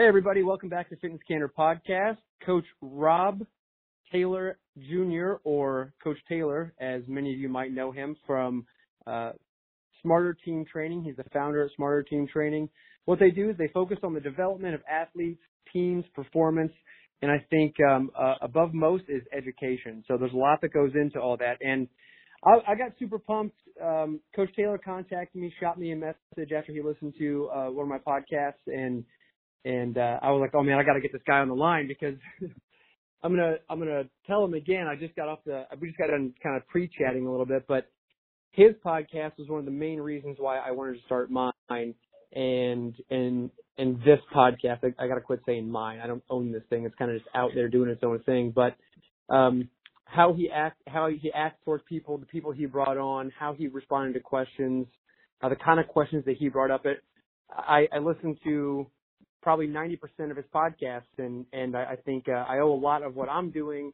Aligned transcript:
Hey, 0.00 0.06
everybody. 0.06 0.42
Welcome 0.42 0.70
back 0.70 0.88
to 0.88 0.96
Fitness 0.96 1.20
Candor 1.28 1.52
Podcast. 1.58 2.16
Coach 2.46 2.64
Rob 2.80 3.44
Taylor 4.10 4.56
Jr., 4.78 5.32
or 5.44 5.92
Coach 6.02 6.16
Taylor, 6.26 6.72
as 6.80 7.02
many 7.06 7.34
of 7.34 7.38
you 7.38 7.50
might 7.50 7.70
know 7.70 7.92
him 7.92 8.16
from 8.26 8.64
uh, 9.06 9.32
Smarter 10.00 10.34
Team 10.42 10.64
Training. 10.64 11.04
He's 11.04 11.16
the 11.16 11.24
founder 11.34 11.62
of 11.62 11.70
Smarter 11.76 12.02
Team 12.02 12.26
Training. 12.32 12.70
What 13.04 13.20
they 13.20 13.30
do 13.30 13.50
is 13.50 13.58
they 13.58 13.68
focus 13.74 13.98
on 14.02 14.14
the 14.14 14.20
development 14.20 14.74
of 14.74 14.80
athletes, 14.90 15.42
teams, 15.70 16.06
performance, 16.14 16.72
and 17.20 17.30
I 17.30 17.44
think 17.50 17.74
um, 17.86 18.10
uh, 18.18 18.36
above 18.40 18.72
most 18.72 19.04
is 19.06 19.20
education. 19.36 20.02
So 20.08 20.16
there's 20.16 20.32
a 20.32 20.38
lot 20.38 20.62
that 20.62 20.72
goes 20.72 20.92
into 20.94 21.20
all 21.20 21.36
that. 21.36 21.58
And 21.60 21.88
I, 22.42 22.72
I 22.72 22.74
got 22.74 22.92
super 22.98 23.18
pumped. 23.18 23.58
Um, 23.84 24.20
Coach 24.34 24.48
Taylor 24.56 24.78
contacted 24.82 25.42
me, 25.42 25.52
shot 25.60 25.78
me 25.78 25.92
a 25.92 25.96
message 25.96 26.52
after 26.56 26.72
he 26.72 26.80
listened 26.80 27.12
to 27.18 27.50
uh, 27.54 27.66
one 27.66 27.84
of 27.84 27.90
my 27.90 27.98
podcasts, 27.98 28.66
and 28.66 29.04
and 29.64 29.96
uh, 29.98 30.18
I 30.22 30.30
was 30.30 30.40
like, 30.40 30.54
oh 30.54 30.62
man, 30.62 30.78
I 30.78 30.84
got 30.84 30.94
to 30.94 31.00
get 31.00 31.12
this 31.12 31.22
guy 31.26 31.38
on 31.38 31.48
the 31.48 31.54
line 31.54 31.88
because 31.88 32.14
I'm 33.22 33.32
gonna 33.34 33.56
I'm 33.68 33.78
gonna 33.78 34.04
tell 34.26 34.44
him 34.44 34.54
again. 34.54 34.86
I 34.86 34.96
just 34.96 35.14
got 35.16 35.28
off 35.28 35.40
the 35.44 35.64
we 35.80 35.88
just 35.88 35.98
got 35.98 36.08
done 36.08 36.34
kind 36.42 36.56
of 36.56 36.66
pre-chatting 36.68 37.26
a 37.26 37.30
little 37.30 37.46
bit, 37.46 37.66
but 37.68 37.86
his 38.52 38.72
podcast 38.84 39.32
was 39.38 39.48
one 39.48 39.60
of 39.60 39.64
the 39.66 39.70
main 39.70 40.00
reasons 40.00 40.36
why 40.38 40.58
I 40.58 40.72
wanted 40.72 40.94
to 40.94 41.04
start 41.06 41.30
mine 41.30 41.52
and 41.70 42.94
and 43.10 43.50
and 43.78 43.98
this 44.00 44.20
podcast. 44.34 44.78
I, 44.82 45.04
I 45.04 45.08
got 45.08 45.16
to 45.16 45.20
quit 45.20 45.40
saying 45.46 45.70
mine. 45.70 46.00
I 46.02 46.06
don't 46.06 46.24
own 46.30 46.52
this 46.52 46.62
thing. 46.70 46.84
It's 46.84 46.94
kind 46.96 47.10
of 47.10 47.18
just 47.18 47.28
out 47.34 47.50
there 47.54 47.68
doing 47.68 47.90
its 47.90 48.02
own 48.04 48.20
thing, 48.20 48.52
but. 48.54 48.76
um 49.34 49.68
how 50.12 50.32
he 50.34 50.50
act, 50.50 50.82
how 50.88 51.08
he 51.08 51.30
acts 51.32 51.58
towards 51.64 51.84
people, 51.88 52.18
the 52.18 52.26
people 52.26 52.50
he 52.50 52.66
brought 52.66 52.98
on, 52.98 53.32
how 53.38 53.54
he 53.54 53.68
responded 53.68 54.12
to 54.14 54.20
questions, 54.20 54.86
uh, 55.42 55.48
the 55.48 55.56
kind 55.56 55.78
of 55.78 55.86
questions 55.86 56.24
that 56.24 56.36
he 56.36 56.48
brought 56.48 56.70
up. 56.70 56.84
It, 56.84 56.98
I, 57.48 57.86
I 57.92 57.98
listened 57.98 58.38
to 58.44 58.86
probably 59.42 59.66
90% 59.66 60.30
of 60.30 60.36
his 60.36 60.46
podcasts 60.54 61.02
and 61.18 61.46
and 61.52 61.76
I, 61.76 61.92
I 61.92 61.96
think 61.96 62.28
uh, 62.28 62.44
I 62.48 62.58
owe 62.58 62.72
a 62.72 62.80
lot 62.80 63.02
of 63.02 63.16
what 63.16 63.28
I'm 63.28 63.50
doing 63.50 63.92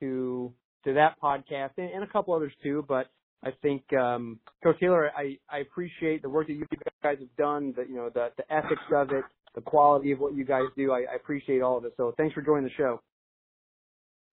to 0.00 0.52
to 0.84 0.94
that 0.94 1.20
podcast 1.22 1.70
and, 1.78 1.90
and 1.90 2.02
a 2.02 2.06
couple 2.06 2.34
others 2.34 2.52
too 2.62 2.84
but 2.88 3.06
I 3.44 3.50
think 3.62 3.82
um 3.92 4.38
Coach 4.62 4.78
Taylor 4.80 5.10
I 5.16 5.38
I 5.50 5.58
appreciate 5.58 6.22
the 6.22 6.28
work 6.28 6.46
that 6.46 6.54
you 6.54 6.66
guys 7.02 7.16
have 7.18 7.36
done 7.36 7.74
the 7.76 7.84
you 7.88 7.96
know 7.96 8.10
the 8.12 8.28
the 8.36 8.52
ethics 8.52 8.82
of 8.94 9.10
it 9.10 9.24
the 9.54 9.60
quality 9.60 10.12
of 10.12 10.18
what 10.18 10.34
you 10.34 10.46
guys 10.46 10.64
do. 10.76 10.92
I, 10.92 11.00
I 11.00 11.16
appreciate 11.16 11.60
all 11.60 11.76
of 11.76 11.84
it. 11.84 11.92
So 11.98 12.14
thanks 12.16 12.32
for 12.32 12.40
joining 12.40 12.64
the 12.64 12.70
show. 12.78 13.02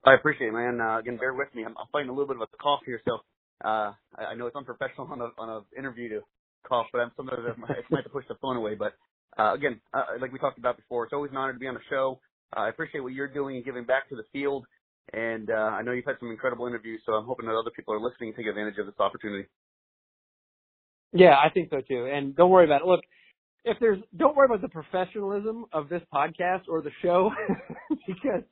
I 0.05 0.13
appreciate 0.13 0.47
it 0.47 0.53
man. 0.53 0.79
Uh, 0.79 0.99
again 0.99 1.17
bear 1.17 1.33
with 1.33 1.53
me. 1.53 1.63
I'm, 1.65 1.75
I'm 1.77 1.87
fighting 1.91 2.09
a 2.09 2.13
little 2.13 2.27
bit 2.27 2.37
of 2.37 2.47
a 2.53 2.57
cough 2.57 2.81
here 2.85 3.01
so 3.05 3.17
uh 3.65 3.93
I, 4.15 4.31
I 4.31 4.35
know 4.35 4.47
it's 4.47 4.55
unprofessional 4.55 5.07
on 5.11 5.21
a 5.21 5.29
on 5.37 5.49
a 5.49 5.79
interview 5.79 6.09
to 6.09 6.21
cough 6.67 6.87
but 6.91 6.99
I'm 6.99 7.11
sometimes 7.15 7.41
I 7.45 7.59
might 7.59 7.77
have 7.91 8.03
to 8.03 8.09
push 8.09 8.25
the 8.27 8.35
phone 8.41 8.57
away 8.57 8.75
but 8.75 8.93
uh, 9.37 9.53
again, 9.53 9.79
uh, 9.93 10.03
like 10.19 10.31
we 10.31 10.39
talked 10.39 10.57
about 10.57 10.77
before, 10.77 11.03
it's 11.03 11.13
always 11.13 11.31
an 11.31 11.37
honor 11.37 11.53
to 11.53 11.59
be 11.59 11.67
on 11.67 11.75
the 11.75 11.85
show. 11.89 12.19
Uh, 12.55 12.61
I 12.61 12.69
appreciate 12.69 13.01
what 13.01 13.13
you're 13.13 13.27
doing 13.27 13.57
and 13.57 13.65
giving 13.65 13.85
back 13.85 14.09
to 14.09 14.15
the 14.15 14.23
field. 14.33 14.65
And 15.13 15.49
uh, 15.49 15.53
I 15.53 15.81
know 15.81 15.91
you've 15.91 16.05
had 16.05 16.17
some 16.19 16.29
incredible 16.29 16.67
interviews, 16.67 17.01
so 17.05 17.13
I'm 17.13 17.25
hoping 17.25 17.47
that 17.47 17.55
other 17.55 17.71
people 17.75 17.93
are 17.93 17.99
listening 17.99 18.29
and 18.29 18.35
take 18.35 18.47
advantage 18.47 18.77
of 18.79 18.85
this 18.85 18.99
opportunity. 18.99 19.47
Yeah, 21.13 21.33
I 21.33 21.49
think 21.49 21.69
so 21.71 21.81
too. 21.87 22.09
And 22.11 22.35
don't 22.35 22.51
worry 22.51 22.65
about 22.65 22.81
it. 22.81 22.87
Look, 22.87 23.01
if 23.65 23.77
there's, 23.79 23.99
don't 24.15 24.35
worry 24.35 24.45
about 24.45 24.61
the 24.61 24.69
professionalism 24.69 25.65
of 25.73 25.89
this 25.89 26.01
podcast 26.13 26.61
or 26.69 26.81
the 26.81 26.91
show, 27.01 27.31
because 28.07 28.43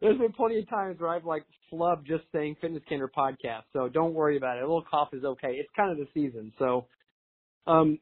there's 0.00 0.18
been 0.18 0.32
plenty 0.32 0.58
of 0.58 0.68
times 0.68 1.00
where 1.00 1.10
I've 1.10 1.24
like 1.24 1.44
flubbed 1.72 2.06
just 2.06 2.24
saying 2.32 2.56
Fitness 2.60 2.82
Candor 2.88 3.10
podcast. 3.16 3.62
So 3.72 3.88
don't 3.88 4.14
worry 4.14 4.36
about 4.36 4.58
it. 4.58 4.62
A 4.62 4.66
little 4.66 4.84
cough 4.88 5.08
is 5.12 5.24
okay. 5.24 5.52
It's 5.54 5.70
kind 5.76 5.90
of 5.90 5.98
the 5.98 6.06
season. 6.14 6.52
So, 6.58 6.86
um, 7.66 7.98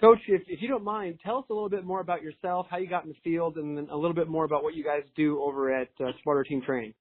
Coach, 0.00 0.18
if, 0.28 0.42
if 0.46 0.60
you 0.60 0.68
don't 0.68 0.84
mind, 0.84 1.18
tell 1.24 1.38
us 1.38 1.44
a 1.48 1.54
little 1.54 1.70
bit 1.70 1.84
more 1.84 2.00
about 2.00 2.22
yourself, 2.22 2.66
how 2.70 2.76
you 2.76 2.88
got 2.88 3.04
in 3.04 3.10
the 3.10 3.16
field, 3.24 3.56
and 3.56 3.76
then 3.76 3.88
a 3.90 3.96
little 3.96 4.14
bit 4.14 4.28
more 4.28 4.44
about 4.44 4.62
what 4.62 4.74
you 4.74 4.84
guys 4.84 5.02
do 5.16 5.42
over 5.42 5.74
at 5.74 5.88
uh, 6.00 6.10
Smarter 6.22 6.44
Team 6.44 6.62
Training. 6.64 6.92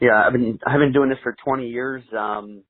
Yeah, 0.00 0.22
I've 0.26 0.32
been 0.32 0.58
I've 0.66 0.78
been 0.78 0.92
doing 0.92 1.08
this 1.08 1.18
for 1.22 1.34
20 1.44 1.68
years. 1.68 2.02
Um, 2.18 2.64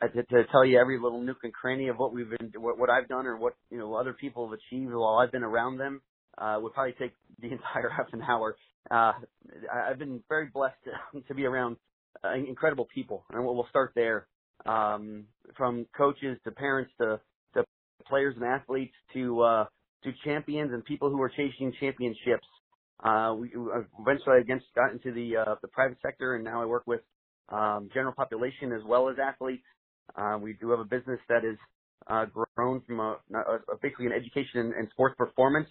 to, 0.00 0.22
to 0.22 0.44
tell 0.50 0.64
you 0.64 0.78
every 0.78 0.98
little 0.98 1.20
nook 1.20 1.38
and 1.42 1.52
cranny 1.52 1.88
of 1.88 1.98
what 1.98 2.14
we've 2.14 2.30
been, 2.30 2.52
what, 2.56 2.78
what 2.78 2.88
I've 2.88 3.08
done, 3.08 3.26
or 3.26 3.36
what 3.36 3.54
you 3.70 3.78
know 3.78 3.94
other 3.94 4.12
people 4.12 4.48
have 4.48 4.58
achieved 4.58 4.92
while 4.92 5.18
I've 5.18 5.32
been 5.32 5.42
around 5.42 5.78
them, 5.78 6.00
uh, 6.38 6.58
would 6.60 6.72
probably 6.72 6.94
take 6.98 7.12
the 7.40 7.48
entire 7.48 7.90
half 7.96 8.06
an 8.12 8.22
hour. 8.22 8.56
Uh, 8.90 9.12
I've 9.72 9.98
been 9.98 10.22
very 10.28 10.46
blessed 10.46 10.76
to, 10.84 11.20
to 11.28 11.34
be 11.34 11.44
around 11.44 11.76
uh, 12.24 12.34
incredible 12.34 12.88
people, 12.94 13.24
and 13.30 13.44
we'll, 13.44 13.54
we'll 13.54 13.68
start 13.68 13.92
there. 13.94 14.26
Um, 14.66 15.24
from 15.56 15.86
coaches 15.96 16.38
to 16.44 16.50
parents 16.50 16.92
to 17.00 17.18
players 18.10 18.34
and 18.36 18.44
athletes 18.44 18.94
to 19.14 19.40
uh, 19.40 19.64
to 20.04 20.12
champions 20.24 20.72
and 20.72 20.84
people 20.84 21.10
who 21.10 21.20
are 21.22 21.30
chasing 21.30 21.72
championships. 21.80 22.46
Uh, 23.02 23.34
we 23.38 23.48
eventually 23.48 24.36
I 24.36 24.40
against 24.40 24.66
got 24.74 24.92
into 24.92 25.12
the 25.12 25.36
uh, 25.38 25.54
the 25.62 25.68
private 25.68 25.98
sector, 26.02 26.34
and 26.34 26.44
now 26.44 26.62
I 26.62 26.66
work 26.66 26.86
with 26.86 27.00
um, 27.48 27.88
general 27.94 28.12
population 28.12 28.72
as 28.72 28.82
well 28.86 29.08
as 29.08 29.16
athletes. 29.22 29.64
Uh, 30.16 30.38
we 30.40 30.54
do 30.54 30.70
have 30.70 30.80
a 30.80 30.84
business 30.84 31.20
that 31.28 31.44
is 31.44 31.56
uh, 32.08 32.26
grown 32.56 32.82
from 32.86 33.00
a, 33.00 33.16
a, 33.34 33.76
basically 33.80 34.06
an 34.06 34.12
education 34.12 34.74
and, 34.76 34.88
sports 34.90 35.14
performance 35.16 35.68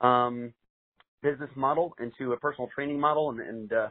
um, 0.00 0.52
business 1.22 1.50
model 1.56 1.94
into 2.00 2.32
a 2.32 2.36
personal 2.38 2.68
training 2.74 2.98
model, 2.98 3.30
and, 3.30 3.40
and 3.40 3.72
uh, 3.72 3.88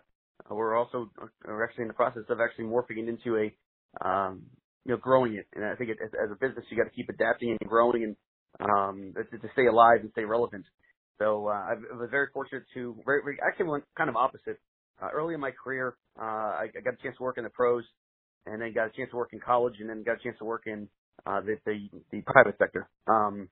we're 0.50 0.78
also 0.78 1.10
we're 1.46 1.64
actually 1.64 1.84
in 1.84 1.88
the 1.88 1.94
process 1.94 2.24
of 2.30 2.40
actually 2.40 2.66
morphing 2.66 2.98
it 2.98 3.10
into 3.10 3.38
a 3.38 4.08
um, 4.08 4.44
you 4.86 4.92
know, 4.92 4.98
growing 4.98 5.36
it. 5.36 5.48
And 5.56 5.66
I 5.66 5.76
think 5.76 5.90
it, 5.90 5.98
as, 6.04 6.12
as 6.24 6.32
a 6.32 6.36
business, 6.36 6.66
you 6.70 6.78
got 6.78 6.86
to 6.86 6.96
keep 6.96 7.10
adapting 7.10 7.56
and 7.60 7.70
growing 7.70 8.04
and 8.04 8.16
um, 8.60 9.14
to, 9.16 9.38
to 9.38 9.48
stay 9.54 9.68
alive 9.68 10.00
and 10.02 10.12
stay 10.12 10.26
relevant. 10.26 10.66
So 11.18 11.48
uh, 11.48 11.52
I 11.52 11.74
was 11.94 12.10
very 12.12 12.28
fortunate 12.34 12.64
to 12.74 12.96
very, 13.06 13.22
very 13.24 13.38
actually 13.46 13.68
went 13.68 13.84
kind 13.98 14.10
of 14.10 14.16
opposite. 14.16 14.60
Uh, 15.02 15.10
early 15.14 15.34
in 15.34 15.40
my 15.40 15.52
career, 15.52 15.96
uh, 16.20 16.24
I, 16.24 16.68
I 16.76 16.82
got 16.84 16.94
a 16.94 17.04
chance 17.04 17.16
to 17.18 17.24
work 17.24 17.38
in 17.38 17.44
the 17.44 17.50
pros, 17.50 17.84
and 18.46 18.62
then 18.62 18.74
got 18.74 18.88
a 18.88 18.92
chance 18.92 19.10
to 19.12 19.18
work 19.18 19.30
in 19.32 19.40
college, 19.40 19.76
and 19.80 19.90
then 19.90 20.04
got 20.04 20.16
a 20.20 20.24
chance 20.24 20.38
to 20.40 20.46
work 20.46 20.64
in 20.66 20.90
uh, 21.26 21.42
the, 21.42 21.58
the 21.66 21.90
the 22.12 22.22
private 22.22 22.58
sector. 22.58 22.90
Um, 23.08 23.50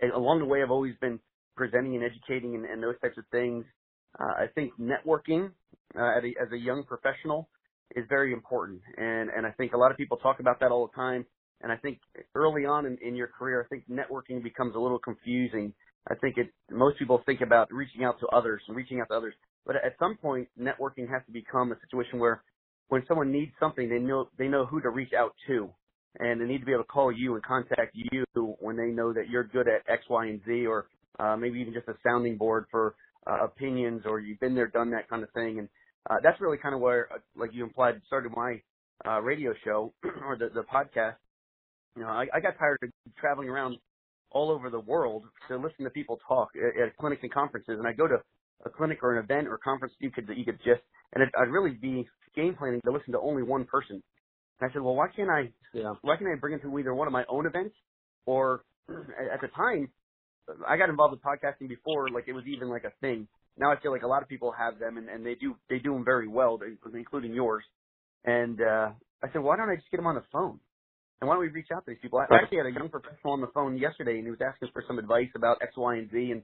and 0.00 0.12
along 0.12 0.38
the 0.40 0.46
way, 0.46 0.62
I've 0.62 0.70
always 0.70 0.94
been 1.00 1.18
presenting 1.56 1.96
and 1.96 2.04
educating 2.04 2.54
and, 2.54 2.64
and 2.64 2.82
those 2.82 2.98
types 3.02 3.16
of 3.18 3.24
things. 3.30 3.64
Uh, 4.18 4.44
I 4.44 4.46
think 4.54 4.72
networking 4.78 5.50
uh, 5.98 6.00
a, 6.00 6.34
as 6.40 6.52
a 6.52 6.56
young 6.56 6.84
professional 6.84 7.48
is 7.94 8.04
very 8.08 8.32
important. 8.32 8.80
And, 8.96 9.30
and 9.30 9.46
I 9.46 9.50
think 9.52 9.72
a 9.72 9.76
lot 9.76 9.90
of 9.90 9.96
people 9.96 10.16
talk 10.18 10.40
about 10.40 10.60
that 10.60 10.70
all 10.70 10.86
the 10.86 10.94
time. 10.94 11.26
And 11.62 11.72
I 11.72 11.76
think 11.76 11.98
early 12.34 12.66
on 12.66 12.86
in, 12.86 12.98
in 13.02 13.14
your 13.14 13.28
career, 13.28 13.64
I 13.64 13.68
think 13.68 13.84
networking 13.88 14.42
becomes 14.42 14.74
a 14.74 14.78
little 14.78 14.98
confusing. 14.98 15.72
I 16.08 16.14
think 16.16 16.36
it, 16.36 16.48
most 16.70 16.98
people 16.98 17.22
think 17.24 17.40
about 17.40 17.72
reaching 17.72 18.04
out 18.04 18.20
to 18.20 18.26
others 18.28 18.60
and 18.68 18.76
reaching 18.76 19.00
out 19.00 19.08
to 19.08 19.14
others. 19.14 19.34
But 19.64 19.76
at 19.76 19.96
some 19.98 20.16
point, 20.16 20.48
networking 20.60 21.08
has 21.08 21.22
to 21.26 21.32
become 21.32 21.72
a 21.72 21.76
situation 21.80 22.18
where 22.18 22.42
when 22.88 23.02
someone 23.08 23.32
needs 23.32 23.52
something, 23.58 23.88
they 23.88 23.98
know, 23.98 24.28
they 24.36 24.48
know 24.48 24.66
who 24.66 24.80
to 24.82 24.90
reach 24.90 25.12
out 25.16 25.34
to. 25.46 25.70
And 26.18 26.40
they 26.40 26.44
need 26.44 26.58
to 26.58 26.66
be 26.66 26.72
able 26.72 26.84
to 26.84 26.88
call 26.88 27.10
you 27.10 27.34
and 27.34 27.42
contact 27.42 27.94
you 27.94 28.24
when 28.60 28.76
they 28.76 28.88
know 28.88 29.12
that 29.12 29.28
you're 29.28 29.44
good 29.44 29.66
at 29.66 29.82
X, 29.90 30.02
Y, 30.08 30.26
and 30.26 30.40
Z, 30.46 30.66
or 30.66 30.86
uh, 31.18 31.36
maybe 31.36 31.60
even 31.60 31.72
just 31.72 31.88
a 31.88 31.94
sounding 32.06 32.36
board 32.36 32.66
for 32.70 32.94
uh, 33.26 33.44
opinions, 33.44 34.02
or 34.04 34.20
you've 34.20 34.38
been 34.38 34.54
there, 34.54 34.68
done 34.68 34.90
that 34.90 35.08
kind 35.08 35.22
of 35.22 35.30
thing. 35.30 35.58
And 35.58 35.68
uh, 36.10 36.16
that's 36.22 36.40
really 36.40 36.58
kind 36.58 36.74
of 36.74 36.80
where, 36.80 37.08
uh, 37.12 37.18
like 37.36 37.50
you 37.52 37.64
implied, 37.64 38.00
started 38.06 38.32
my 38.34 38.60
uh, 39.06 39.20
radio 39.20 39.54
show 39.64 39.92
or 40.26 40.36
the, 40.36 40.50
the 40.54 40.62
podcast. 40.62 41.16
You 41.96 42.02
know, 42.02 42.08
I, 42.08 42.26
I 42.34 42.40
got 42.40 42.58
tired 42.58 42.78
of 42.82 42.90
traveling 43.18 43.48
around 43.48 43.76
all 44.30 44.50
over 44.50 44.68
the 44.68 44.80
world 44.80 45.24
to 45.48 45.56
listen 45.56 45.84
to 45.84 45.90
people 45.90 46.18
talk 46.26 46.50
at, 46.56 46.88
at 46.88 46.96
clinics 46.96 47.22
and 47.22 47.32
conferences, 47.32 47.76
and 47.78 47.86
I 47.86 47.92
go 47.92 48.08
to 48.08 48.16
a 48.64 48.70
clinic 48.70 48.98
or 49.02 49.16
an 49.16 49.24
event 49.24 49.48
or 49.48 49.58
conference 49.58 49.94
you 50.00 50.10
could 50.10 50.28
you 50.34 50.44
could 50.44 50.58
just 50.58 50.80
and 51.14 51.22
it, 51.22 51.30
I'd 51.38 51.48
really 51.48 51.70
be 51.70 52.06
game 52.34 52.54
planning 52.58 52.80
to 52.84 52.90
listen 52.90 53.12
to 53.12 53.20
only 53.20 53.42
one 53.42 53.64
person. 53.64 54.02
And 54.60 54.70
I 54.70 54.72
said, 54.72 54.82
well, 54.82 54.94
why 54.94 55.08
can't 55.14 55.30
I? 55.30 55.50
Yeah. 55.72 55.94
Why 56.02 56.16
can't 56.16 56.30
I 56.30 56.38
bring 56.38 56.54
it 56.54 56.62
to 56.62 56.78
either 56.78 56.94
one 56.94 57.06
of 57.06 57.12
my 57.12 57.24
own 57.28 57.46
events 57.46 57.74
or 58.26 58.64
at 58.88 59.40
the 59.40 59.48
time 59.56 59.88
I 60.66 60.76
got 60.76 60.88
involved 60.88 61.12
with 61.12 61.22
podcasting 61.22 61.68
before 61.68 62.08
like 62.10 62.24
it 62.26 62.32
was 62.32 62.44
even 62.46 62.68
like 62.68 62.84
a 62.84 62.92
thing 63.00 63.28
now 63.58 63.70
I 63.70 63.80
feel 63.80 63.92
like 63.92 64.02
a 64.02 64.08
lot 64.08 64.22
of 64.22 64.28
people 64.28 64.52
have 64.52 64.78
them 64.78 64.98
and, 64.98 65.08
and 65.08 65.24
they 65.24 65.34
do 65.34 65.56
they 65.68 65.78
do 65.78 65.92
them 65.92 66.04
very 66.04 66.28
well, 66.28 66.58
including 66.92 67.34
yours. 67.34 67.64
And 68.24 68.60
uh, 68.60 68.90
I 69.22 69.32
said, 69.32 69.42
why 69.42 69.56
don't 69.56 69.70
I 69.70 69.76
just 69.76 69.90
get 69.90 69.98
them 69.98 70.06
on 70.06 70.14
the 70.14 70.24
phone? 70.32 70.58
And 71.20 71.28
why 71.28 71.34
don't 71.34 71.42
we 71.42 71.48
reach 71.48 71.68
out 71.74 71.84
to 71.84 71.90
these 71.90 72.00
people? 72.02 72.18
I 72.18 72.26
actually 72.34 72.58
had 72.58 72.66
a 72.66 72.72
young 72.72 72.88
professional 72.88 73.32
on 73.32 73.40
the 73.40 73.52
phone 73.54 73.78
yesterday, 73.78 74.16
and 74.16 74.24
he 74.24 74.30
was 74.30 74.40
asking 74.44 74.68
for 74.72 74.82
some 74.86 74.98
advice 74.98 75.30
about 75.34 75.58
X, 75.62 75.72
Y, 75.76 75.96
and 75.96 76.10
Z. 76.10 76.32
And 76.32 76.42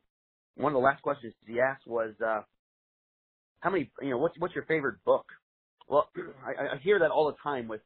one 0.57 0.73
of 0.73 0.75
the 0.75 0.85
last 0.85 1.03
questions 1.03 1.35
he 1.47 1.61
asked 1.61 1.87
was, 1.87 2.15
uh, 2.25 2.43
"How 3.61 3.71
many? 3.71 3.91
You 4.01 4.11
know, 4.11 4.19
what's 4.19 4.39
what's 4.39 4.55
your 4.55 4.65
favorite 4.65 5.05
book?" 5.05 5.27
Well, 5.89 6.09
I, 6.47 6.77
I 6.77 6.79
hear 6.83 7.01
that 7.01 7.11
all 7.11 7.27
the 7.27 7.37
time. 7.43 7.69
With, 7.69 7.83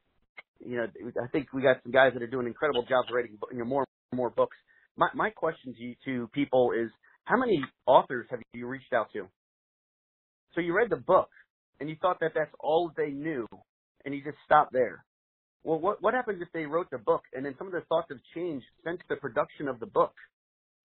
you 0.64 0.76
know, 0.76 0.86
I 1.20 1.26
think 1.32 1.52
we 1.52 1.62
got 1.62 1.82
some 1.82 1.92
guys 1.92 2.12
that 2.14 2.22
are 2.22 2.28
doing 2.28 2.46
incredible 2.46 2.84
jobs 2.88 3.08
writing, 3.12 3.38
you 3.50 3.58
know, 3.58 3.64
more 3.64 3.86
and 4.12 4.16
more 4.16 4.30
books. 4.30 4.56
My 4.96 5.08
my 5.14 5.30
question 5.30 5.74
to 5.74 5.82
you, 5.82 5.94
to 6.04 6.28
people 6.32 6.72
is, 6.72 6.90
how 7.24 7.36
many 7.38 7.62
authors 7.86 8.26
have 8.30 8.40
you 8.54 8.66
reached 8.66 8.92
out 8.92 9.08
to? 9.14 9.28
So 10.54 10.60
you 10.60 10.74
read 10.76 10.90
the 10.90 10.96
book, 10.96 11.30
and 11.80 11.88
you 11.90 11.96
thought 12.00 12.18
that 12.20 12.32
that's 12.34 12.52
all 12.60 12.92
they 12.96 13.10
knew, 13.10 13.46
and 14.04 14.14
you 14.14 14.22
just 14.24 14.38
stopped 14.46 14.72
there. 14.72 15.04
Well, 15.64 15.80
what 15.80 16.02
what 16.02 16.14
happens 16.14 16.40
if 16.42 16.48
they 16.52 16.66
wrote 16.66 16.90
the 16.90 16.98
book 16.98 17.22
and 17.34 17.44
then 17.44 17.54
some 17.58 17.66
of 17.66 17.72
their 17.72 17.84
thoughts 17.88 18.08
have 18.10 18.20
changed 18.34 18.66
since 18.84 19.00
the 19.08 19.16
production 19.16 19.68
of 19.68 19.80
the 19.80 19.86
book, 19.86 20.14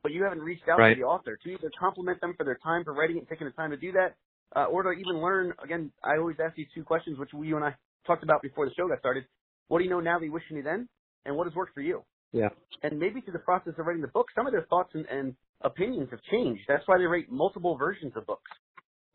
but 0.04 0.12
you 0.14 0.24
haven't 0.24 0.42
reached 0.42 0.68
out 0.70 0.78
Right. 0.80 0.90
to 0.90 0.96
the 0.96 1.04
author 1.04 1.38
to 1.38 1.50
either 1.50 1.72
compliment 1.80 2.22
them 2.22 2.34
for 2.38 2.46
their 2.46 2.60
time 2.64 2.84
for 2.84 2.94
writing 2.94 3.18
it, 3.18 3.20
and 3.22 3.30
taking 3.30 3.48
the 3.48 3.54
time 3.54 3.72
to 3.72 3.78
do 3.78 3.92
that, 3.94 4.16
uh, 4.56 4.66
or 4.66 4.84
to 4.84 4.92
even 4.92 5.22
learn. 5.22 5.54
Again, 5.64 5.92
I 6.04 6.18
always 6.18 6.38
ask 6.44 6.56
these 6.56 6.68
two 6.76 6.84
questions, 6.84 7.20
which 7.20 7.32
you 7.34 7.56
and 7.58 7.66
I 7.66 7.76
talked 8.08 8.24
about 8.24 8.42
before 8.42 8.66
the 8.68 8.74
show 8.76 8.88
got 8.88 9.00
started. 9.00 9.26
What 9.68 9.80
do 9.80 9.86
you 9.86 9.90
know 9.92 10.00
now 10.02 10.20
that 10.20 10.26
you 10.26 10.32
wish 10.32 10.44
you 10.50 10.58
knew 10.58 10.64
then, 10.64 10.90
and 11.26 11.36
what 11.38 11.48
has 11.48 11.56
worked 11.56 11.74
for 11.76 11.82
you? 11.82 12.04
Yeah. 12.32 12.50
And 12.84 13.00
maybe 13.00 13.22
through 13.22 13.34
the 13.34 13.40
process 13.40 13.74
of 13.78 13.86
writing 13.86 14.02
the 14.02 14.08
book, 14.10 14.28
some 14.36 14.46
of 14.46 14.52
their 14.54 14.66
thoughts 14.70 14.92
and, 14.94 15.06
and 15.08 15.36
opinions 15.62 16.10
have 16.12 16.22
changed. 16.32 16.62
That's 16.68 16.84
why 16.88 16.98
they 16.98 17.06
write 17.06 17.32
multiple 17.32 17.76
versions 17.78 18.14
of 18.16 18.26
books. 18.26 18.52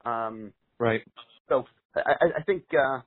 Um, 0.04 0.52
Right. 0.78 1.02
so 1.48 1.64
I, 1.94 2.00
I- 2.38 2.42
think 2.42 2.64
uh, 2.74 3.00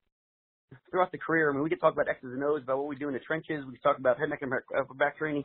throughout 0.89 1.11
the 1.11 1.17
career, 1.17 1.49
I 1.49 1.53
mean, 1.53 1.63
we 1.63 1.69
could 1.69 1.81
talk 1.81 1.93
about 1.93 2.07
X's 2.07 2.31
and 2.33 2.43
O's, 2.43 2.63
about 2.63 2.77
what 2.77 2.87
we 2.87 2.95
do 2.95 3.07
in 3.07 3.13
the 3.13 3.19
trenches. 3.19 3.65
We 3.65 3.73
could 3.73 3.83
talk 3.83 3.99
about 3.99 4.17
head, 4.17 4.29
neck, 4.29 4.39
and 4.41 4.51
back, 4.51 4.63
back 4.97 5.17
training. 5.17 5.43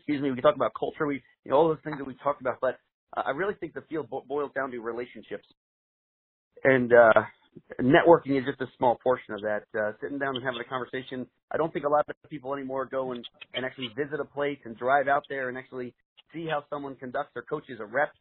Excuse 0.00 0.20
me. 0.22 0.30
We 0.30 0.36
could 0.36 0.42
talk 0.42 0.56
about 0.56 0.72
culture. 0.78 1.06
We, 1.06 1.22
you 1.44 1.50
know, 1.52 1.56
all 1.56 1.68
those 1.68 1.78
things 1.84 1.96
that 1.98 2.04
we 2.06 2.14
talked 2.22 2.40
about. 2.40 2.58
But 2.60 2.78
uh, 3.16 3.22
I 3.26 3.30
really 3.30 3.54
think 3.54 3.74
the 3.74 3.82
field 3.88 4.10
bo- 4.10 4.24
boils 4.26 4.50
down 4.54 4.70
to 4.72 4.80
relationships, 4.80 5.46
and 6.64 6.92
uh, 6.92 7.22
networking 7.80 8.38
is 8.38 8.44
just 8.46 8.60
a 8.60 8.66
small 8.78 8.98
portion 9.02 9.34
of 9.34 9.40
that. 9.42 9.62
Uh, 9.78 9.92
sitting 10.00 10.18
down 10.18 10.36
and 10.36 10.44
having 10.44 10.60
a 10.60 10.64
conversation. 10.64 11.26
I 11.50 11.56
don't 11.56 11.72
think 11.72 11.84
a 11.84 11.88
lot 11.88 12.04
of 12.08 12.30
people 12.30 12.54
anymore 12.54 12.86
go 12.86 13.12
and, 13.12 13.26
and 13.54 13.64
actually 13.64 13.88
visit 13.96 14.20
a 14.20 14.24
place 14.24 14.58
and 14.64 14.76
drive 14.76 15.08
out 15.08 15.24
there 15.28 15.48
and 15.48 15.58
actually 15.58 15.94
see 16.32 16.46
how 16.48 16.64
someone 16.70 16.94
conducts 16.96 17.32
or 17.36 17.42
coaches 17.42 17.78
a 17.80 17.84
rep 17.84 18.12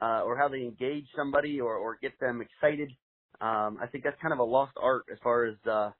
uh, 0.00 0.22
or 0.24 0.36
how 0.36 0.48
they 0.48 0.62
engage 0.62 1.06
somebody 1.16 1.60
or, 1.60 1.74
or 1.74 1.98
get 2.00 2.18
them 2.20 2.40
excited. 2.40 2.90
Um, 3.40 3.78
I 3.80 3.86
think 3.90 4.04
that's 4.04 4.20
kind 4.20 4.32
of 4.32 4.38
a 4.38 4.44
lost 4.44 4.72
art 4.80 5.04
as 5.12 5.18
far 5.22 5.46
as 5.46 5.54
uh, 5.66 5.90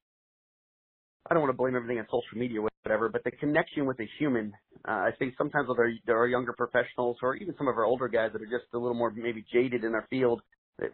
I 1.31 1.35
don't 1.35 1.43
want 1.43 1.53
to 1.53 1.56
blame 1.56 1.77
everything 1.77 1.99
on 1.99 2.06
social 2.06 2.39
media 2.39 2.61
or 2.61 2.69
whatever, 2.85 3.09
but 3.09 3.23
the 3.25 3.31
connection 3.31 3.87
with 3.87 4.01
a 4.01 4.09
human. 4.19 4.53
Uh, 4.87 4.93
I 4.93 5.11
think 5.19 5.35
sometimes 5.37 5.69
our, 5.69 5.91
there 6.06 6.19
are 6.19 6.27
younger 6.27 6.55
professionals 6.55 7.19
or 7.23 7.37
even 7.37 7.55
some 7.59 7.69
of 7.69 7.77
our 7.77 7.85
older 7.85 8.09
guys 8.09 8.31
that 8.33 8.41
are 8.41 8.47
just 8.47 8.73
a 8.73 8.79
little 8.79 8.94
more 8.94 9.11
maybe 9.11 9.44
jaded 9.53 9.85
in 9.85 9.94
our 9.94 10.06
field. 10.09 10.41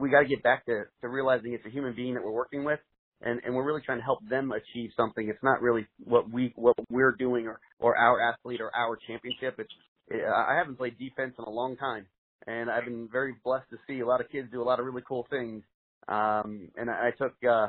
We 0.00 0.10
got 0.10 0.20
to 0.20 0.28
get 0.28 0.42
back 0.42 0.64
to, 0.66 0.84
to 1.02 1.08
realizing 1.08 1.52
it's 1.52 1.66
a 1.66 1.70
human 1.70 1.94
being 1.94 2.14
that 2.14 2.24
we're 2.24 2.32
working 2.32 2.64
with, 2.64 2.80
and, 3.20 3.40
and 3.44 3.54
we're 3.54 3.64
really 3.64 3.82
trying 3.82 3.98
to 3.98 4.04
help 4.04 4.20
them 4.28 4.52
achieve 4.52 4.90
something. 4.96 5.28
It's 5.28 5.42
not 5.42 5.60
really 5.60 5.86
what 6.04 6.30
we 6.30 6.52
what 6.56 6.76
we're 6.90 7.12
doing 7.12 7.46
or 7.46 7.60
or 7.78 7.96
our 7.96 8.20
athlete 8.20 8.60
or 8.60 8.70
our 8.74 8.98
championship. 9.06 9.56
It's 9.58 9.70
I 10.12 10.56
haven't 10.56 10.76
played 10.76 10.98
defense 10.98 11.34
in 11.38 11.44
a 11.44 11.50
long 11.50 11.76
time, 11.76 12.06
and 12.46 12.70
I've 12.70 12.84
been 12.84 13.08
very 13.10 13.34
blessed 13.44 13.70
to 13.70 13.78
see 13.86 14.00
a 14.00 14.06
lot 14.06 14.20
of 14.20 14.30
kids 14.30 14.48
do 14.52 14.62
a 14.62 14.64
lot 14.64 14.80
of 14.80 14.86
really 14.86 15.02
cool 15.06 15.26
things. 15.30 15.62
Um, 16.08 16.68
and 16.76 16.90
I, 16.90 17.08
I 17.08 17.10
took, 17.16 17.32
uh, 17.48 17.68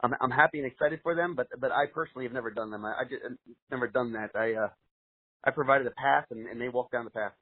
I'm, 0.00 0.14
I'm 0.20 0.30
happy 0.30 0.58
and 0.58 0.66
excited 0.66 1.00
for 1.02 1.16
them, 1.16 1.34
but 1.34 1.48
but 1.58 1.72
I 1.72 1.86
personally 1.92 2.24
have 2.24 2.32
never 2.32 2.50
done 2.50 2.70
them. 2.70 2.84
I, 2.84 2.90
I 2.90 3.04
just 3.04 3.22
never 3.70 3.88
done 3.88 4.12
that. 4.12 4.30
I 4.34 4.54
uh, 4.54 4.68
I 5.44 5.50
provided 5.50 5.86
a 5.86 5.90
path, 5.90 6.26
and, 6.30 6.46
and 6.46 6.60
they 6.60 6.68
walked 6.68 6.92
down 6.92 7.04
the 7.04 7.10
path. 7.10 7.32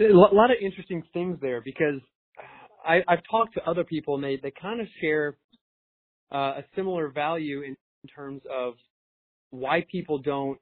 A 0.00 0.04
lot 0.12 0.50
of 0.50 0.56
interesting 0.62 1.02
things 1.12 1.38
there 1.40 1.60
because 1.60 2.00
I, 2.84 3.00
I've 3.08 3.22
talked 3.30 3.54
to 3.54 3.64
other 3.68 3.84
people 3.84 4.14
and 4.14 4.24
they, 4.24 4.38
they 4.42 4.52
kind 4.60 4.80
of 4.80 4.86
share 5.00 5.36
uh, 6.32 6.58
a 6.58 6.64
similar 6.74 7.08
value 7.08 7.62
in, 7.62 7.76
in 8.02 8.08
terms 8.14 8.42
of 8.52 8.74
why 9.50 9.84
people 9.90 10.18
don't, 10.18 10.58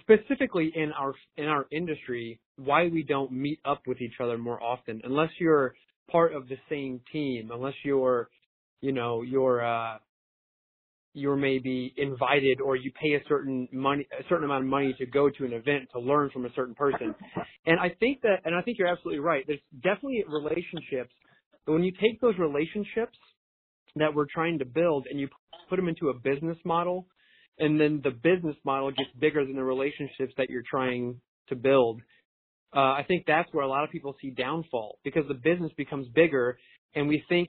specifically 0.00 0.70
in 0.74 0.92
our 0.92 1.14
in 1.36 1.46
our 1.46 1.66
industry, 1.72 2.38
why 2.56 2.88
we 2.88 3.02
don't 3.02 3.32
meet 3.32 3.58
up 3.64 3.80
with 3.86 4.00
each 4.00 4.14
other 4.22 4.36
more 4.36 4.62
often, 4.62 5.00
unless 5.02 5.30
you're 5.40 5.74
part 6.10 6.34
of 6.34 6.48
the 6.48 6.56
same 6.68 7.00
team, 7.12 7.50
unless 7.52 7.74
you're, 7.84 8.28
you 8.82 8.92
know, 8.92 9.22
you're 9.22 9.64
uh, 9.64 9.96
you're 11.14 11.36
maybe 11.36 11.94
invited 11.96 12.60
or 12.60 12.76
you 12.76 12.92
pay 13.00 13.14
a 13.14 13.20
certain 13.28 13.68
money 13.72 14.06
a 14.18 14.22
certain 14.28 14.44
amount 14.44 14.64
of 14.64 14.70
money 14.70 14.94
to 14.98 15.06
go 15.06 15.28
to 15.30 15.44
an 15.44 15.52
event 15.52 15.88
to 15.92 16.00
learn 16.00 16.30
from 16.30 16.44
a 16.44 16.52
certain 16.54 16.74
person. 16.74 17.14
And 17.66 17.78
I 17.78 17.90
think 18.00 18.22
that 18.22 18.36
and 18.46 18.54
I 18.54 18.62
think 18.62 18.78
you're 18.78 18.88
absolutely 18.88 19.20
right. 19.20 19.44
There's 19.46 19.60
definitely 19.82 20.24
relationships. 20.26 21.12
But 21.66 21.72
when 21.74 21.84
you 21.84 21.92
take 22.00 22.18
those 22.18 22.34
relationships 22.38 23.18
that 23.96 24.14
we're 24.14 24.26
trying 24.32 24.58
to 24.60 24.64
build 24.64 25.06
and 25.10 25.20
you 25.20 25.28
put 25.68 25.76
them 25.76 25.86
into 25.86 26.08
a 26.08 26.14
business 26.14 26.56
model 26.64 27.06
and 27.58 27.78
then 27.78 28.00
the 28.02 28.10
business 28.10 28.56
model 28.64 28.90
gets 28.90 29.10
bigger 29.18 29.44
than 29.44 29.54
the 29.54 29.64
relationships 29.64 30.32
that 30.38 30.48
you're 30.48 30.62
trying 30.70 31.20
to 31.50 31.56
build. 31.56 32.00
Uh, 32.74 32.80
I 32.80 33.04
think 33.06 33.24
that's 33.26 33.52
where 33.52 33.64
a 33.64 33.68
lot 33.68 33.84
of 33.84 33.90
people 33.90 34.16
see 34.22 34.30
downfall 34.30 34.98
because 35.04 35.24
the 35.28 35.34
business 35.34 35.72
becomes 35.76 36.08
bigger 36.14 36.58
and 36.94 37.06
we 37.06 37.22
think 37.28 37.48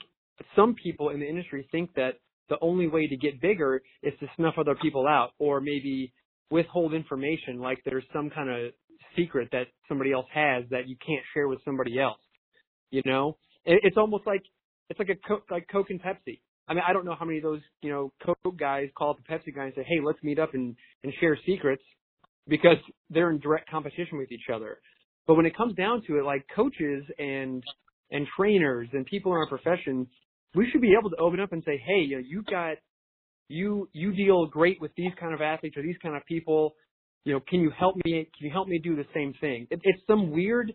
some 0.56 0.76
people 0.76 1.10
in 1.10 1.20
the 1.20 1.28
industry 1.28 1.68
think 1.72 1.94
that 1.96 2.16
the 2.50 2.58
only 2.62 2.88
way 2.88 3.08
to 3.08 3.16
get 3.16 3.42
bigger 3.42 3.82
is 4.04 4.14
to 4.20 4.28
snuff 4.36 4.56
other 4.58 4.76
people 4.82 5.08
out 5.08 5.32
or 5.40 5.62
maybe 5.62 6.14
withhold 6.52 6.94
information 6.94 7.60
like 7.60 7.80
there's 7.86 8.04
some 8.14 8.30
kind 8.30 8.50
of 8.50 8.72
secret 9.16 9.50
that 9.52 9.68
somebody 9.88 10.12
else 10.12 10.26
has 10.34 10.64
that 10.72 10.88
you 10.88 10.96
can't 11.06 11.24
share 11.34 11.48
with 11.48 11.60
somebody 11.66 12.00
else. 12.00 12.20
You 12.92 13.02
know, 13.06 13.38
it, 13.66 13.80
it's 13.84 13.98
almost 13.98 14.26
like 14.26 14.42
it's 14.90 15.00
like 15.00 15.10
a 15.10 15.28
Coke, 15.28 15.44
like 15.52 15.68
Coke 15.72 15.90
and 15.90 16.02
Pepsi. 16.02 16.40
I 16.68 16.74
mean, 16.74 16.84
I 16.88 16.94
don't 16.94 17.06
know 17.06 17.16
how 17.18 17.26
many 17.26 17.38
of 17.38 17.44
those 17.44 17.62
you 17.82 17.92
know 17.92 18.12
Coke 18.26 18.58
guys 18.58 18.90
call 18.98 19.12
up 19.12 19.18
the 19.18 19.34
Pepsi 19.34 19.56
guy 19.56 19.66
and 19.66 19.74
say, 19.76 19.84
"Hey, 19.84 20.00
let's 20.04 20.22
meet 20.24 20.40
up 20.40 20.54
and 20.54 20.76
and 21.04 21.14
share 21.20 21.38
secrets," 21.46 21.84
because 22.48 22.78
they're 23.10 23.32
in 23.32 23.40
direct 23.40 23.70
competition 23.70 24.18
with 24.18 24.32
each 24.32 24.50
other. 24.54 24.80
But 25.28 25.36
when 25.36 25.46
it 25.46 25.56
comes 25.56 25.76
down 25.76 26.04
to 26.08 26.18
it, 26.18 26.26
like 26.26 26.46
coaches 26.56 27.04
and 27.20 27.64
and 28.12 28.28
trainers 28.36 28.88
and 28.94 29.06
people 29.06 29.32
in 29.34 29.38
our 29.38 29.48
profession, 29.48 30.08
we 30.56 30.70
should 30.72 30.82
be 30.82 30.96
able 31.00 31.10
to 31.10 31.18
open 31.18 31.40
up 31.40 31.52
and 31.52 31.64
say, 31.66 31.82
hey, 31.86 32.02
you 32.02 32.18
know, 32.18 32.24
you 32.26 32.44
got 32.50 32.78
you 33.50 33.90
you 33.94 34.14
deal 34.14 34.46
great 34.46 34.80
with 34.80 34.92
these 34.96 35.12
kind 35.20 35.34
of 35.34 35.42
athletes 35.42 35.76
or 35.76 35.84
these 35.84 35.98
kind 36.02 36.16
of 36.16 36.26
people. 36.26 36.76
You 37.26 37.34
know, 37.34 37.40
can 37.48 37.60
you 37.60 37.72
help 37.78 37.96
me? 38.06 38.30
Can 38.38 38.48
you 38.48 38.52
help 38.52 38.68
me 38.68 38.80
do 38.80 38.96
the 38.96 39.06
same 39.14 39.34
thing? 39.42 39.68
It, 39.70 39.82
it's 39.84 40.02
some 40.08 40.32
weird. 40.32 40.74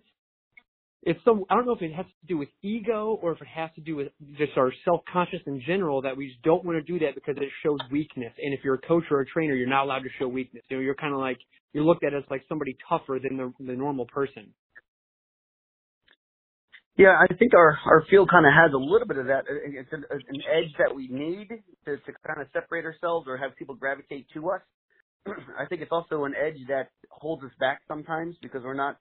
It's 1.03 1.19
some. 1.25 1.45
I 1.51 1.55
don't 1.55 1.67
know 1.67 1.73
if 1.73 1.83
it 1.83 1.95
has 1.95 2.07
to 2.07 2.27
do 2.27 2.37
with 2.39 2.49
ego 2.63 3.19
or 3.23 3.33
if 3.33 3.41
it 3.41 3.49
has 3.49 3.71
to 3.77 3.81
do 3.81 3.97
with 3.97 4.09
just 4.37 4.53
our 4.57 4.73
self 4.85 5.03
conscious 5.11 5.41
in 5.47 5.63
general 5.67 6.03
that 6.03 6.17
we 6.17 6.29
just 6.29 6.43
don't 6.43 6.65
want 6.65 6.85
to 6.85 6.93
do 6.93 7.05
that 7.05 7.15
because 7.15 7.37
it 7.37 7.49
shows 7.63 7.79
weakness. 7.91 8.33
And 8.39 8.55
if 8.55 8.61
you're 8.65 8.75
a 8.75 8.87
coach 8.87 9.05
or 9.11 9.21
a 9.21 9.27
trainer, 9.27 9.55
you're 9.55 9.69
not 9.69 9.85
allowed 9.85 10.01
to 10.03 10.11
show 10.19 10.29
weakness. 10.29 10.63
You 10.69 10.77
know, 10.79 10.83
you're 10.83 10.95
kind 10.95 11.15
of 11.15 11.21
like 11.21 11.39
you're 11.73 11.85
looked 11.85 12.05
at 12.05 12.15
as 12.15 12.25
like 12.31 12.43
somebody 12.49 12.77
tougher 12.89 13.19
than 13.23 13.37
the 13.37 13.53
the 13.61 13.75
normal 13.75 14.07
person. 14.07 14.53
Yeah, 16.99 17.17
I 17.19 17.33
think 17.35 17.55
our 17.55 17.79
our 17.87 18.05
field 18.11 18.31
kind 18.31 18.47
of 18.47 18.53
has 18.53 18.73
a 18.75 18.79
little 18.79 19.09
bit 19.09 19.19
of 19.19 19.27
that. 19.27 19.45
It's 19.49 19.93
an, 19.93 20.05
an 20.11 20.43
edge 20.43 20.73
that 20.79 20.95
we 20.95 21.09
need 21.09 21.49
to, 21.87 21.97
to 21.97 22.13
kind 22.27 22.41
of 22.43 22.49
separate 22.53 22.85
ourselves 22.85 23.27
or 23.29 23.39
have 23.39 23.57
people 23.57 23.75
gravitate 23.77 24.27
to 24.35 24.51
us. 24.51 24.61
I 25.59 25.67
think 25.69 25.83
it's 25.83 25.93
also 25.93 26.25
an 26.25 26.35
edge 26.35 26.59
that 26.69 26.91
holds 27.11 27.45
us 27.45 27.53
back 27.61 27.83
sometimes 27.89 28.37
because 28.43 28.63
we're 28.65 28.75
not 28.75 28.99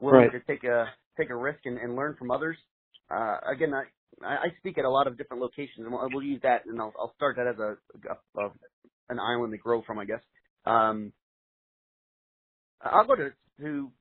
willing 0.00 0.30
Right. 0.30 0.32
to 0.32 0.40
take 0.40 0.64
a 0.64 0.86
take 1.18 1.30
a 1.30 1.36
risk 1.36 1.60
and, 1.66 1.78
and 1.78 1.96
learn 1.96 2.16
from 2.18 2.30
others. 2.30 2.56
Uh, 3.10 3.38
again, 3.52 3.72
I 3.74 3.84
I 4.26 4.48
speak 4.60 4.78
at 4.78 4.84
a 4.84 4.90
lot 4.90 5.06
of 5.06 5.18
different 5.18 5.42
locations, 5.42 5.80
and 5.86 5.92
we'll, 5.92 6.08
we'll 6.10 6.22
use 6.22 6.40
that, 6.42 6.62
and 6.66 6.80
I'll, 6.80 6.92
I'll 6.98 7.14
start 7.16 7.36
that 7.36 7.46
as 7.48 7.58
a, 7.58 7.76
a, 8.10 8.44
a 8.46 8.50
an 9.10 9.20
island 9.20 9.52
to 9.52 9.58
grow 9.58 9.82
from, 9.82 9.98
I 9.98 10.04
guess. 10.06 10.22
Um, 10.66 11.12
I'll 12.82 13.06
go 13.06 13.16
to 13.16 13.30
to 13.60 13.92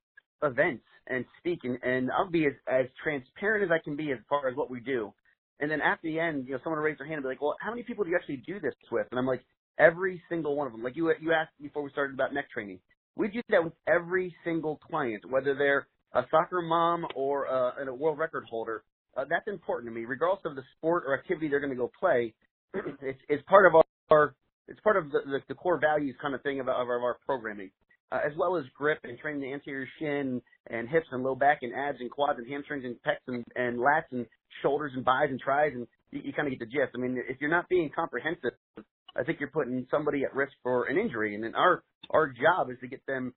events 0.44 0.84
and 1.08 1.26
speak, 1.40 1.60
and, 1.64 1.80
and 1.84 2.12
I'll 2.12 2.30
be 2.30 2.46
as, 2.48 2.54
as 2.68 2.86
transparent 3.04 3.66
as 3.66 3.72
I 3.72 3.84
can 3.84 3.96
be 3.96 4.12
as 4.12 4.20
far 4.30 4.48
as 4.50 4.56
what 4.56 4.70
we 4.70 4.80
do. 4.80 5.14
And 5.60 5.72
then 5.72 5.82
after 5.82 6.08
the 6.08 6.20
end, 6.20 6.46
you 6.48 6.54
know, 6.54 6.60
someone 6.64 6.80
will 6.80 6.86
raise 6.86 6.98
their 6.98 7.08
hand 7.08 7.18
and 7.18 7.24
be 7.24 7.30
like, 7.30 7.42
"Well, 7.42 7.56
how 7.62 7.70
many 7.72 7.84
people 7.84 8.04
do 8.04 8.10
you 8.12 8.18
actually 8.18 8.38
do 8.38 8.60
this 8.60 8.74
with?" 8.92 9.08
And 9.12 9.20
I'm 9.20 9.28
like, 9.28 9.44
"Every 9.80 10.22
single 10.30 10.56
one 10.56 10.68
of 10.68 10.74
them." 10.74 10.84
Like 10.84 10.96
you 10.96 11.14
you 11.22 11.34
asked 11.34 11.54
before 11.62 11.84
we 11.84 11.92
started 11.92 12.14
about 12.16 12.34
neck 12.34 12.50
training. 12.52 12.80
We 13.16 13.28
do 13.30 13.42
that 13.50 13.64
with 13.64 13.74
every 13.88 14.36
single 14.44 14.78
client, 14.78 15.24
whether 15.30 15.56
they're 15.56 15.88
a 16.14 16.24
soccer 16.32 16.62
mom 16.62 17.06
or 17.16 17.48
uh, 17.48 17.84
a 17.86 17.94
world 17.94 18.18
record 18.18 18.46
holder. 18.50 18.84
Uh, 19.16 19.26
that's 19.30 19.48
important 19.48 19.92
to 19.92 19.96
me, 20.00 20.06
regardless 20.06 20.42
of 20.46 20.56
the 20.56 20.64
sport 20.78 21.04
or 21.08 21.18
activity 21.18 21.48
they're 21.48 21.60
going 21.60 21.70
to 21.72 21.78
go 21.78 21.92
play. 22.00 22.34
it's, 23.02 23.20
it's 23.30 23.44
part 23.48 23.66
of 23.68 23.74
our, 24.10 24.36
it's 24.68 24.80
part 24.82 24.98
of 24.98 25.12
the, 25.12 25.20
the, 25.26 25.40
the 25.50 25.54
core 25.56 25.80
values 25.80 26.16
kind 26.22 26.34
of 26.34 26.42
thing 26.42 26.60
of, 26.60 26.68
our- 26.68 26.82
of 26.98 27.04
our 27.04 27.18
programming. 27.26 27.72
Uh, 28.14 28.20
as 28.26 28.32
well 28.38 28.56
as 28.56 28.64
grip 28.78 29.00
and 29.04 29.18
training 29.18 29.42
the 29.42 29.52
anterior 29.52 29.88
shin 30.00 30.42
and 30.70 30.88
hips 30.88 31.08
and 31.12 31.24
low 31.24 31.36
back 31.36 31.60
and 31.64 31.74
abs 31.74 31.98
and 32.00 32.12
quads 32.12 32.38
and 32.38 32.48
hamstrings 32.48 32.86
and 32.86 32.96
pecs 33.06 33.18
and, 33.28 33.44
and 33.56 33.80
lats 33.80 34.12
and 34.12 34.26
shoulders 34.62 34.92
and 34.96 35.04
bis 35.04 35.30
and 35.30 35.40
tris 35.40 35.74
and 35.74 35.88
you, 36.12 36.22
you 36.26 36.34
kind 36.34 36.48
of 36.48 36.52
get 36.52 36.60
the 36.60 36.66
gist. 36.66 36.92
I 36.96 37.00
mean, 37.00 37.22
if 37.28 37.42
you're 37.42 37.50
not 37.50 37.68
being 37.70 37.90
comprehensive, 37.96 38.52
I 39.16 39.24
think 39.24 39.40
you're 39.40 39.50
putting 39.50 39.88
somebody 39.90 40.24
at 40.24 40.36
risk 40.36 40.54
for 40.62 40.86
an 40.86 40.98
injury. 40.98 41.36
And 41.36 41.44
then 41.44 41.56
our 41.56 41.84
our 42.12 42.28
job 42.28 42.70
is 42.70 42.78
to 42.82 42.88
get 42.88 43.02
them 43.08 43.34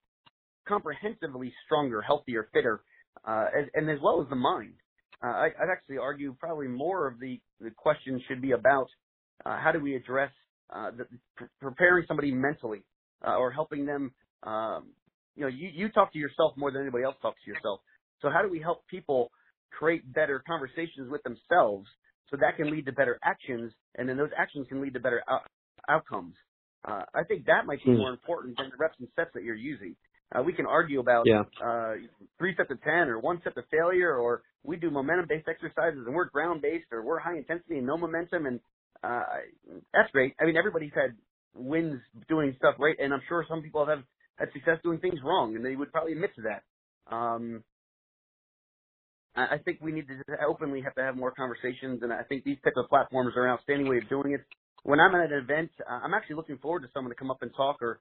comprehensively 0.68 1.52
stronger, 1.64 2.02
healthier, 2.02 2.48
fitter, 2.52 2.82
uh, 3.24 3.46
as, 3.58 3.68
and 3.74 3.88
as 3.88 3.98
well 4.02 4.20
as 4.20 4.28
the 4.28 4.36
mind. 4.36 4.74
Uh, 5.24 5.28
I, 5.28 5.46
I'd 5.46 5.70
actually 5.72 5.98
argue 5.98 6.34
probably 6.38 6.68
more 6.68 7.06
of 7.06 7.18
the 7.18 7.40
the 7.60 7.70
question 7.70 8.20
should 8.28 8.42
be 8.42 8.52
about 8.52 8.88
uh, 9.46 9.58
how 9.58 9.72
do 9.72 9.80
we 9.80 9.96
address 9.96 10.32
uh, 10.74 10.90
the, 10.90 11.06
pre- 11.36 11.48
preparing 11.60 12.04
somebody 12.06 12.30
mentally 12.30 12.82
uh, 13.26 13.36
or 13.36 13.50
helping 13.50 13.86
them. 13.86 14.12
Um, 14.42 14.92
you 15.34 15.42
know, 15.42 15.48
you, 15.48 15.68
you 15.74 15.88
talk 15.90 16.12
to 16.12 16.18
yourself 16.18 16.54
more 16.56 16.70
than 16.70 16.82
anybody 16.82 17.04
else 17.04 17.16
talks 17.22 17.40
to 17.44 17.50
yourself. 17.50 17.80
So 18.22 18.30
how 18.30 18.42
do 18.42 18.48
we 18.48 18.60
help 18.60 18.86
people 18.88 19.30
create 19.70 20.10
better 20.12 20.42
conversations 20.46 21.10
with 21.10 21.22
themselves 21.22 21.86
so 22.30 22.36
that 22.40 22.56
can 22.56 22.70
lead 22.70 22.86
to 22.86 22.92
better 22.92 23.18
actions, 23.22 23.72
and 23.96 24.08
then 24.08 24.16
those 24.16 24.30
actions 24.36 24.66
can 24.68 24.80
lead 24.80 24.94
to 24.94 25.00
better 25.00 25.22
out- 25.28 25.46
outcomes. 25.88 26.34
Uh, 26.84 27.04
I 27.14 27.24
think 27.24 27.46
that 27.46 27.66
might 27.66 27.82
be 27.84 27.90
Hmm. 27.90 27.98
more 27.98 28.10
important 28.10 28.56
than 28.56 28.70
the 28.70 28.76
reps 28.76 28.98
and 28.98 29.08
sets 29.16 29.32
that 29.34 29.42
you're 29.44 29.54
using. 29.54 29.96
Uh, 30.34 30.42
we 30.42 30.52
can 30.52 30.66
argue 30.66 31.00
about 31.00 31.26
Yeah. 31.26 31.44
uh, 31.60 31.94
three 32.38 32.54
sets 32.56 32.70
of 32.70 32.80
ten 32.82 33.08
or 33.08 33.20
one 33.20 33.40
set 33.42 33.56
of 33.56 33.64
failure, 33.68 34.16
or 34.16 34.42
we 34.64 34.76
do 34.76 34.90
momentum-based 34.90 35.46
exercises 35.48 36.04
and 36.06 36.14
we're 36.14 36.24
ground-based, 36.30 36.92
or 36.92 37.02
we're 37.04 37.18
high 37.20 37.36
intensity 37.36 37.78
and 37.78 37.86
no 37.86 37.96
momentum, 37.96 38.46
and 38.46 38.60
uh, 39.04 39.24
that's 39.92 40.10
great. 40.12 40.34
I 40.40 40.44
mean, 40.46 40.56
everybody's 40.56 40.92
had 40.94 41.16
wins 41.54 42.00
doing 42.28 42.54
stuff 42.58 42.74
right, 42.78 42.96
and 42.98 43.12
I'm 43.14 43.22
sure 43.28 43.44
some 43.48 43.62
people 43.62 43.86
have 43.86 44.02
had 44.38 44.52
success 44.52 44.78
doing 44.82 44.98
things 44.98 45.18
wrong, 45.24 45.56
and 45.56 45.64
they 45.64 45.76
would 45.76 45.92
probably 45.92 46.12
admit 46.12 46.30
to 46.36 46.42
that. 46.42 46.62
Um, 47.14 47.64
I 49.36 49.56
I 49.56 49.58
think 49.64 49.78
we 49.80 49.92
need 49.92 50.06
to 50.08 50.16
openly 50.46 50.82
have 50.82 50.94
to 50.94 51.02
have 51.02 51.16
more 51.16 51.30
conversations, 51.30 52.02
and 52.02 52.12
I 52.12 52.22
think 52.22 52.44
these 52.44 52.58
type 52.64 52.74
of 52.76 52.88
platforms 52.88 53.34
are 53.36 53.46
an 53.46 53.52
outstanding 53.52 53.88
way 53.88 53.98
of 53.98 54.08
doing 54.08 54.32
it. 54.32 54.40
When 54.82 55.00
I'm 55.00 55.14
at 55.14 55.32
an 55.32 55.38
event, 55.38 55.70
uh, 55.88 56.00
I'm 56.04 56.14
actually 56.14 56.36
looking 56.36 56.58
forward 56.58 56.82
to 56.82 56.88
someone 56.94 57.10
to 57.10 57.18
come 57.18 57.30
up 57.30 57.42
and 57.42 57.50
talk 57.56 57.82
or 57.82 57.98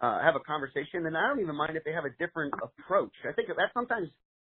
uh, 0.00 0.22
have 0.22 0.34
a 0.34 0.40
conversation, 0.40 1.06
and 1.06 1.16
I 1.16 1.28
don't 1.28 1.40
even 1.40 1.56
mind 1.56 1.76
if 1.76 1.84
they 1.84 1.92
have 1.92 2.04
a 2.04 2.14
different 2.18 2.54
approach. 2.62 3.12
I 3.28 3.32
think 3.32 3.48
that 3.48 3.70
sometimes, 3.74 4.08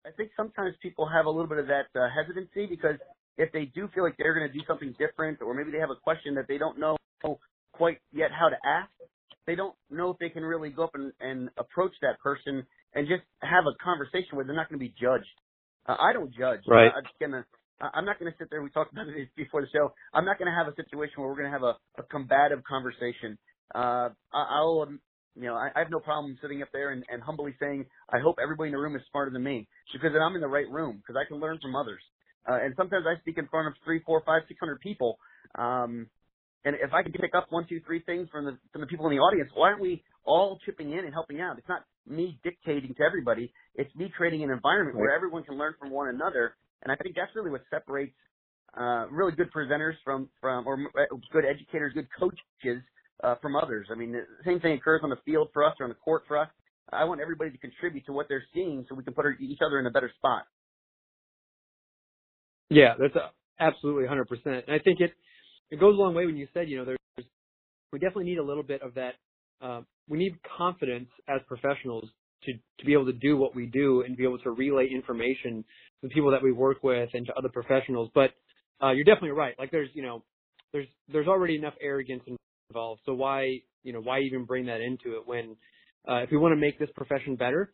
I 0.06 0.10
think 0.16 0.30
sometimes 0.36 0.74
people 0.80 1.08
have 1.08 1.26
a 1.26 1.30
little 1.30 1.48
bit 1.48 1.58
of 1.58 1.66
that 1.66 1.90
uh, 1.98 2.06
hesitancy 2.14 2.66
because 2.66 2.96
if 3.36 3.50
they 3.52 3.64
do 3.74 3.88
feel 3.94 4.04
like 4.04 4.14
they're 4.16 4.34
going 4.34 4.46
to 4.46 4.52
do 4.52 4.64
something 4.66 4.94
different, 4.98 5.42
or 5.42 5.54
maybe 5.54 5.72
they 5.72 5.80
have 5.80 5.90
a 5.90 5.98
question 5.98 6.34
that 6.36 6.46
they 6.46 6.58
don't 6.58 6.78
know 6.78 6.96
quite 7.72 7.98
yet 8.12 8.30
how 8.30 8.48
to 8.48 8.56
ask, 8.64 8.90
they 9.46 9.56
don't 9.56 9.76
know 9.90 10.10
if 10.10 10.18
they 10.18 10.30
can 10.30 10.44
really 10.44 10.70
go 10.70 10.84
up 10.84 10.94
and, 10.94 11.12
and 11.20 11.50
approach 11.58 11.92
that 12.02 12.20
person 12.20 12.66
and 12.94 13.08
just 13.08 13.22
have 13.40 13.64
a 13.66 13.74
conversation 13.84 14.36
where 14.36 14.44
they're 14.46 14.56
not 14.56 14.68
going 14.70 14.80
to 14.80 14.84
be 14.84 14.94
judged. 15.00 15.26
Uh, 15.86 15.96
I 16.00 16.12
don't 16.12 16.32
judge. 16.34 16.62
Right. 16.66 16.92
Uh, 16.94 16.98
I'm 16.98 17.04
just 17.04 17.18
gonna. 17.20 17.46
I- 17.80 17.90
I'm 17.94 18.04
not 18.06 18.18
going 18.20 18.32
to 18.32 18.38
sit 18.38 18.48
there. 18.50 18.62
We 18.62 18.70
talked 18.70 18.92
about 18.92 19.08
it 19.08 19.28
before 19.36 19.62
the 19.62 19.68
show. 19.72 19.94
I'm 20.14 20.24
not 20.26 20.38
going 20.38 20.50
to 20.50 20.56
have 20.56 20.68
a 20.68 20.76
situation 20.76 21.14
where 21.18 21.28
we're 21.28 21.36
going 21.36 21.52
to 21.52 21.52
have 21.52 21.64
a, 21.64 21.76
a 21.98 22.04
combative 22.04 22.64
conversation. 22.64 23.38
Uh, 23.74 24.10
I- 24.32 24.48
I'll, 24.60 24.84
um, 24.88 25.00
you 25.36 25.44
know, 25.44 25.54
I, 25.56 25.70
I 25.74 25.80
have 25.80 25.90
no 25.90 26.00
problem 26.00 26.38
sitting 26.42 26.62
up 26.62 26.68
there 26.72 26.90
and, 26.92 27.04
and 27.10 27.22
humbly 27.22 27.54
saying, 27.60 27.86
I 28.10 28.20
hope 28.20 28.36
everybody 28.42 28.68
in 28.70 28.74
the 28.74 28.80
room 28.80 28.96
is 28.96 29.02
smarter 29.10 29.32
than 29.32 29.44
me 29.44 29.68
because 29.92 30.12
then 30.12 30.22
I'm 30.22 30.34
in 30.36 30.42
the 30.42 30.48
right 30.48 30.68
room 30.70 30.98
because 30.98 31.16
I 31.20 31.28
can 31.28 31.40
learn 31.40 31.58
from 31.62 31.76
others. 31.76 32.02
Uh, 32.48 32.56
and 32.62 32.74
sometimes 32.76 33.06
I 33.08 33.20
speak 33.20 33.38
in 33.38 33.48
front 33.48 33.68
of 33.68 33.74
three, 33.84 34.02
four, 34.06 34.22
five, 34.26 34.42
six 34.48 34.60
hundred 34.60 34.80
people. 34.80 35.18
Um, 35.56 36.08
and 36.64 36.76
if 36.76 36.92
I 36.92 37.02
could 37.02 37.12
pick 37.12 37.34
up 37.36 37.46
one, 37.50 37.66
two, 37.68 37.80
three 37.84 38.00
things 38.00 38.28
from 38.32 38.46
the 38.46 38.58
from 38.72 38.80
the 38.80 38.86
people 38.86 39.06
in 39.06 39.12
the 39.12 39.20
audience, 39.20 39.50
why 39.54 39.68
aren't 39.68 39.82
we 39.82 40.02
all 40.24 40.58
chipping 40.64 40.92
in 40.92 41.04
and 41.04 41.12
helping 41.12 41.40
out? 41.40 41.58
It's 41.58 41.68
not 41.68 41.84
me 42.06 42.38
dictating 42.42 42.94
to 42.94 43.02
everybody. 43.02 43.52
It's 43.74 43.94
me 43.94 44.10
creating 44.16 44.42
an 44.42 44.50
environment 44.50 44.96
where 44.96 45.14
everyone 45.14 45.44
can 45.44 45.58
learn 45.58 45.74
from 45.78 45.90
one 45.90 46.08
another. 46.08 46.56
And 46.82 46.92
I 46.92 46.96
think 46.96 47.16
that's 47.16 47.30
really 47.34 47.50
what 47.50 47.62
separates 47.70 48.14
uh, 48.78 49.06
really 49.10 49.32
good 49.32 49.52
presenters 49.52 49.94
from 50.04 50.28
from 50.40 50.66
or 50.66 50.78
uh, 50.98 51.16
good 51.32 51.44
educators, 51.44 51.92
good 51.92 52.08
coaches 52.18 52.82
uh, 53.22 53.34
from 53.42 53.56
others. 53.56 53.88
I 53.92 53.94
mean, 53.94 54.12
the 54.12 54.24
same 54.44 54.60
thing 54.60 54.72
occurs 54.72 55.00
on 55.04 55.10
the 55.10 55.20
field 55.24 55.48
for 55.52 55.64
us 55.64 55.74
or 55.80 55.84
on 55.84 55.90
the 55.90 55.96
court 55.96 56.24
for 56.26 56.38
us. 56.38 56.48
I 56.92 57.04
want 57.04 57.20
everybody 57.20 57.50
to 57.50 57.58
contribute 57.58 58.06
to 58.06 58.12
what 58.12 58.26
they're 58.28 58.44
seeing 58.52 58.84
so 58.88 58.94
we 58.94 59.04
can 59.04 59.14
put 59.14 59.24
each 59.40 59.60
other 59.64 59.78
in 59.78 59.86
a 59.86 59.90
better 59.90 60.10
spot. 60.16 60.44
Yeah, 62.68 62.94
that's 62.98 63.14
a, 63.16 63.30
absolutely 63.60 64.04
100%. 64.04 64.24
And 64.44 64.62
I 64.68 64.78
think 64.78 65.00
it 65.00 65.12
it 65.74 65.80
goes 65.80 65.96
a 65.96 66.00
long 66.00 66.14
way 66.14 66.24
when 66.24 66.36
you 66.36 66.46
said, 66.54 66.68
you 66.68 66.78
know, 66.78 66.84
there's 66.84 66.98
we 67.92 67.98
definitely 67.98 68.24
need 68.24 68.38
a 68.38 68.44
little 68.44 68.62
bit 68.62 68.80
of 68.80 68.94
that. 68.94 69.14
Uh, 69.60 69.80
we 70.08 70.18
need 70.18 70.36
confidence 70.56 71.08
as 71.28 71.40
professionals 71.48 72.08
to 72.44 72.52
to 72.52 72.86
be 72.86 72.92
able 72.92 73.06
to 73.06 73.12
do 73.12 73.36
what 73.36 73.56
we 73.56 73.66
do 73.66 74.02
and 74.02 74.16
be 74.16 74.22
able 74.22 74.38
to 74.38 74.50
relay 74.50 74.88
information 74.88 75.64
to 76.00 76.08
the 76.08 76.14
people 76.14 76.30
that 76.30 76.42
we 76.42 76.52
work 76.52 76.84
with 76.84 77.10
and 77.12 77.26
to 77.26 77.34
other 77.34 77.48
professionals. 77.48 78.08
But 78.14 78.30
uh, 78.80 78.92
you're 78.92 79.04
definitely 79.04 79.32
right. 79.32 79.54
Like 79.58 79.72
there's 79.72 79.88
you 79.94 80.02
know 80.02 80.22
there's 80.72 80.86
there's 81.12 81.26
already 81.26 81.56
enough 81.56 81.74
arrogance 81.80 82.22
involved. 82.70 83.00
So 83.04 83.14
why 83.14 83.58
you 83.82 83.92
know 83.92 84.00
why 84.00 84.20
even 84.20 84.44
bring 84.44 84.66
that 84.66 84.80
into 84.80 85.16
it 85.16 85.26
when 85.26 85.56
uh, 86.08 86.22
if 86.22 86.30
we 86.30 86.36
want 86.36 86.52
to 86.52 86.60
make 86.60 86.78
this 86.78 86.90
profession 86.94 87.34
better? 87.34 87.72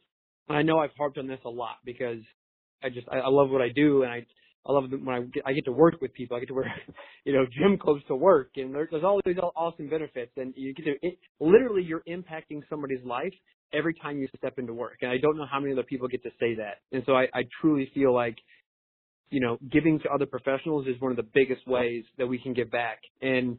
And 0.49 0.57
I 0.57 0.62
know 0.62 0.78
I've 0.78 0.97
harped 0.97 1.19
on 1.19 1.26
this 1.26 1.40
a 1.45 1.50
lot 1.50 1.76
because 1.85 2.23
I 2.83 2.88
just 2.88 3.07
I, 3.12 3.19
I 3.19 3.28
love 3.28 3.50
what 3.50 3.61
I 3.61 3.69
do 3.69 4.04
and 4.04 4.11
I 4.11 4.25
I 4.67 4.73
love 4.73 4.90
when 4.90 5.09
I 5.09 5.21
get, 5.23 5.43
I 5.47 5.52
get 5.52 5.64
to 5.64 5.73
work 5.73 6.00
with 6.00 6.12
people. 6.12 6.37
I 6.37 6.40
get 6.40 6.49
to 6.49 6.55
wear, 6.55 6.73
you 7.25 7.33
know, 7.33 7.47
gym 7.47 7.79
clothes 7.79 8.02
to 8.09 8.17
work, 8.17 8.50
and 8.57 8.75
there, 8.75 8.88
there's 8.90 9.05
all 9.05 9.21
these 9.25 9.37
awesome 9.57 9.88
benefits. 9.88 10.33
And 10.37 10.52
you 10.57 10.75
get 10.75 10.85
to 10.85 10.95
it, 11.02 11.19
literally 11.40 11.83
you're 11.83 12.02
impacting 12.09 12.61
somebody's 12.69 13.05
life 13.05 13.33
every 13.73 13.95
time 13.95 14.19
you 14.19 14.29
step 14.37 14.59
into 14.59 14.75
work. 14.75 14.99
And 15.02 15.11
I 15.11 15.19
don't 15.19 15.37
know 15.37 15.47
how 15.50 15.61
many 15.61 15.73
other 15.73 15.83
people 15.83 16.09
get 16.09 16.23
to 16.25 16.31
say 16.40 16.55
that. 16.57 16.79
And 16.93 17.02
so 17.07 17.14
I, 17.14 17.23
I 17.33 17.43
truly 17.61 17.90
feel 17.95 18.12
like, 18.12 18.37
you 19.31 19.40
know, 19.40 19.59
giving 19.71 19.99
to 20.00 20.11
other 20.11 20.26
professionals 20.26 20.87
is 20.87 21.00
one 21.00 21.12
of 21.12 21.17
the 21.17 21.26
biggest 21.35 21.67
ways 21.67 22.05
that 22.19 22.26
we 22.26 22.38
can 22.38 22.52
give 22.52 22.71
back. 22.71 22.99
And 23.23 23.59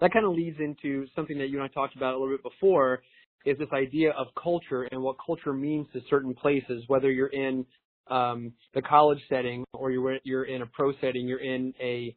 that 0.00 0.12
kind 0.12 0.26
of 0.26 0.32
leads 0.32 0.58
into 0.58 1.06
something 1.14 1.38
that 1.38 1.48
you 1.48 1.60
and 1.60 1.64
I 1.64 1.68
talked 1.68 1.96
about 1.96 2.14
a 2.14 2.18
little 2.18 2.34
bit 2.36 2.42
before, 2.42 3.02
is 3.46 3.56
this 3.58 3.68
idea 3.72 4.10
of 4.10 4.26
culture 4.42 4.82
and 4.90 5.00
what 5.00 5.16
culture 5.24 5.52
means 5.52 5.86
to 5.92 6.00
certain 6.10 6.34
places, 6.34 6.82
whether 6.88 7.10
you're 7.10 7.28
in 7.28 7.64
um, 8.08 8.52
the 8.74 8.82
college 8.82 9.20
setting 9.28 9.64
or 9.72 9.90
you're 9.90 10.18
you're 10.24 10.44
in 10.44 10.62
a 10.62 10.66
pro 10.66 10.92
setting, 11.00 11.26
you're 11.26 11.40
in 11.40 11.74
a 11.80 12.14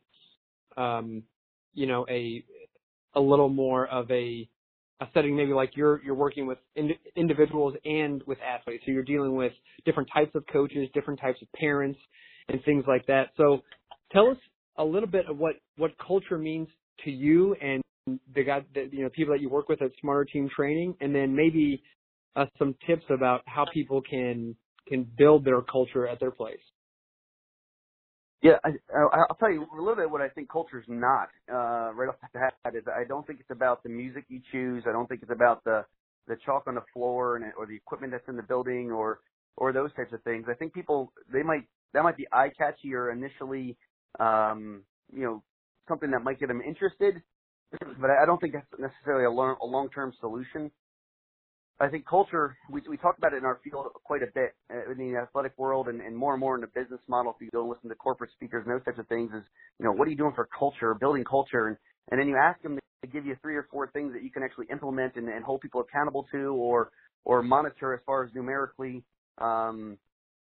um, 0.77 1.23
you 1.73 1.87
know 1.87 2.05
a 2.09 2.43
a 3.15 3.19
little 3.19 3.49
more 3.49 3.87
of 3.87 4.09
a 4.11 4.47
a 4.99 5.07
setting 5.13 5.35
maybe 5.35 5.53
like 5.53 5.71
you're 5.75 6.01
you're 6.03 6.15
working 6.15 6.47
with 6.47 6.57
ind- 6.75 6.97
individuals 7.15 7.75
and 7.85 8.23
with 8.25 8.39
athletes, 8.41 8.83
so 8.85 8.91
you're 8.91 9.03
dealing 9.03 9.35
with 9.35 9.53
different 9.85 10.09
types 10.13 10.33
of 10.35 10.43
coaches, 10.51 10.89
different 10.93 11.19
types 11.19 11.41
of 11.41 11.47
parents, 11.53 11.99
and 12.49 12.63
things 12.63 12.83
like 12.87 13.05
that. 13.07 13.29
So 13.37 13.61
tell 14.11 14.29
us 14.29 14.37
a 14.77 14.83
little 14.83 15.09
bit 15.09 15.25
of 15.29 15.37
what 15.37 15.55
what 15.77 15.91
culture 16.05 16.37
means 16.37 16.67
to 17.05 17.11
you 17.11 17.55
and 17.61 17.81
the 18.35 18.43
guy 18.43 18.61
that 18.73 18.93
you 18.93 19.03
know 19.03 19.09
people 19.09 19.33
that 19.33 19.41
you 19.41 19.49
work 19.49 19.69
with 19.69 19.81
at 19.81 19.91
Smarter 20.01 20.25
Team 20.25 20.49
Training, 20.55 20.95
and 21.01 21.13
then 21.13 21.35
maybe 21.35 21.81
uh, 22.35 22.45
some 22.57 22.75
tips 22.87 23.03
about 23.09 23.41
how 23.45 23.65
people 23.73 24.01
can 24.01 24.55
can 24.87 25.03
build 25.17 25.45
their 25.45 25.61
culture 25.61 26.07
at 26.07 26.19
their 26.19 26.31
place. 26.31 26.59
Yeah, 28.41 28.57
I, 28.63 28.69
I'll 29.29 29.35
tell 29.39 29.51
you 29.51 29.65
a 29.73 29.79
little 29.79 29.95
bit 29.95 30.09
what 30.09 30.21
I 30.21 30.29
think 30.29 30.49
culture's 30.49 30.85
not. 30.87 31.29
Uh, 31.51 31.91
right 31.93 32.07
off 32.07 32.15
the 32.21 32.39
bat 32.39 32.53
is 32.75 32.83
I 32.87 33.03
don't 33.07 33.25
think 33.25 33.39
it's 33.39 33.49
about 33.49 33.81
the 33.81 33.89
music 33.89 34.25
you 34.29 34.41
choose. 34.51 34.83
I 34.87 34.91
don't 34.91 35.07
think 35.07 35.23
it's 35.23 35.31
about 35.31 35.63
the 35.63 35.85
the 36.27 36.35
chalk 36.45 36.65
on 36.67 36.75
the 36.75 36.83
floor 36.93 37.37
and 37.37 37.45
or 37.57 37.65
the 37.65 37.75
equipment 37.75 38.11
that's 38.11 38.27
in 38.27 38.35
the 38.35 38.43
building 38.43 38.91
or 38.91 39.21
or 39.55 39.73
those 39.73 39.91
types 39.95 40.13
of 40.13 40.21
things. 40.23 40.45
I 40.49 40.53
think 40.53 40.73
people 40.73 41.11
they 41.31 41.41
might 41.41 41.63
that 41.93 42.03
might 42.03 42.17
be 42.17 42.27
eye 42.31 42.49
catchy 42.55 42.93
or 42.93 43.11
initially 43.11 43.75
um, 44.19 44.83
you 45.11 45.23
know 45.23 45.43
something 45.87 46.11
that 46.11 46.23
might 46.23 46.39
get 46.39 46.47
them 46.49 46.61
interested, 46.61 47.15
but 47.71 48.09
I 48.11 48.25
don't 48.25 48.39
think 48.39 48.53
that's 48.53 48.67
necessarily 48.77 49.25
a 49.25 49.31
long 49.31 49.55
a 49.61 49.65
long 49.65 49.89
term 49.89 50.13
solution. 50.19 50.69
I 51.79 51.87
think 51.89 52.07
culture, 52.07 52.57
we, 52.71 52.81
we 52.89 52.97
talk 52.97 53.17
about 53.17 53.33
it 53.33 53.37
in 53.37 53.45
our 53.45 53.59
field 53.63 53.85
quite 54.03 54.23
a 54.23 54.27
bit 54.33 54.55
uh, 54.73 54.91
in 54.91 54.97
the 54.97 55.19
athletic 55.19 55.53
world 55.57 55.87
and, 55.87 56.01
and 56.01 56.15
more 56.15 56.33
and 56.33 56.39
more 56.39 56.55
in 56.55 56.61
the 56.61 56.67
business 56.67 56.99
model. 57.07 57.35
If 57.35 57.41
you 57.43 57.49
go 57.51 57.67
listen 57.67 57.89
to 57.89 57.95
corporate 57.95 58.31
speakers 58.31 58.63
and 58.65 58.73
those 58.73 58.83
types 58.83 58.97
of 58.97 59.07
things 59.07 59.31
is, 59.31 59.43
you 59.79 59.85
know, 59.85 59.91
what 59.91 60.07
are 60.07 60.11
you 60.11 60.17
doing 60.17 60.33
for 60.33 60.49
culture, 60.57 60.95
building 60.95 61.23
culture? 61.23 61.67
And, 61.67 61.77
and 62.09 62.19
then 62.19 62.27
you 62.27 62.35
ask 62.35 62.59
them 62.63 62.79
to 63.03 63.07
give 63.07 63.27
you 63.27 63.35
three 63.43 63.55
or 63.55 63.67
four 63.69 63.91
things 63.91 64.13
that 64.13 64.23
you 64.23 64.31
can 64.31 64.41
actually 64.41 64.65
implement 64.71 65.17
and, 65.17 65.29
and 65.29 65.43
hold 65.45 65.61
people 65.61 65.81
accountable 65.81 66.25
to 66.31 66.55
or, 66.55 66.89
or 67.25 67.43
monitor 67.43 67.93
as 67.93 67.99
far 68.07 68.23
as 68.23 68.31
numerically, 68.33 69.03
um, 69.37 69.97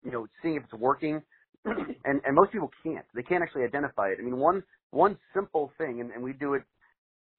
you 0.04 0.10
know, 0.10 0.26
seeing 0.42 0.56
if 0.56 0.64
it's 0.64 0.74
working. 0.74 1.22
and, 1.64 2.20
and 2.26 2.34
most 2.34 2.52
people 2.52 2.70
can't. 2.82 3.06
They 3.14 3.22
can't 3.22 3.42
actually 3.42 3.64
identify 3.64 4.08
it. 4.08 4.18
I 4.20 4.22
mean, 4.22 4.36
one, 4.36 4.62
one 4.90 5.16
simple 5.32 5.72
thing, 5.78 6.00
and, 6.00 6.10
and 6.10 6.22
we 6.22 6.34
do 6.34 6.54
it 6.54 6.62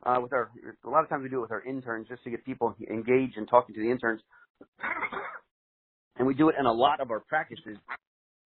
uh, 0.06 0.20
with 0.22 0.34
our 0.34 0.52
a 0.86 0.90
lot 0.90 1.04
of 1.04 1.10
times 1.10 1.24
we 1.24 1.30
do 1.30 1.40
it 1.40 1.42
with 1.42 1.52
our 1.52 1.64
interns 1.64 2.08
just 2.08 2.24
to 2.24 2.30
get 2.30 2.46
people 2.46 2.76
engaged 2.90 3.38
and 3.38 3.48
talking 3.48 3.76
to 3.76 3.82
the 3.82 3.90
interns, 3.90 4.22
and 6.18 6.28
we 6.28 6.34
do 6.34 6.50
it 6.50 6.56
in 6.60 6.66
a 6.66 6.72
lot 6.74 7.00
of 7.00 7.12
our 7.12 7.22
practices. 7.22 7.78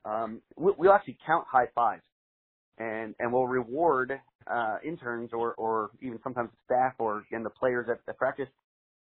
Um, 0.05 0.41
we, 0.55 0.71
we'll 0.77 0.93
actually 0.93 1.17
count 1.25 1.45
high 1.51 1.67
fives, 1.75 2.03
and 2.77 3.15
and 3.19 3.33
we'll 3.33 3.47
reward 3.47 4.13
uh, 4.45 4.77
interns 4.85 5.31
or 5.33 5.53
or 5.55 5.91
even 6.01 6.19
sometimes 6.23 6.49
staff 6.65 6.93
or 6.99 7.23
again 7.29 7.43
the 7.43 7.49
players 7.49 7.87
at 7.89 7.99
the 8.05 8.13
practice 8.13 8.49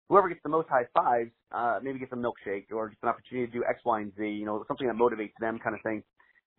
whoever 0.10 0.27
gets 0.27 0.41
the 0.44 0.50
most 0.50 0.68
high 0.68 0.86
fives, 0.94 1.32
uh, 1.51 1.79
maybe 1.82 2.00
gets 2.00 2.12
a 2.12 2.15
milkshake 2.15 2.65
or 2.74 2.89
gets 2.89 3.01
an 3.03 3.10
opportunity 3.10 3.48
to 3.48 3.53
do 3.60 3.63
X, 3.70 3.79
Y, 3.86 4.01
and 4.01 4.12
Z, 4.18 4.24
you 4.27 4.46
know, 4.46 4.63
something 4.68 4.88
that 4.88 4.96
motivates 4.96 5.34
them 5.39 5.60
kind 5.60 5.75
of 5.75 5.82
thing. 5.84 6.03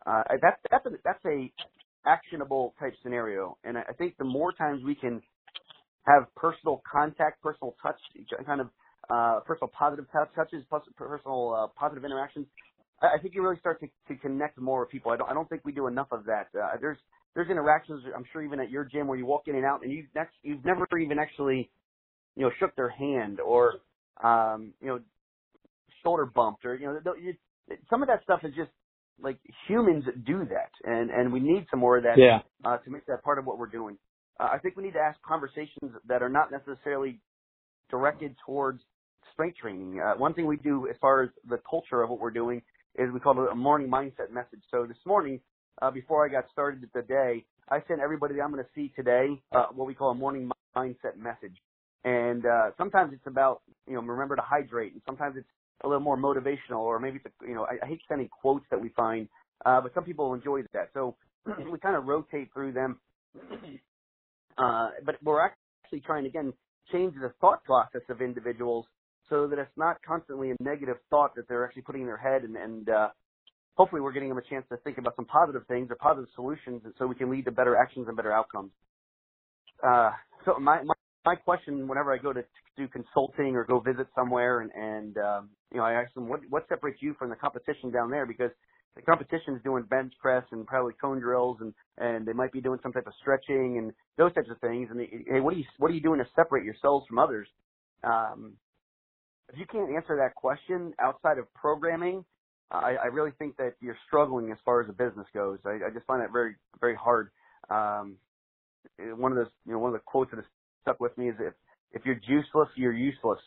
Uh, 0.07 0.23
that's, 0.41 0.61
that's 0.71 0.87
a, 0.87 0.91
that's 1.05 1.25
a 1.27 1.53
actionable 2.07 2.75
type 2.81 2.95
scenario. 3.03 3.59
And 3.65 3.77
I 3.77 3.93
think 3.99 4.17
the 4.19 4.25
more 4.25 4.53
times 4.53 4.83
we 4.85 4.95
can 4.95 5.21
have 6.07 6.33
personal 6.35 6.83
contact, 6.91 7.43
personal 7.43 7.77
touch, 7.83 7.99
kind 8.47 8.61
of, 8.61 8.69
uh, 9.11 9.41
personal 9.41 9.71
positive 9.77 10.07
touches, 10.35 10.65
personal, 10.97 11.55
uh, 11.55 11.67
positive 11.79 12.05
interactions, 12.05 12.47
I 13.03 13.19
think 13.19 13.35
you 13.35 13.43
really 13.43 13.59
start 13.59 13.81
to, 13.81 13.89
to 14.09 14.21
connect 14.21 14.59
more 14.59 14.81
with 14.81 14.91
people. 14.91 15.11
I 15.11 15.17
don't, 15.17 15.31
I 15.31 15.35
don't 15.35 15.49
think 15.49 15.63
we 15.65 15.73
do 15.73 15.87
enough 15.87 16.09
of 16.13 16.25
that. 16.27 16.49
Uh, 16.55 16.73
there's, 16.81 16.99
there's 17.35 17.49
interactions, 17.49 18.03
I'm 18.15 18.25
sure 18.33 18.43
even 18.43 18.61
at 18.61 18.71
your 18.71 18.85
gym 18.85 19.07
where 19.07 19.17
you 19.17 19.25
walk 19.25 19.45
in 19.47 19.57
and 19.57 19.65
out 19.65 19.83
and 19.83 19.93
you've 19.93 20.07
next, 20.15 20.35
you've 20.43 20.65
never 20.65 20.87
even 20.99 21.19
actually, 21.19 21.71
you 22.37 22.43
know, 22.45 22.51
shook 22.59 22.75
their 22.77 22.91
hand 22.91 23.41
or, 23.41 23.75
um, 24.23 24.75
you 24.83 24.89
know, 24.89 25.01
shoulder 26.03 26.27
bumped 26.27 26.65
or, 26.65 26.75
you 26.75 26.87
know, 26.87 27.15
you, 27.21 27.35
some 27.89 28.03
of 28.03 28.09
that 28.09 28.23
stuff 28.23 28.41
is 28.45 28.53
just 28.55 28.71
like 29.23 29.39
humans 29.67 30.05
do 30.27 30.45
that 30.45 30.71
and, 30.85 31.11
and 31.11 31.33
we 31.33 31.41
need 31.41 31.67
some 31.71 31.81
more 31.81 31.97
of 31.97 32.03
that, 32.05 32.19
yeah. 32.19 32.41
uh, 32.65 32.77
to 32.79 32.91
make 32.91 33.07
that 33.07 33.23
part 33.23 33.39
of 33.39 33.47
what 33.47 33.59
we're 33.59 33.67
doing. 33.67 33.97
Uh, 34.41 34.49
I 34.53 34.59
think 34.59 34.77
we 34.77 34.85
need 34.85 34.95
to 34.95 35.01
ask 35.01 35.21
conversations 35.23 35.93
that 36.09 36.23
are 36.23 36.29
not 36.29 36.51
necessarily 36.51 37.21
directed 37.91 38.35
towards 38.47 38.81
strength 39.33 39.59
training. 39.59 40.01
Uh, 40.01 40.15
one 40.19 40.33
thing 40.33 40.47
we 40.47 40.57
do 40.57 40.89
as 40.89 40.97
far 41.01 41.23
as 41.23 41.31
the 41.49 41.59
culture 41.69 42.03
of 42.03 42.11
what 42.11 42.21
we're 42.21 42.31
doing 42.31 42.63
is 42.99 43.13
we 43.13 43.21
call 43.21 43.39
it 43.45 43.53
a 43.53 43.55
morning 43.55 43.91
mindset 43.91 44.31
message. 44.33 44.63
So 44.71 44.87
this 44.87 44.97
morning, 45.05 45.41
uh, 45.83 45.91
before 45.91 46.25
I 46.25 46.31
got 46.31 46.45
started 46.51 46.89
the 46.95 47.03
day, 47.03 47.45
I 47.69 47.83
sent 47.87 48.01
everybody 48.01 48.35
that 48.35 48.43
I'm 48.43 48.51
going 48.51 48.65
to 48.65 48.71
see 48.75 48.93
today 48.97 49.41
uh, 49.53 49.67
what 49.75 49.87
we 49.87 49.95
call 49.95 50.11
a 50.11 50.15
morning 50.15 50.51
mindset 50.77 51.17
message. 51.17 51.57
And 52.05 52.47
uh, 52.47 52.71
sometimes 52.79 53.13
it's 53.13 53.27
about 53.27 53.61
you 53.87 53.95
know 53.95 54.01
remember 54.01 54.37
to 54.37 54.43
hydrate, 54.43 54.95
and 54.95 55.03
sometimes 55.05 55.37
it's 55.37 55.47
a 55.85 55.87
little 55.87 56.03
more 56.03 56.17
motivational, 56.17 56.79
or 56.79 56.99
maybe 56.99 57.21
it's 57.23 57.27
a, 57.27 57.47
you 57.47 57.55
know 57.55 57.65
I, 57.65 57.85
I 57.85 57.87
hate 57.87 58.01
sending 58.09 58.29
quotes 58.29 58.65
that 58.71 58.81
we 58.81 58.89
find, 58.97 59.29
uh, 59.67 59.83
but 59.83 59.93
some 59.93 60.05
people 60.05 60.33
enjoy 60.33 60.63
that. 60.73 60.89
So 60.95 61.17
we 61.71 61.79
kind 61.79 61.97
of 61.97 62.07
rotate 62.07 62.49
through 62.55 62.73
them. 62.73 62.99
Uh, 64.63 64.91
but 65.05 65.17
we're 65.23 65.41
actually 65.41 66.01
trying 66.01 66.25
to 66.25 66.29
again 66.29 66.53
change 66.93 67.15
the 67.15 67.33
thought 67.41 67.63
process 67.65 68.03
of 68.09 68.21
individuals 68.21 68.87
so 69.29 69.47
that 69.47 69.59
it's 69.59 69.71
not 69.77 69.97
constantly 70.07 70.51
a 70.51 70.57
negative 70.61 70.97
thought 71.09 71.35
that 71.37 71.49
they're 71.49 71.65
actually 71.65 71.83
putting 71.83 72.03
in 72.03 72.07
their 72.07 72.17
head 72.17 72.43
and, 72.43 72.57
and 72.57 72.89
uh, 72.89 73.09
hopefully 73.75 74.01
we're 74.01 74.13
getting 74.13 74.29
them 74.29 74.39
a 74.39 74.43
chance 74.43 74.67
to 74.71 74.77
think 74.79 74.99
about 74.99 75.15
some 75.17 75.25
positive 75.25 75.63
things 75.69 75.89
or 75.91 75.97
positive 75.97 76.29
solutions 76.35 76.83
so 76.99 77.07
we 77.07 77.15
can 77.15 77.31
lead 77.31 77.45
to 77.45 77.53
better 77.53 77.77
actions 77.77 78.07
and 78.09 78.17
better 78.17 78.33
outcomes. 78.33 78.73
Uh, 79.87 80.11
so 80.45 80.59
my, 80.59 80.83
my, 80.83 80.95
my 81.25 81.35
question 81.37 81.87
whenever 81.89 82.13
I 82.13 82.19
go 82.19 82.33
to 82.33 82.43
do 82.77 82.89
consulting 82.89 83.57
or 83.57 83.65
go 83.65 83.81
visit 83.81 84.07
somewhere 84.15 84.61
and, 84.61 84.71
and 84.75 85.17
um, 85.19 85.51
you 85.73 85.79
know, 85.79 85.85
I 85.85 85.93
ask 85.95 86.13
them 86.15 86.29
what, 86.29 86.41
what 86.51 86.67
separates 86.69 86.99
you 87.01 87.15
from 87.19 87.31
the 87.31 87.37
competition 87.37 87.91
down 87.91 88.11
there 88.11 88.27
because 88.27 88.51
the 88.97 89.03
competition 89.03 89.55
is 89.55 89.63
doing 89.63 89.85
bench 89.85 90.13
press 90.21 90.45
and 90.51 90.67
probably 90.67 90.95
cone 91.01 91.21
drills 91.21 91.59
and, 91.61 91.73
and 91.99 92.27
they 92.27 92.33
might 92.33 92.53
be 92.53 92.61
doing 92.61 92.81
some 92.83 92.93
type 92.93 93.07
of 93.07 93.13
stretching 93.21 93.79
and 93.79 93.93
those 94.19 94.33
types 94.35 94.49
of 94.51 94.59
things. 94.61 94.89
And 94.91 94.99
they, 94.99 95.09
hey, 95.29 95.41
what 95.41 95.55
are 95.55 95.57
you, 95.57 95.65
what 95.79 95.91
are 95.91 95.95
you 95.95 96.01
doing 96.01 96.19
to 96.19 96.27
separate 96.35 96.65
yourselves 96.65 97.07
from 97.07 97.19
others? 97.19 97.47
Um, 98.03 98.55
if 99.53 99.59
you 99.59 99.67
can't 99.67 99.95
answer 99.95 100.17
that 100.17 100.35
question 100.35 100.93
outside 101.01 101.39
of 101.39 101.53
programming, 101.55 102.25
I, 102.71 102.97
I 103.03 103.07
really 103.07 103.33
think 103.39 103.57
that 103.57 103.75
you're 103.81 103.99
struggling 104.07 104.53
as 104.53 104.59
far 104.65 104.81
as 104.81 104.87
the 104.87 104.93
business 104.93 105.27
goes. 105.35 105.59
I, 105.65 105.87
I 105.87 105.91
just 105.93 106.07
find 106.07 106.23
that 106.23 106.33
very, 106.33 106.55
very 106.81 106.95
hard. 106.95 107.31
Um, 107.69 108.17
one 108.99 109.33
of 109.33 109.39
those, 109.39 109.53
you 109.67 109.73
know, 109.73 109.79
one 109.79 109.89
of 109.89 109.95
the 109.95 110.05
quotes 110.05 110.31
that 110.31 110.37
has 110.37 110.47
stuck 110.83 111.01
with 111.01 111.17
me 111.19 111.29
is 111.29 111.35
if, 111.41 111.55
if 111.93 112.03
you're 112.05 112.17
juiceless, 112.17 112.69
you're 112.77 112.93
useless. 112.93 113.41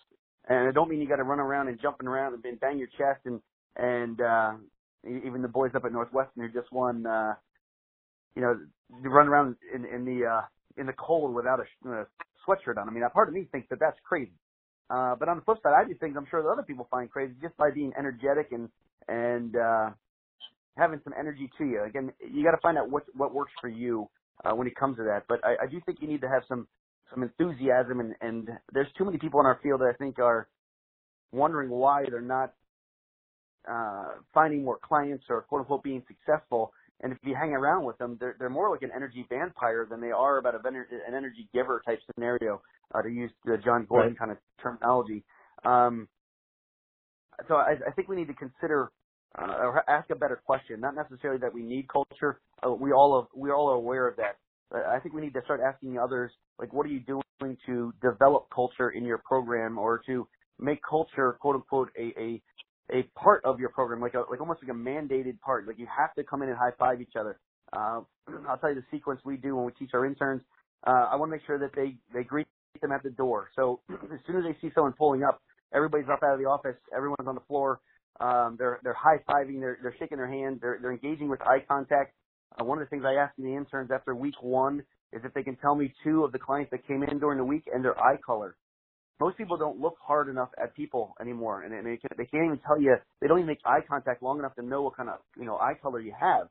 And 0.48 0.68
I 0.68 0.72
don't 0.72 0.90
mean 0.90 1.00
you 1.00 1.08
got 1.08 1.18
to 1.18 1.24
run 1.24 1.40
around 1.40 1.70
and 1.70 1.80
jumping 1.82 2.08
around 2.08 2.34
and 2.34 2.60
bang 2.60 2.78
your 2.78 2.90
chest 2.98 3.22
and, 3.26 3.40
and, 3.78 4.20
uh, 4.20 4.54
even 5.06 5.42
the 5.42 5.48
boys 5.48 5.72
up 5.76 5.86
at 5.86 5.92
Northwestern 5.92 6.44
who 6.44 6.60
just 6.60 6.72
won, 6.72 7.06
uh, 7.06 7.34
you 8.36 8.42
know, 8.42 8.60
they 9.02 9.10
run 9.10 9.28
around 9.28 9.56
in, 9.74 9.86
in 9.86 10.06
the, 10.06 10.26
uh, 10.26 10.42
in 10.78 10.86
the 10.86 10.94
cold 10.94 11.34
without 11.34 11.60
a, 11.60 11.90
a 11.90 12.06
sweatshirt 12.48 12.78
on. 12.78 12.88
I 12.88 12.92
mean, 12.92 13.04
a 13.04 13.10
part 13.10 13.28
of 13.28 13.34
me 13.34 13.48
thinks 13.52 13.68
that 13.70 13.80
that's 13.80 13.98
crazy. 14.08 14.34
Uh, 14.90 15.16
but 15.16 15.30
on 15.30 15.38
the 15.38 15.44
flip 15.44 15.58
side, 15.64 15.74
I 15.74 15.88
do 15.88 15.96
things 15.96 16.16
I'm 16.18 16.28
sure 16.30 16.44
that 16.44 16.50
other 16.50 16.64
people 16.64 16.88
find 16.92 17.10
crazy 17.10 17.34
just 17.42 17.56
by 17.58 17.72
being 17.72 17.94
energetic 17.98 18.52
and 18.52 18.70
and 19.08 19.56
uh, 19.56 19.90
having 20.78 21.00
some 21.04 21.14
energy 21.18 21.50
to 21.58 21.66
you. 21.66 21.84
Again, 21.84 22.12
you 22.22 22.44
got 22.44 22.52
to 22.52 22.62
find 22.62 22.78
out 22.78 22.90
what 22.90 23.04
what 23.16 23.34
works 23.34 23.52
for 23.60 23.70
you 23.70 24.10
uh, 24.46 24.54
when 24.54 24.68
it 24.68 24.76
comes 24.76 24.98
to 24.98 25.04
that. 25.04 25.24
But 25.28 25.40
I, 25.44 25.64
I 25.64 25.68
do 25.68 25.80
think 25.86 26.00
you 26.02 26.08
need 26.08 26.22
to 26.22 26.30
have 26.30 26.44
some 26.48 26.68
some 27.12 27.24
enthusiasm, 27.24 28.00
and 28.00 28.14
and 28.22 28.50
there's 28.72 28.88
too 28.98 29.06
many 29.06 29.18
people 29.18 29.40
in 29.40 29.46
our 29.46 29.60
field 29.64 29.82
that 29.82 29.88
I 29.88 29.94
think 29.94 30.20
are 30.20 30.48
wondering 31.32 31.70
why 31.70 32.06
they're 32.10 32.22
not 32.22 32.54
uh, 33.70 34.06
finding 34.34 34.64
more 34.64 34.80
clients 34.84 35.26
or 35.30 35.42
quote 35.44 35.62
unquote 35.62 35.84
being 35.84 36.04
successful. 36.08 36.74
And 37.02 37.12
if 37.12 37.18
you 37.24 37.36
hang 37.36 37.52
around 37.52 37.86
with 37.86 37.98
them, 37.98 38.18
they're 38.20 38.36
they're 38.40 38.50
more 38.50 38.70
like 38.70 38.82
an 38.82 38.92
energy 38.96 39.26
vampire 39.30 39.86
than 39.90 40.00
they 40.00 40.12
are 40.12 40.38
about 40.38 40.56
an 40.56 40.86
energy 41.08 41.50
giver 41.54 41.82
type 41.86 42.00
scenario 42.14 42.62
uh, 42.94 43.02
to 43.02 43.10
use 43.10 43.32
the 43.46 43.58
Jon 43.58 43.86
Gordon 43.90 44.12
right. 44.12 44.20
kind 44.20 44.32
of 44.32 44.38
terminology. 44.62 45.24
Um, 45.66 46.08
so 47.48 47.56
I, 47.56 47.76
I 47.88 47.92
think 47.92 48.08
we 48.08 48.16
need 48.16 48.28
to 48.28 48.34
consider 48.34 48.92
uh, 49.38 49.46
or 49.46 49.90
ask 49.90 50.10
a 50.12 50.16
better 50.16 50.42
question. 50.46 50.80
Not 50.80 50.96
necessarily 50.96 51.40
that 51.42 51.54
we 51.54 51.64
need 51.64 51.88
culture. 51.90 52.40
Uh, 52.66 52.72
we 52.72 52.92
all 52.92 53.14
are, 53.14 53.28
we 53.36 53.52
all 53.52 53.70
are 53.70 53.76
aware 53.76 54.08
of 54.08 54.16
that. 54.18 54.38
But 54.70 54.86
I 54.86 55.00
think 55.00 55.14
we 55.16 55.22
need 55.22 55.34
to 55.34 55.42
start 55.44 55.62
asking 55.66 55.98
others 55.98 56.32
like, 56.60 56.72
what 56.74 56.86
are 56.86 56.90
you 56.90 57.02
doing 57.02 57.58
to 57.66 57.94
develop 58.02 58.48
culture 58.54 58.92
in 58.92 59.04
your 59.04 59.20
program 59.20 59.78
or 59.78 60.02
to 60.06 60.28
make 60.60 60.80
culture 60.88 61.36
quote 61.42 61.56
unquote 61.56 61.90
a 62.00 62.14
a 62.20 62.42
a 62.92 63.04
part 63.18 63.44
of 63.46 63.60
your 63.60 63.70
program, 63.70 64.02
like 64.02 64.14
a 64.14 64.24
like 64.30 64.42
almost 64.42 64.62
like 64.62 64.72
a 64.72 64.78
mandated 64.78 65.40
part. 65.40 65.68
Like 65.68 65.80
you 65.80 65.88
have 65.88 66.14
to 66.16 66.24
come 66.24 66.42
in 66.44 66.50
and 66.50 66.58
high 66.58 66.72
five 66.78 67.02
each 67.02 67.16
other. 67.20 67.40
Uh, 67.72 68.02
I'll 68.50 68.58
tell 68.58 68.70
you 68.70 68.76
the 68.76 68.86
sequence 68.92 69.22
we 69.26 69.38
do 69.38 69.56
when 69.56 69.66
we 69.66 69.72
teach 69.74 69.92
our 69.94 70.06
interns. 70.06 70.42
Uh, 70.86 71.08
I 71.12 71.16
want 71.16 71.30
to 71.32 71.38
make 71.38 71.46
sure 71.46 71.60
that 71.60 71.72
they 71.76 71.96
they 72.14 72.24
greet 72.24 72.48
them 72.82 72.92
at 72.92 73.04
the 73.04 73.10
door. 73.12 73.50
So 73.56 73.82
as 73.90 74.20
soon 74.28 74.38
as 74.38 74.44
they 74.44 74.58
see 74.62 74.72
someone 74.76 74.94
pulling 74.94 75.24
up, 75.24 75.42
everybody's 75.74 76.10
up 76.12 76.22
out 76.24 76.34
of 76.34 76.40
the 76.40 76.46
office, 76.46 76.76
everyone's 76.96 77.28
on 77.28 77.36
the 77.36 77.46
floor. 77.48 77.82
Um, 78.20 78.56
they're 78.60 78.80
they're 78.84 78.94
high 78.94 79.18
fiving, 79.28 79.60
they're 79.60 79.80
they're 79.82 79.96
shaking 80.00 80.18
their 80.18 80.28
hand, 80.28 80.60
they're 80.62 80.80
they're 80.82 80.92
engaging 80.92 81.30
with 81.30 81.42
eye 81.42 81.64
contact. 81.68 82.14
Uh, 82.60 82.66
one 82.66 82.78
of 82.78 82.86
the 82.86 82.90
things 82.90 83.04
I 83.06 83.16
ask 83.16 83.34
the 83.38 83.56
interns 83.56 83.90
after 83.92 84.14
week 84.14 84.36
one 84.42 84.84
is 85.12 85.22
if 85.24 85.34
they 85.34 85.44
can 85.44 85.56
tell 85.58 85.76
me 85.76 85.94
two 86.04 86.24
of 86.24 86.32
the 86.32 86.40
clients 86.40 86.72
that 86.72 86.86
came 86.88 87.04
in 87.04 87.20
during 87.20 87.38
the 87.38 87.46
week 87.46 87.64
and 87.74 87.84
their 87.84 88.00
eye 88.00 88.18
color. 88.24 88.56
Most 89.20 89.38
people 89.38 89.58
don't 89.58 89.80
look 89.80 89.96
hard 90.02 90.30
enough 90.30 90.50
at 90.62 90.76
people 90.76 91.16
anymore, 91.22 91.64
and, 91.64 91.74
and 91.74 91.86
they, 91.86 91.98
can, 91.98 92.10
they 92.18 92.26
can't 92.26 92.46
even 92.46 92.60
tell 92.66 92.80
you. 92.80 92.96
They 93.22 93.28
don't 93.28 93.40
even 93.40 93.48
make 93.48 93.60
eye 93.66 93.80
contact 93.88 94.24
long 94.24 94.40
enough 94.40 94.56
to 94.56 94.64
know 94.64 94.82
what 94.82 94.98
kind 94.98 95.10
of 95.10 95.20
you 95.38 95.46
know 95.46 95.58
eye 95.58 95.74
color 95.82 96.00
you 96.00 96.14
have. 96.20 96.48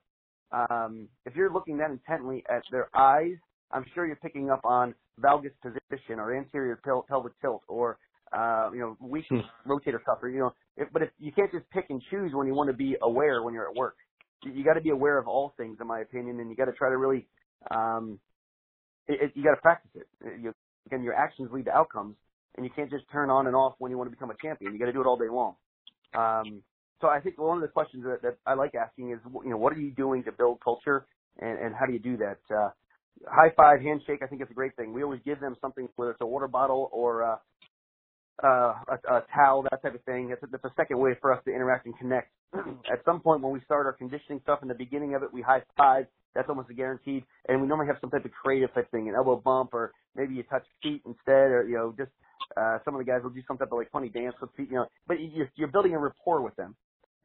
Um, 0.52 1.08
if 1.26 1.34
you're 1.34 1.52
looking 1.52 1.78
that 1.78 1.90
intently 1.90 2.44
at 2.48 2.62
their 2.70 2.88
eyes, 2.94 3.36
I'm 3.70 3.84
sure 3.94 4.06
you're 4.06 4.16
picking 4.16 4.50
up 4.50 4.60
on 4.64 4.94
valgus 5.20 5.52
position 5.62 6.18
or 6.18 6.36
anterior 6.36 6.80
pel- 6.84 7.04
pelvic 7.08 7.32
tilt 7.40 7.62
or 7.68 7.98
uh, 8.32 8.70
you 8.72 8.80
know 8.80 8.96
weak 9.00 9.24
hmm. 9.28 9.40
rotator 9.66 10.02
cuff 10.04 10.18
or 10.22 10.28
you 10.28 10.40
know. 10.40 10.52
If, 10.76 10.88
but 10.92 11.02
if 11.02 11.10
you 11.18 11.32
can't 11.32 11.52
just 11.52 11.68
pick 11.70 11.86
and 11.90 12.00
choose 12.10 12.32
when 12.32 12.46
you 12.46 12.54
want 12.54 12.70
to 12.70 12.76
be 12.76 12.96
aware 13.02 13.42
when 13.42 13.54
you're 13.54 13.68
at 13.68 13.76
work, 13.76 13.96
you, 14.44 14.52
you 14.52 14.64
got 14.64 14.74
to 14.74 14.80
be 14.80 14.90
aware 14.90 15.18
of 15.18 15.28
all 15.28 15.52
things, 15.56 15.78
in 15.80 15.86
my 15.86 16.00
opinion, 16.00 16.40
and 16.40 16.48
you 16.48 16.56
got 16.56 16.66
to 16.66 16.72
try 16.72 16.88
to 16.88 16.96
really 16.96 17.26
um, 17.70 18.18
it, 19.08 19.20
it, 19.22 19.32
you 19.34 19.44
got 19.44 19.54
to 19.54 19.60
practice 19.60 19.90
it. 19.94 20.06
You, 20.40 20.54
again, 20.86 21.02
your 21.02 21.14
actions 21.14 21.50
lead 21.52 21.66
to 21.66 21.72
outcomes, 21.72 22.16
and 22.56 22.64
you 22.66 22.70
can't 22.74 22.90
just 22.90 23.04
turn 23.10 23.30
on 23.30 23.46
and 23.46 23.56
off 23.56 23.74
when 23.78 23.90
you 23.90 23.98
want 23.98 24.10
to 24.10 24.14
become 24.14 24.30
a 24.30 24.36
champion. 24.42 24.72
You 24.72 24.78
got 24.78 24.86
to 24.86 24.92
do 24.92 25.00
it 25.00 25.06
all 25.06 25.16
day 25.16 25.30
long. 25.30 25.54
Um, 26.14 26.62
so 27.00 27.08
I 27.08 27.20
think 27.20 27.38
one 27.38 27.56
of 27.56 27.62
the 27.62 27.68
questions 27.68 28.04
that, 28.04 28.22
that 28.22 28.36
I 28.46 28.54
like 28.54 28.74
asking 28.74 29.12
is, 29.12 29.18
you 29.44 29.50
know, 29.50 29.56
what 29.56 29.72
are 29.72 29.80
you 29.80 29.90
doing 29.90 30.22
to 30.24 30.32
build 30.32 30.60
culture, 30.62 31.06
and, 31.40 31.58
and 31.58 31.74
how 31.74 31.86
do 31.86 31.92
you 31.92 31.98
do 31.98 32.16
that? 32.18 32.38
Uh, 32.54 32.70
high 33.26 33.50
five, 33.56 33.80
handshake, 33.80 34.20
I 34.22 34.26
think 34.26 34.42
it's 34.42 34.50
a 34.50 34.54
great 34.54 34.76
thing. 34.76 34.92
We 34.92 35.02
always 35.02 35.20
give 35.24 35.40
them 35.40 35.56
something, 35.60 35.88
whether 35.96 36.12
it's 36.12 36.20
a 36.20 36.26
water 36.26 36.48
bottle 36.48 36.88
or 36.92 37.24
uh, 37.24 37.36
uh, 38.42 38.74
a, 38.88 39.14
a 39.14 39.24
towel, 39.34 39.62
that 39.62 39.82
type 39.82 39.94
of 39.94 40.02
thing. 40.04 40.28
That's 40.28 40.42
a, 40.42 40.46
that's 40.46 40.64
a 40.64 40.72
second 40.76 40.98
way 40.98 41.12
for 41.20 41.32
us 41.32 41.42
to 41.44 41.50
interact 41.50 41.86
and 41.86 41.96
connect. 41.98 42.30
At 42.54 43.04
some 43.04 43.20
point 43.20 43.42
when 43.42 43.52
we 43.52 43.60
start 43.64 43.86
our 43.86 43.92
conditioning 43.92 44.40
stuff 44.42 44.60
in 44.62 44.68
the 44.68 44.74
beginning 44.74 45.14
of 45.14 45.22
it, 45.22 45.32
we 45.32 45.42
high 45.42 45.62
five. 45.76 46.06
That's 46.34 46.48
almost 46.48 46.70
a 46.70 46.74
guaranteed. 46.74 47.24
And 47.48 47.60
we 47.60 47.68
normally 47.68 47.88
have 47.88 47.98
some 48.00 48.10
type 48.10 48.24
of 48.24 48.30
creative 48.32 48.72
type 48.74 48.90
thing, 48.90 49.08
an 49.08 49.14
elbow 49.14 49.36
bump, 49.36 49.74
or 49.74 49.92
maybe 50.16 50.34
you 50.34 50.42
touch 50.44 50.64
feet 50.82 51.02
instead, 51.04 51.52
or 51.52 51.66
you 51.68 51.76
know, 51.76 51.94
just 51.96 52.10
uh, 52.56 52.78
some 52.84 52.94
of 52.94 52.98
the 52.98 53.04
guys 53.04 53.20
will 53.22 53.30
do 53.30 53.42
some 53.46 53.58
type 53.58 53.68
of 53.72 53.78
like 53.78 53.90
funny 53.90 54.08
dance 54.08 54.34
with 54.40 54.50
feet, 54.56 54.68
you 54.70 54.76
know. 54.76 54.86
But 55.06 55.18
you're, 55.20 55.50
you're 55.56 55.68
building 55.68 55.94
a 55.94 55.98
rapport 55.98 56.42
with 56.42 56.56
them, 56.56 56.74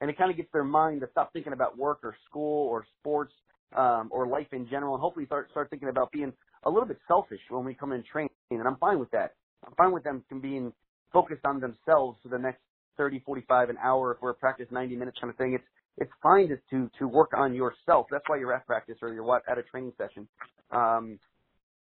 and 0.01 0.09
it 0.09 0.17
kind 0.17 0.31
of 0.31 0.37
gets 0.37 0.49
their 0.53 0.63
mind 0.63 1.01
to 1.01 1.07
stop 1.11 1.33
thinking 1.33 1.53
about 1.53 1.77
work 1.77 1.99
or 2.03 2.15
school 2.29 2.67
or 2.67 2.85
sports 2.99 3.33
um, 3.75 4.09
or 4.11 4.27
life 4.27 4.47
in 4.51 4.67
general, 4.69 4.95
and 4.95 5.01
hopefully 5.01 5.25
start 5.25 5.49
start 5.51 5.69
thinking 5.69 5.89
about 5.89 6.11
being 6.11 6.33
a 6.63 6.69
little 6.69 6.87
bit 6.87 6.99
selfish 7.07 7.39
when 7.49 7.65
we 7.65 7.73
come 7.73 7.91
in 7.91 8.03
training. 8.11 8.29
And 8.51 8.67
I'm 8.67 8.77
fine 8.77 8.99
with 8.99 9.11
that. 9.11 9.33
I'm 9.65 9.73
fine 9.75 9.91
with 9.91 10.03
them 10.03 10.23
being 10.41 10.71
focused 11.11 11.45
on 11.45 11.59
themselves 11.59 12.17
for 12.21 12.29
the 12.29 12.37
next 12.37 12.61
30, 12.97 13.21
45, 13.25 13.69
an 13.69 13.77
hour 13.83 14.13
if 14.13 14.21
we're 14.21 14.31
at 14.31 14.39
practice 14.39 14.67
90 14.71 14.95
minutes 14.95 15.17
kind 15.19 15.31
of 15.31 15.37
thing. 15.37 15.53
It's 15.53 15.63
it's 15.97 16.11
fine 16.21 16.49
to 16.49 16.57
to, 16.71 16.89
to 16.99 17.07
work 17.07 17.31
on 17.35 17.53
yourself. 17.53 18.07
That's 18.11 18.23
why 18.27 18.37
you're 18.37 18.53
at 18.53 18.65
practice 18.65 18.97
or 19.01 19.13
you're 19.13 19.41
at 19.49 19.57
a 19.57 19.63
training 19.63 19.93
session. 19.97 20.27
Um, 20.71 21.19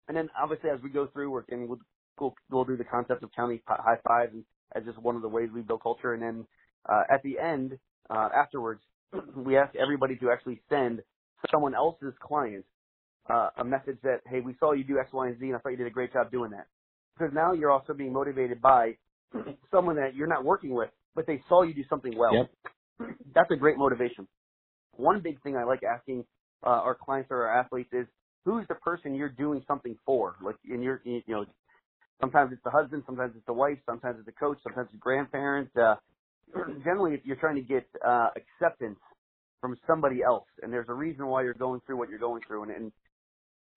and 0.07 0.15
then 0.15 0.29
obviously 0.41 0.69
as 0.69 0.79
we 0.81 0.89
go 0.89 1.07
through, 1.07 1.31
we're, 1.31 1.43
and 1.49 1.67
we'll 1.67 1.79
we'll, 2.19 2.35
we'll 2.49 2.65
do 2.65 2.77
the 2.77 2.83
concept 2.83 3.23
of 3.23 3.31
county 3.35 3.61
high 3.67 3.97
five 4.07 4.29
and 4.33 4.43
as 4.75 4.83
just 4.83 5.01
one 5.01 5.15
of 5.15 5.21
the 5.21 5.29
ways 5.29 5.49
we 5.53 5.61
build 5.61 5.81
culture. 5.81 6.13
And 6.13 6.21
then 6.21 6.45
uh, 6.87 7.03
at 7.11 7.23
the 7.23 7.39
end, 7.39 7.77
uh, 8.09 8.29
afterwards, 8.35 8.81
we 9.35 9.57
ask 9.57 9.75
everybody 9.75 10.15
to 10.17 10.31
actually 10.31 10.61
send 10.69 11.01
someone 11.51 11.73
else's 11.75 12.13
client 12.21 12.65
uh, 13.29 13.49
a 13.57 13.63
message 13.63 13.97
that, 14.03 14.21
hey, 14.29 14.41
we 14.41 14.55
saw 14.59 14.73
you 14.73 14.83
do 14.83 14.99
X, 14.99 15.09
Y, 15.13 15.27
and 15.27 15.39
Z, 15.39 15.45
and 15.45 15.55
I 15.55 15.59
thought 15.59 15.69
you 15.69 15.77
did 15.77 15.87
a 15.87 15.91
great 15.91 16.13
job 16.13 16.31
doing 16.31 16.51
that. 16.51 16.67
Because 17.17 17.33
now 17.33 17.53
you're 17.53 17.71
also 17.71 17.93
being 17.93 18.13
motivated 18.13 18.61
by 18.61 18.97
someone 19.71 19.95
that 19.95 20.15
you're 20.15 20.27
not 20.27 20.43
working 20.43 20.73
with, 20.73 20.89
but 21.15 21.25
they 21.25 21.41
saw 21.47 21.63
you 21.63 21.73
do 21.73 21.83
something 21.89 22.13
well. 22.17 22.33
Yep. 22.99 23.09
That's 23.33 23.51
a 23.51 23.55
great 23.55 23.77
motivation. 23.77 24.27
One 24.91 25.21
big 25.21 25.41
thing 25.41 25.57
I 25.57 25.63
like 25.63 25.81
asking 25.83 26.25
uh, 26.65 26.69
our 26.69 26.95
clients 26.95 27.29
or 27.31 27.47
our 27.47 27.59
athletes 27.59 27.89
is, 27.93 28.05
who's 28.43 28.65
the 28.67 28.75
person 28.75 29.15
you're 29.15 29.29
doing 29.29 29.63
something 29.67 29.97
for? 30.05 30.35
Like, 30.43 30.55
in 30.69 30.81
your, 30.83 31.01
you 31.03 31.21
know, 31.27 31.45
sometimes 32.19 32.51
it's 32.53 32.63
the 32.63 32.71
husband, 32.71 33.03
sometimes 33.05 33.33
it's 33.35 33.45
the 33.45 33.53
wife, 33.53 33.77
sometimes 33.85 34.17
it's 34.19 34.25
the 34.25 34.31
coach, 34.31 34.57
sometimes 34.63 34.87
it's 34.87 34.93
the 34.93 34.99
grandparent. 34.99 35.69
Uh, 35.75 35.95
generally, 36.83 37.13
if 37.13 37.21
you're 37.23 37.35
trying 37.35 37.55
to 37.55 37.61
get 37.61 37.85
uh, 38.05 38.29
acceptance 38.35 38.99
from 39.61 39.77
somebody 39.87 40.21
else, 40.23 40.47
and 40.61 40.71
there's 40.71 40.89
a 40.89 40.93
reason 40.93 41.27
why 41.27 41.43
you're 41.43 41.53
going 41.53 41.81
through 41.85 41.97
what 41.97 42.09
you're 42.09 42.19
going 42.19 42.41
through, 42.47 42.63
and, 42.63 42.71
and 42.71 42.91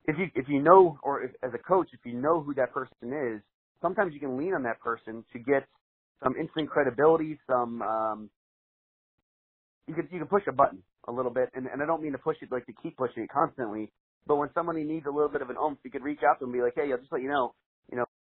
if 0.07 0.16
you 0.18 0.27
if 0.35 0.48
you 0.48 0.62
know, 0.62 0.98
or 1.03 1.22
if, 1.22 1.31
as 1.42 1.51
a 1.55 1.59
coach, 1.59 1.88
if 1.92 2.01
you 2.05 2.18
know 2.18 2.40
who 2.40 2.55
that 2.55 2.72
person 2.72 3.12
is, 3.12 3.42
sometimes 3.83 4.14
you 4.14 4.20
can 4.20 4.38
lean 4.38 4.55
on 4.55 4.62
that 4.64 4.81
person 4.81 5.24
to 5.33 5.38
get 5.38 5.66
some 6.22 6.35
instant 6.37 6.68
credibility, 6.70 7.38
some 7.46 7.83
um, 7.83 8.31
you 9.87 9.94
can 9.94 10.09
you 10.11 10.18
can 10.18 10.29
push 10.29 10.42
a 10.48 10.53
button 10.53 10.83
a 11.09 11.12
little 11.12 11.33
bit, 11.33 11.48
and, 11.55 11.66
and 11.66 11.83
I 11.83 11.87
don't 11.87 12.03
mean 12.03 12.12
to 12.12 12.18
push 12.18 12.37
it 12.42 12.53
like 12.53 12.66
to 12.66 12.72
keep 12.83 12.96
pushing 12.96 13.22
it 13.22 13.31
constantly, 13.31 13.90
but 14.27 14.37
when 14.37 14.51
somebody 14.55 14.85
needs 14.85 15.07
a 15.07 15.11
little 15.11 15.29
bit 15.31 15.42
of 15.42 15.51
an 15.51 15.57
oomph, 15.57 15.79
you 15.85 15.90
could 15.90 16.03
reach 16.03 16.20
out 16.29 16.38
to 16.38 16.44
them 16.44 16.55
and 16.55 16.61
be 16.61 16.62
like, 16.62 16.74
hey, 16.74 16.90
I'll 16.92 16.98
just 16.98 17.12
let 17.12 17.22
you 17.22 17.29
know, 17.29 17.55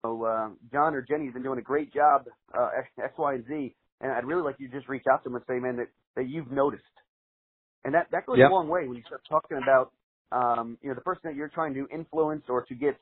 know, 0.04 0.24
uh, 0.24 0.48
John 0.72 0.94
or 0.94 1.02
Jenny's 1.02 1.32
been 1.32 1.42
doing 1.42 1.58
a 1.58 1.62
great 1.62 1.92
job, 1.92 2.26
uh, 2.56 2.68
X, 2.78 2.88
X, 3.02 3.14
Y, 3.18 3.34
and 3.34 3.44
Z, 3.46 3.74
and 4.00 4.12
I'd 4.12 4.24
really 4.24 4.42
like 4.42 4.56
you 4.58 4.68
to 4.68 4.76
just 4.76 4.88
reach 4.88 5.04
out 5.10 5.22
to 5.22 5.28
them 5.28 5.36
and 5.36 5.44
say, 5.48 5.58
man, 5.58 5.76
that, 5.76 5.88
that 6.16 6.28
you've 6.28 6.50
noticed. 6.50 6.82
And 7.84 7.94
that, 7.94 8.08
that 8.12 8.26
goes 8.26 8.38
yep. 8.38 8.50
a 8.50 8.52
long 8.52 8.68
way 8.68 8.86
when 8.86 8.96
you 8.96 9.02
start 9.06 9.22
talking 9.28 9.58
about, 9.62 9.92
um, 10.32 10.78
you 10.82 10.88
know, 10.88 10.94
the 10.94 11.00
person 11.00 11.22
that 11.24 11.34
you're 11.34 11.48
trying 11.48 11.74
to 11.74 11.86
influence 11.92 12.44
or 12.48 12.64
to 12.64 12.74
get, 12.74 12.96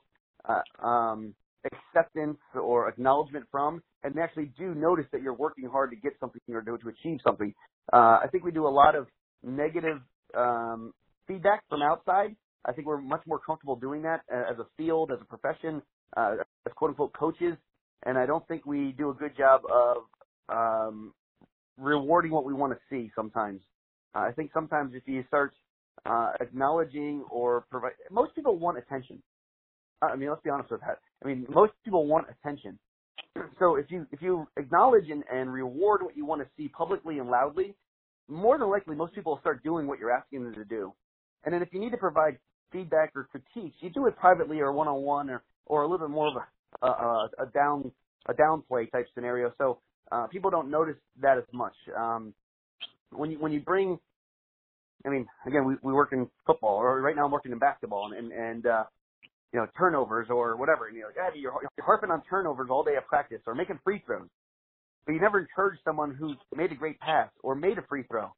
uh, 0.49 0.87
um, 0.87 1.35
acceptance 1.73 2.39
or 2.55 2.89
acknowledgement 2.89 3.45
from, 3.51 3.83
and 4.05 4.15
they 4.15 4.21
actually 4.21 4.51
do 4.57 4.75
notice 4.75 5.07
that 5.13 5.23
you're 5.23 5.35
working 5.35 5.69
hard 5.69 5.91
to 5.91 5.97
get 5.97 6.13
something 6.21 6.41
or 6.51 6.63
to, 6.63 6.79
to 6.79 6.89
achieve 6.89 7.19
something. 7.27 7.53
Uh, 7.93 8.21
I 8.23 8.27
think 8.31 8.45
we 8.45 8.53
do 8.53 8.67
a 8.67 8.71
lot 8.71 8.95
of 8.95 9.09
negative 9.43 9.99
um, 10.37 10.93
feedback 11.27 11.65
from 11.69 11.83
outside. 11.83 12.37
I 12.65 12.73
think 12.73 12.87
we're 12.87 13.01
much 13.01 13.23
more 13.27 13.39
comfortable 13.39 13.77
doing 13.77 14.03
that 14.03 14.21
as 14.31 14.59
a 14.59 14.67
field, 14.77 15.11
as 15.11 15.19
a 15.21 15.25
profession, 15.25 15.83
uh, 16.17 16.37
as 16.67 16.73
quote 16.75 16.91
unquote 16.91 17.13
coaches, 17.13 17.57
and 18.05 18.19
I 18.19 18.27
don't 18.27 18.47
think 18.49 18.67
we 18.67 18.93
do 18.97 19.11
a 19.11 19.15
good 19.15 19.37
job 19.37 19.63
of 19.73 19.97
um, 20.49 21.13
rewarding 21.79 22.33
what 22.33 22.45
we 22.45 22.53
want 22.53 22.73
to 22.73 22.79
see 22.91 23.11
sometimes. 23.15 23.61
Uh, 24.15 24.21
I 24.21 24.33
think 24.33 24.51
sometimes 24.53 24.95
if 24.95 25.03
you 25.07 25.25
start 25.29 25.53
uh, 26.07 26.33
acknowledging 26.41 27.25
or 27.31 27.65
provide, 27.71 27.93
most 28.11 28.35
people 28.35 28.59
want 28.59 28.79
attention. 28.79 29.23
I 30.01 30.17
mean, 30.17 30.29
let's 30.29 30.43
be 30.43 30.51
honest 30.51 30.71
with 30.71 30.81
that. 30.81 30.99
I 31.25 31.29
mean, 31.29 31.47
most 31.51 31.73
people 31.85 32.07
want 32.07 32.27
attention. 32.31 32.79
So 33.59 33.77
if 33.77 33.87
you 33.91 34.07
if 34.13 34.23
you 34.23 34.47
acknowledge 34.57 35.11
and, 35.11 35.25
and 35.33 35.53
reward 35.53 36.03
what 36.03 36.17
you 36.17 36.25
want 36.25 36.43
to 36.43 36.49
see 36.57 36.69
publicly 36.69 37.19
and 37.19 37.29
loudly, 37.29 37.75
more 38.29 38.59
than 38.59 38.69
likely 38.69 38.95
most 38.95 39.15
people 39.15 39.33
will 39.33 39.41
start 39.41 39.63
doing 39.63 39.87
what 39.87 39.99
you're 39.99 40.13
asking 40.13 40.45
them 40.45 40.55
to 40.55 40.65
do. 40.65 40.93
And 41.45 41.53
then 41.53 41.63
if 41.63 41.69
you 41.73 41.81
need 41.81 41.91
to 41.91 41.97
provide 41.97 42.39
feedback 42.73 43.13
or 43.15 43.29
critiques, 43.31 43.77
you 43.81 43.91
do 43.91 44.07
it 44.07 44.17
privately 44.17 44.61
or 44.61 44.73
one 44.73 44.89
on 44.89 45.03
one 45.03 45.31
or 45.31 45.43
or 45.69 45.83
a 45.83 45.89
little 45.89 46.07
bit 46.09 46.13
more 46.13 46.29
of 46.29 46.37
a 46.37 46.87
a, 46.87 47.31
a 47.41 47.47
down 47.55 47.93
a 48.29 48.35
downplay 48.35 48.91
type 48.91 49.07
scenario. 49.15 49.53
So 49.59 49.81
uh, 50.13 50.27
people 50.29 50.51
don't 50.51 50.71
notice 50.71 50.97
that 51.21 51.39
as 51.39 51.45
much. 51.53 51.75
Um, 51.97 52.35
when 53.11 53.31
you 53.31 53.39
when 53.39 53.53
you 53.53 53.61
bring, 53.61 53.99
I 55.07 55.11
mean, 55.11 55.27
again, 55.47 55.65
we 55.67 55.77
we 55.83 55.93
work 55.93 56.13
in 56.13 56.29
football, 56.47 56.77
or 56.77 57.01
right 57.01 57.17
now 57.17 57.25
I'm 57.27 57.31
working 57.33 57.53
in 57.53 57.59
basketball, 57.59 58.11
and 58.13 58.15
and, 58.15 58.33
and 58.33 58.67
uh, 58.67 58.85
you 59.53 59.61
know 59.61 59.67
turnovers 59.79 60.29
or 60.31 60.57
whatever. 60.57 60.89
And 60.89 60.97
you're 60.97 61.09
like, 61.09 61.17
ah, 61.21 61.31
you're, 61.35 61.53
you're 61.77 61.87
harping 61.87 62.11
on 62.11 62.23
turnovers 62.29 62.69
all 62.71 62.85
day 62.85 62.97
at 62.97 63.07
practice, 63.07 63.41
or 63.47 63.55
making 63.55 63.81
free 63.85 64.03
throws, 64.07 64.29
but 65.07 65.13
you 65.13 65.21
never 65.21 65.41
encourage 65.41 65.79
someone 65.85 66.15
who 66.15 66.35
made 66.57 66.73
a 66.73 66.77
great 66.77 66.99
pass 67.01 67.31
or 67.43 67.55
made 67.55 67.79
a 67.79 67.83
free 67.89 68.05
throw. 68.11 68.29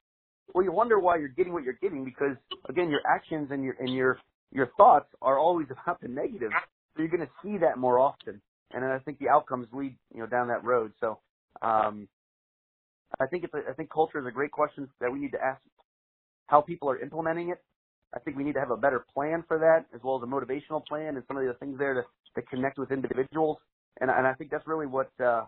Well, 0.55 0.65
you 0.65 0.73
wonder 0.73 0.99
why 0.99 1.17
you're 1.19 1.29
getting 1.29 1.53
what 1.53 1.65
you're 1.65 1.79
getting 1.81 2.05
because 2.05 2.37
again, 2.69 2.91
your 2.91 3.03
actions 3.09 3.49
and 3.51 3.65
your 3.65 3.77
and 3.81 3.93
your 3.95 4.19
your 4.53 4.71
thoughts 4.77 5.09
are 5.23 5.39
always 5.39 5.67
about 5.85 6.01
the 6.01 6.09
negative. 6.09 6.53
So 6.95 7.03
you're 7.03 7.09
going 7.11 7.21
to 7.21 7.33
see 7.43 7.59
that 7.59 7.79
more 7.79 7.99
often, 7.99 8.41
and 8.73 8.85
I 8.85 8.99
think 8.99 9.19
the 9.19 9.29
outcomes 9.29 9.69
lead 9.73 9.97
you 10.15 10.21
know 10.21 10.27
down 10.27 10.49
that 10.49 10.65
road. 10.65 10.93
So 11.01 11.19
um, 11.63 12.09
I 13.21 13.27
think 13.27 13.45
it's 13.45 13.55
a, 13.55 13.63
I 13.69 13.73
think 13.75 13.91
culture 13.91 14.19
is 14.19 14.27
a 14.27 14.31
great 14.31 14.53
question 14.53 14.89
that 15.01 15.13
we 15.13 15.19
need 15.19 15.33
to 15.33 15.43
ask 15.43 15.61
how 16.47 16.61
people 16.61 16.91
are 16.91 16.99
implementing 16.99 17.51
it. 17.51 17.63
I 18.15 18.19
think 18.19 18.37
we 18.37 18.43
need 18.43 18.55
to 18.55 18.61
have 18.61 18.73
a 18.73 18.77
better 18.77 19.05
plan 19.15 19.45
for 19.47 19.59
that, 19.59 19.87
as 19.95 20.03
well 20.03 20.17
as 20.17 20.23
a 20.23 20.27
motivational 20.27 20.85
plan 20.85 21.17
and 21.17 21.23
some 21.29 21.37
of 21.37 21.45
the 21.45 21.55
things 21.55 21.79
there 21.79 21.95
to, 21.95 22.03
to 22.35 22.43
connect 22.49 22.77
with 22.79 22.91
individuals. 22.91 23.59
And, 24.01 24.11
and 24.11 24.27
I 24.27 24.35
think 24.35 24.51
that's 24.51 24.67
really 24.67 24.87
what 24.87 25.11
uh, 25.25 25.45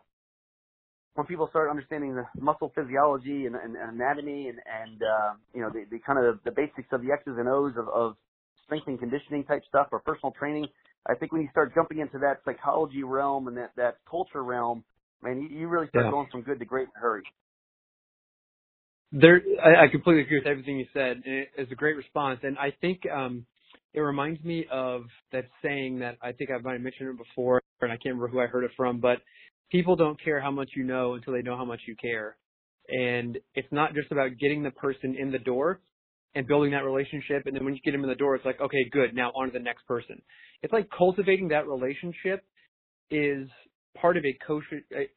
when 1.14 1.26
people 1.26 1.48
start 1.48 1.70
understanding 1.70 2.14
the 2.14 2.24
muscle 2.40 2.72
physiology 2.74 3.46
and, 3.46 3.56
and, 3.56 3.76
and 3.76 4.00
anatomy 4.00 4.48
and, 4.48 4.58
and 4.66 5.02
uh, 5.02 5.32
you 5.54 5.60
know 5.60 5.70
the, 5.70 5.84
the 5.90 5.98
kind 5.98 6.18
of 6.24 6.38
the 6.44 6.50
basics 6.50 6.88
of 6.92 7.02
the 7.02 7.12
X's 7.12 7.34
and 7.38 7.48
O's 7.48 7.72
of, 7.76 7.88
of 7.88 8.16
strength 8.64 8.86
and 8.86 8.98
conditioning 8.98 9.44
type 9.44 9.62
stuff 9.68 9.88
or 9.92 10.00
personal 10.00 10.32
training, 10.38 10.66
I 11.08 11.14
think 11.14 11.32
when 11.32 11.42
you 11.42 11.48
start 11.50 11.74
jumping 11.74 11.98
into 11.98 12.18
that 12.18 12.38
psychology 12.44 13.02
realm 13.02 13.48
and 13.48 13.56
that 13.56 13.72
that 13.76 13.96
culture 14.08 14.42
realm, 14.42 14.84
man, 15.22 15.40
you, 15.42 15.48
you 15.48 15.68
really 15.68 15.88
start 15.88 16.06
yeah. 16.06 16.10
going 16.10 16.28
from 16.30 16.42
good 16.42 16.58
to 16.58 16.64
great 16.64 16.84
in 16.84 16.92
a 16.96 17.00
hurry. 17.00 17.22
There, 19.10 19.42
I, 19.62 19.84
I 19.84 19.88
completely 19.88 20.22
agree 20.22 20.38
with 20.38 20.46
everything 20.46 20.78
you 20.78 20.86
said. 20.94 21.22
It's 21.24 21.70
a 21.70 21.74
great 21.74 21.96
response, 21.96 22.40
and 22.42 22.56
I 22.56 22.72
think 22.80 23.00
um, 23.14 23.44
it 23.92 24.00
reminds 24.00 24.42
me 24.42 24.66
of 24.70 25.02
that 25.32 25.44
saying 25.62 25.98
that 25.98 26.16
I 26.22 26.32
think 26.32 26.50
I 26.50 26.58
might 26.62 26.74
have 26.74 26.80
mentioned 26.80 27.10
it 27.10 27.18
before, 27.18 27.60
and 27.80 27.92
I 27.92 27.96
can't 27.96 28.14
remember 28.14 28.28
who 28.28 28.40
I 28.40 28.46
heard 28.46 28.64
it 28.64 28.70
from, 28.76 29.00
but 29.00 29.18
people 29.70 29.96
don't 29.96 30.22
care 30.22 30.40
how 30.40 30.50
much 30.50 30.70
you 30.76 30.84
know 30.84 31.14
until 31.14 31.34
they 31.34 31.42
know 31.42 31.56
how 31.56 31.64
much 31.64 31.80
you 31.86 31.94
care. 31.96 32.36
And 32.88 33.38
it's 33.54 33.68
not 33.70 33.94
just 33.94 34.10
about 34.12 34.38
getting 34.38 34.62
the 34.62 34.70
person 34.70 35.14
in 35.18 35.30
the 35.30 35.38
door 35.38 35.80
and 36.34 36.46
building 36.46 36.72
that 36.72 36.84
relationship. 36.84 37.42
And 37.46 37.54
then 37.54 37.64
when 37.64 37.74
you 37.74 37.80
get 37.84 37.92
them 37.92 38.02
in 38.02 38.08
the 38.08 38.14
door, 38.14 38.34
it's 38.34 38.44
like, 38.44 38.60
okay, 38.60 38.88
good. 38.90 39.14
Now 39.14 39.30
on 39.30 39.46
to 39.46 39.52
the 39.52 39.58
next 39.58 39.86
person. 39.86 40.20
It's 40.62 40.72
like 40.72 40.88
cultivating 40.96 41.48
that 41.48 41.66
relationship 41.66 42.44
is 43.10 43.48
part 44.00 44.16
of 44.16 44.24
a 44.24 44.36
coach. 44.46 44.64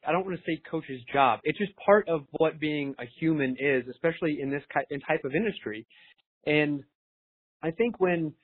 I 0.06 0.12
don't 0.12 0.26
want 0.26 0.38
to 0.38 0.44
say 0.44 0.60
coach's 0.70 1.00
job. 1.12 1.40
It's 1.44 1.58
just 1.58 1.72
part 1.84 2.08
of 2.08 2.22
what 2.32 2.60
being 2.60 2.94
a 2.98 3.04
human 3.18 3.56
is, 3.58 3.84
especially 3.90 4.38
in 4.40 4.50
this 4.50 4.62
type 4.74 5.24
of 5.24 5.34
industry. 5.34 5.86
And 6.44 6.82
I 7.62 7.70
think 7.70 7.98
when 7.98 8.34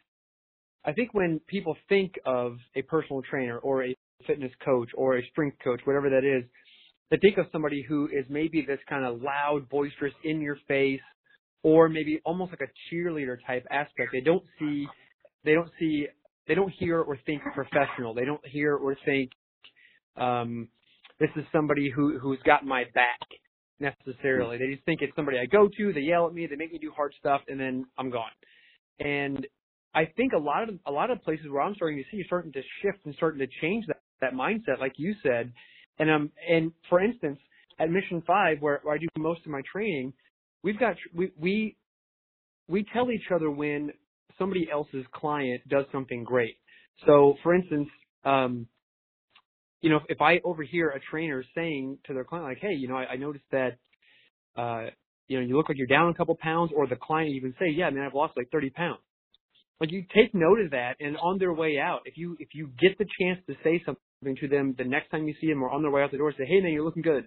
I 0.85 0.93
think 0.93 1.15
when 1.15 1.41
people 1.47 1.77
think 1.89 2.15
of 2.25 2.57
a 2.75 2.83
personal 2.83 3.23
trainer 3.23 3.59
or 3.59 3.85
a 3.85 3.95
fitness 4.27 4.51
coach 4.65 4.89
or 4.97 5.17
a 5.17 5.27
strength 5.31 5.59
coach, 5.63 5.81
whatever 5.85 6.11
that 6.11 6.25
is, 6.25 6.45
they 7.11 7.19
think 7.19 7.39
of 7.39 7.47
somebody 7.53 7.85
who 7.87 8.07
is 8.07 8.25
maybe 8.29 8.65
this 8.67 8.81
kind 8.89 9.05
of 9.05 9.21
loud, 9.23 9.69
boisterous, 9.69 10.15
in 10.25 10.41
your 10.41 10.57
face, 10.67 11.01
or 11.63 11.89
maybe 11.89 12.21
almost 12.25 12.53
like 12.53 12.69
a 12.69 12.95
cheerleader 12.95 13.37
type 13.47 13.67
aspect. 13.71 14.11
They 14.13 14.21
don't 14.21 14.45
see, 14.59 14.87
they 15.45 15.55
don't 15.55 15.71
see, 15.79 16.07
they 16.49 16.55
don't 16.55 16.73
hear 16.79 17.01
or 17.01 17.17
think 17.25 17.43
professional. 17.55 18.15
They 18.15 18.25
don't 18.25 18.45
hear 18.47 18.75
or 18.75 18.97
think, 19.05 19.31
um, 20.17 20.69
this 21.21 21.31
is 21.37 21.45
somebody 21.53 21.89
who 21.89 22.19
who's 22.19 22.41
got 22.45 22.65
my 22.65 22.85
back 22.95 23.21
necessarily. 23.79 24.59
They 24.59 24.73
just 24.73 24.85
think 24.85 25.03
it's 25.03 25.15
somebody 25.15 25.39
I 25.39 25.47
go 25.47 25.69
to. 25.69 25.93
They 25.93 26.01
yell 26.01 26.27
at 26.27 26.35
me. 26.35 26.47
They 26.47 26.57
make 26.57 26.73
me 26.73 26.79
do 26.79 26.91
hard 26.95 27.15
stuff, 27.19 27.43
and 27.49 27.61
then 27.61 27.87
I'm 27.97 28.11
gone. 28.11 28.31
And 28.99 29.47
I 29.95 30.07
think 30.17 30.33
a 30.33 30.39
lot 30.39 30.69
of 30.69 30.79
a 30.87 30.91
lot 30.91 31.11
of 31.11 31.23
places 31.23 31.47
where 31.51 31.63
I'm 31.63 31.75
starting 31.75 31.99
to 31.99 32.05
see, 32.11 32.25
starting 32.27 32.53
to 32.53 32.63
shift 32.83 33.05
and 33.05 33.15
starting 33.15 33.41
to 33.41 33.47
change 33.61 33.87
that 33.87 34.01
that 34.21 34.33
mindset, 34.33 34.81
like 34.81 34.95
you 34.97 35.15
said. 35.23 35.53
And 35.99 36.11
um, 36.11 36.31
and 36.49 36.73
for 36.89 37.01
instance, 37.01 37.39
at 37.79 37.91
Mission 37.91 38.23
Five, 38.27 38.59
where, 38.61 38.81
where 38.83 38.95
I 38.95 38.99
do 38.99 39.07
most 39.17 39.41
of 39.45 39.53
my 39.53 39.63
training, 39.71 40.13
we've 40.63 40.79
got 40.79 40.97
we 41.15 41.31
we 41.39 41.77
we 42.69 42.85
tell 42.93 43.11
each 43.11 43.31
other 43.35 43.51
when 43.51 43.93
somebody 44.39 44.69
else's 44.73 45.05
client 45.13 45.61
does 45.69 45.85
something 45.93 46.25
great. 46.25 46.57
So, 47.07 47.35
for 47.43 47.55
instance, 47.55 47.89
um, 48.25 48.67
you 49.81 49.91
know, 49.91 50.01
if, 50.09 50.21
I 50.21 50.41
overhear 50.45 50.91
a 50.91 51.01
trainer 51.11 51.45
saying 51.55 51.99
to 52.07 52.15
their 52.15 52.25
client, 52.25 52.47
like, 52.47 52.59
"Hey, 52.61 52.75
you 52.75 52.89
know, 52.89 52.97
I, 52.97 53.13
I 53.13 53.17
noticed 53.17 53.45
that, 53.51 53.79
uh, 54.57 54.87
you 55.27 55.41
know, 55.41 55.47
you 55.47 55.57
look 55.57 55.69
like 55.69 55.77
you're 55.77 55.89
down 55.89 56.11
a 56.11 56.15
couple 56.15 56.37
pounds," 56.41 56.71
or 56.75 56.87
the 56.87 56.97
client 56.97 57.31
even 57.35 57.55
say, 57.59 57.69
"Yeah, 57.69 57.91
man, 57.91 58.05
I've 58.05 58.15
lost 58.15 58.35
like 58.37 58.49
30 58.51 58.71
pounds." 58.71 59.01
Like 59.81 59.91
you 59.91 60.05
take 60.15 60.33
note 60.33 60.61
of 60.61 60.71
that, 60.71 60.97
and 61.01 61.17
on 61.17 61.39
their 61.39 61.53
way 61.53 61.79
out, 61.79 62.03
if 62.05 62.17
you 62.17 62.37
if 62.39 62.51
you 62.55 62.71
get 62.81 62.97
the 62.99 63.07
chance 63.21 63.41
to 63.49 63.55
say 63.65 63.83
something 63.85 64.37
to 64.41 64.47
them 64.47 64.77
the 64.79 64.85
next 64.85 65.11
time 65.11 65.27
you 65.27 65.35
see 65.41 65.49
them 65.49 65.63
or 65.63 65.71
on 65.71 65.83
their 65.83 65.91
way 65.91 66.03
out 66.03 66.13
the 66.13 66.19
door, 66.19 66.33
say, 66.39 66.45
hey 66.47 66.61
man, 66.61 66.73
you're 66.73 66.85
looking 66.85 67.03
good. 67.03 67.27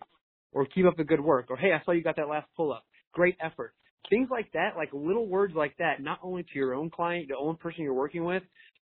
Or 0.54 0.66
keep 0.66 0.86
up 0.86 0.96
the 0.96 1.04
good 1.04 1.20
work. 1.20 1.48
Or 1.50 1.58
hey, 1.58 1.74
I 1.74 1.84
saw 1.84 1.92
you 1.92 2.02
got 2.02 2.16
that 2.16 2.30
last 2.30 2.48
pull 2.56 2.72
up. 2.72 2.86
Great 3.16 3.38
effort. 3.42 3.74
Things 4.10 4.28
like 4.30 4.52
that, 4.54 4.74
like 4.78 4.90
little 4.94 5.28
words 5.28 5.56
like 5.56 5.76
that, 5.80 6.00
not 6.00 6.20
only 6.22 6.44
to 6.44 6.50
your 6.54 6.76
own 6.76 6.92
client, 6.92 7.28
the 7.30 7.36
own 7.36 7.56
person 7.56 7.84
you're 7.84 7.94
working 7.94 8.24
with, 8.24 8.44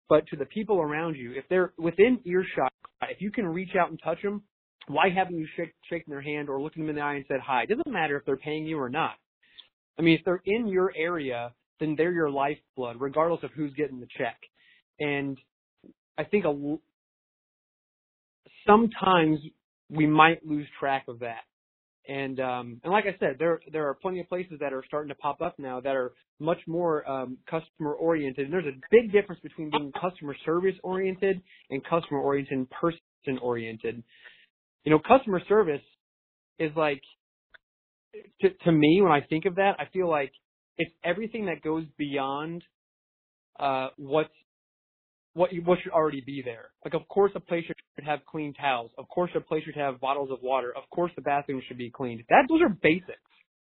but 0.09 0.26
to 0.26 0.37
the 0.37 0.44
people 0.44 0.81
around 0.81 1.14
you. 1.14 1.33
If 1.33 1.44
they're 1.48 1.72
within 1.78 2.20
earshot, 2.26 2.72
If 3.02 3.20
you 3.20 3.31
can 3.31 3.46
reach 3.46 3.70
out 3.81 3.90
and 3.90 4.00
touch 4.02 4.20
them, 4.22 4.42
why 4.88 5.09
haven't 5.11 5.38
you 5.38 5.46
shake, 5.57 5.72
shaken 5.88 6.11
their 6.11 6.20
hand 6.20 6.48
or 6.48 6.61
looked 6.61 6.76
them 6.76 6.88
in 6.88 6.96
the 6.96 7.00
eye 7.00 7.14
and 7.14 7.24
said 7.28 7.40
hi? 7.40 7.62
It 7.62 7.68
doesn't 7.68 7.92
matter 7.92 8.16
if 8.16 8.24
they're 8.24 8.37
paying 8.37 8.66
you 8.66 8.78
or 8.78 8.88
not. 8.88 9.14
I 9.98 10.02
mean, 10.02 10.18
if 10.18 10.24
they're 10.24 10.42
in 10.44 10.66
your 10.66 10.92
area, 10.96 11.52
then 11.81 11.94
they're 11.96 12.12
your 12.12 12.31
lifeblood, 12.31 12.96
regardless 13.00 13.42
of 13.44 13.50
who's 13.52 13.72
getting 13.74 14.00
the 14.00 14.09
check. 14.16 14.37
And 14.98 15.38
I 16.16 16.24
think 16.24 16.44
a, 16.44 16.76
sometimes 18.66 19.38
we 19.90 20.07
might 20.07 20.44
lose 20.44 20.66
track 20.81 21.04
of 21.09 21.20
that. 21.20 21.42
And 22.08 22.40
um, 22.40 22.80
and 22.82 22.92
like 22.92 23.04
I 23.04 23.14
said, 23.20 23.36
there 23.38 23.60
there 23.70 23.86
are 23.86 23.94
plenty 23.94 24.20
of 24.20 24.28
places 24.28 24.54
that 24.60 24.72
are 24.72 24.82
starting 24.86 25.10
to 25.10 25.14
pop 25.14 25.42
up 25.42 25.58
now 25.58 25.78
that 25.80 25.94
are 25.94 26.12
much 26.40 26.58
more 26.66 27.08
um, 27.08 27.36
customer 27.48 27.92
oriented. 27.92 28.46
And 28.46 28.52
there's 28.52 28.64
a 28.64 28.78
big 28.90 29.12
difference 29.12 29.42
between 29.42 29.70
being 29.70 29.92
customer 30.00 30.34
service 30.46 30.74
oriented 30.82 31.42
and 31.70 31.84
customer 31.84 32.20
oriented 32.20 32.56
and 32.56 32.70
person 32.70 33.38
oriented. 33.42 34.02
You 34.84 34.92
know, 34.92 35.00
customer 35.06 35.42
service 35.48 35.82
is 36.58 36.70
like 36.76 37.02
to, 38.40 38.48
to 38.64 38.72
me 38.72 39.00
when 39.02 39.12
I 39.12 39.20
think 39.20 39.44
of 39.44 39.56
that, 39.56 39.72
I 39.78 39.84
feel 39.92 40.08
like 40.08 40.32
it's 40.78 40.92
everything 41.04 41.46
that 41.46 41.62
goes 41.62 41.84
beyond 41.98 42.62
uh, 43.60 43.88
what's 43.96 44.30
what 45.38 45.51
what 45.64 45.79
should 45.83 45.92
already 45.92 46.20
be 46.20 46.42
there. 46.44 46.70
Like, 46.85 46.94
of 46.94 47.07
course, 47.09 47.31
a 47.37 47.40
place 47.40 47.64
should 47.64 48.05
have 48.05 48.20
clean 48.27 48.53
towels. 48.55 48.90
Of 48.98 49.09
course, 49.09 49.31
a 49.37 49.40
place 49.40 49.62
should 49.64 49.77
have 49.77 50.01
bottles 50.01 50.31
of 50.33 50.38
water. 50.42 50.72
Of 50.77 50.83
course, 50.90 51.12
the 51.14 51.22
bathroom 51.22 51.62
should 51.66 51.79
be 51.79 51.90
cleaned. 51.90 52.24
That 52.29 52.46
those 52.48 52.61
are 52.61 52.68
basics. 52.68 53.18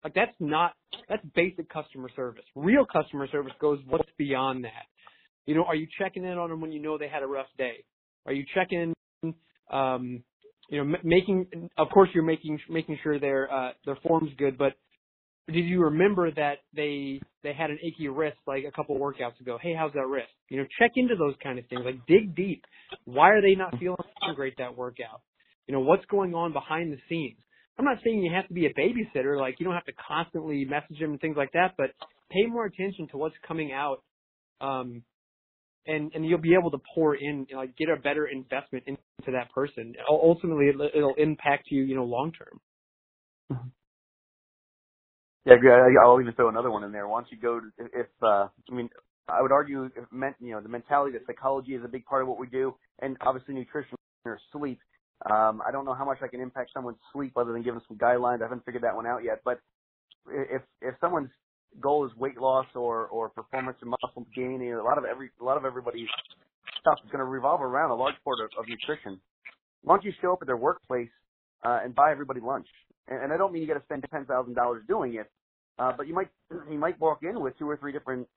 Like, 0.04 0.14
that's 0.14 0.36
not 0.40 0.74
that's 1.10 1.24
basic 1.36 1.68
customer 1.70 2.10
service. 2.16 2.46
Real 2.56 2.86
customer 2.86 3.28
service 3.32 3.54
goes 3.60 3.80
what's 3.88 4.10
beyond 4.18 4.64
that. 4.66 4.86
You 5.48 5.56
know, 5.56 5.64
are 5.64 5.76
you 5.76 5.88
checking 6.00 6.24
in 6.24 6.38
on 6.38 6.50
them 6.50 6.62
when 6.62 6.72
you 6.72 6.82
know 6.82 6.98
they 6.98 7.08
had 7.08 7.24
a 7.24 7.28
rough 7.28 7.48
day? 7.58 7.84
Are 8.28 8.34
you 8.34 8.46
checking, 8.54 8.94
in? 9.24 9.34
um, 9.72 10.24
you 10.70 10.84
know, 10.84 10.98
making? 11.04 11.48
Of 11.78 11.90
course, 11.90 12.10
you're 12.14 12.24
making 12.24 12.60
making 12.70 13.00
sure 13.02 13.20
their 13.20 13.52
uh, 13.52 13.72
their 13.86 13.98
form's 14.08 14.32
good, 14.38 14.56
but 14.58 14.74
did 15.48 15.66
you 15.66 15.82
remember 15.84 16.32
that 16.32 16.58
they 16.76 17.22
they 17.44 17.54
had 17.54 17.70
an 17.70 17.78
achy 17.84 18.08
wrist 18.08 18.38
like 18.48 18.64
a 18.68 18.72
couple 18.72 18.98
workouts 18.98 19.40
ago? 19.40 19.58
Hey, 19.62 19.76
how's 19.78 19.94
that 19.94 20.08
wrist? 20.08 20.32
You 20.50 20.58
know, 20.58 20.66
check 20.80 20.92
into 20.96 21.16
those 21.16 21.36
kind 21.42 21.60
of 21.60 21.66
things. 21.68 21.82
Like 21.86 22.06
dig 22.08 22.36
deep. 22.36 22.64
Why 23.06 23.30
are 23.32 23.42
they 23.42 23.56
not 23.56 23.78
feeling 23.78 23.98
great 24.36 24.56
that 24.58 24.76
workout? 24.76 25.22
You 25.68 25.74
know, 25.74 25.82
what's 25.82 26.06
going 26.06 26.34
on 26.34 26.54
behind 26.54 26.92
the 26.92 26.98
scenes? 27.10 27.38
I'm 27.78 27.86
not 27.86 27.98
saying 28.04 28.24
you 28.24 28.34
have 28.34 28.48
to 28.48 28.54
be 28.54 28.68
a 28.68 28.74
babysitter, 28.74 29.40
like 29.40 29.60
you 29.60 29.66
don't 29.66 29.76
have 29.76 29.86
to 29.86 29.94
constantly 30.08 30.66
message 30.66 31.00
them 31.00 31.12
and 31.12 31.20
things 31.20 31.36
like 31.36 31.52
that, 31.54 31.74
but 31.78 31.92
pay 32.32 32.46
more 32.48 32.66
attention 32.66 33.08
to 33.12 33.18
what's 33.18 33.36
coming 33.48 33.72
out, 33.74 34.02
um, 34.62 35.04
and 35.86 36.12
and 36.16 36.26
you'll 36.26 36.40
be 36.40 36.56
able 36.58 36.72
to 36.72 36.80
pour 36.96 37.16
in, 37.16 37.46
you 37.50 37.56
know, 37.56 37.62
like 37.62 37.76
get 37.76 37.90
a 37.90 37.98
better 37.98 38.26
investment 38.28 38.86
into 38.88 39.02
that 39.28 39.52
person. 39.54 39.94
Ultimately, 40.10 40.70
it'll, 40.70 40.90
it'll 40.96 41.16
impact 41.18 41.66
you, 41.70 41.84
you 41.84 41.96
know, 41.96 42.06
long 42.06 42.32
term. 42.32 43.60
Yeah, 45.46 45.56
I'll 46.04 46.22
even 46.22 46.34
throw 46.34 46.50
another 46.50 46.72
one 46.72 46.84
in 46.84 46.92
there. 46.92 47.08
Once 47.08 47.28
you 47.32 47.38
go 47.38 47.60
to, 47.60 47.68
if, 47.94 48.08
uh, 48.24 48.48
I 48.70 48.74
mean, 48.74 48.90
I 49.28 49.42
would 49.42 49.52
argue, 49.52 49.86
if 49.86 50.06
you 50.40 50.52
know, 50.52 50.62
the 50.62 50.70
mentality, 50.70 51.18
the 51.18 51.24
psychology 51.28 51.74
is 51.76 51.84
a 51.86 51.88
big 51.88 52.06
part 52.06 52.22
of 52.24 52.28
what 52.28 52.40
we 52.40 52.48
do, 52.48 52.76
and 53.02 53.18
obviously 53.22 53.54
nutrition 53.56 53.96
or 54.26 54.40
sleep. 54.52 54.80
Um, 55.30 55.62
I 55.68 55.72
don't 55.72 55.86
know 55.86 55.94
how 55.94 56.06
much 56.06 56.20
I 56.24 56.28
can 56.28 56.42
impact 56.42 56.72
someone's 56.74 56.98
sleep 57.14 57.34
other 57.38 57.54
than 57.54 57.64
giving 57.64 57.82
some 57.88 57.98
guidelines. 57.98 58.42
I 58.42 58.46
haven't 58.46 58.66
figured 58.66 58.84
that 58.84 58.96
one 58.96 59.08
out 59.08 59.24
yet. 59.24 59.42
But 59.46 59.60
if 60.30 60.62
if 60.82 60.96
someone's 61.02 61.30
goal 61.82 62.06
is 62.06 62.12
weight 62.18 62.38
loss 62.38 62.68
or 62.76 63.08
or 63.08 63.30
performance 63.30 63.78
and 63.82 63.92
muscle 63.92 64.28
gain, 64.36 64.62
you 64.62 64.74
know, 64.74 64.82
a 64.82 64.84
lot 64.88 64.98
of 64.98 65.06
every 65.06 65.30
a 65.42 65.44
lot 65.44 65.58
of 65.58 65.66
everybody's 65.66 66.10
stuff 66.82 67.00
is 67.04 67.12
going 67.12 67.20
to 67.20 67.26
revolve 67.26 67.62
around 67.62 67.92
a 67.92 67.96
large 67.96 68.16
part 68.24 68.38
of, 68.42 68.50
of 68.60 68.68
nutrition. 68.68 69.20
Why 69.84 69.96
don't 69.96 70.06
you 70.06 70.14
show 70.22 70.34
up 70.34 70.40
at 70.42 70.48
their 70.48 70.58
workplace 70.58 71.10
uh, 71.66 71.80
and 71.84 71.96
buy 71.96 72.12
everybody 72.12 72.42
lunch? 72.42 72.68
And, 73.08 73.32
I 73.34 73.38
don't 73.38 73.54
mean 73.54 73.62
you 73.62 73.68
got 73.68 73.76
to 73.76 73.84
spend 73.86 74.06
ten 74.12 74.26
thousand 74.26 74.56
dollars 74.56 74.84
doing 74.88 75.16
it, 75.16 75.30
uh, 75.80 75.92
but 75.96 76.08
you 76.08 76.14
might 76.14 76.30
you 76.70 76.78
might 76.78 77.00
walk 77.00 77.20
in 77.24 77.42
with 77.42 77.58
two 77.58 77.70
or 77.70 77.78
three 77.78 77.92
different 77.92 78.28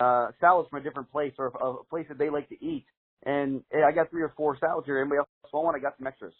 uh, 0.00 0.28
salads 0.40 0.68
from 0.70 0.80
a 0.80 0.82
different 0.82 1.10
place 1.10 1.32
or 1.38 1.48
a, 1.48 1.66
a 1.66 1.84
place 1.84 2.06
that 2.08 2.18
they 2.18 2.30
like 2.30 2.48
to 2.48 2.64
eat, 2.64 2.84
and 3.24 3.62
hey, 3.70 3.82
I 3.86 3.92
got 3.92 4.10
three 4.10 4.22
or 4.22 4.32
four 4.36 4.56
salads 4.58 4.86
here. 4.86 5.00
Anybody 5.00 5.18
else 5.18 5.28
want 5.52 5.66
one? 5.66 5.74
I 5.74 5.78
got 5.78 5.96
some 5.98 6.06
extras. 6.06 6.34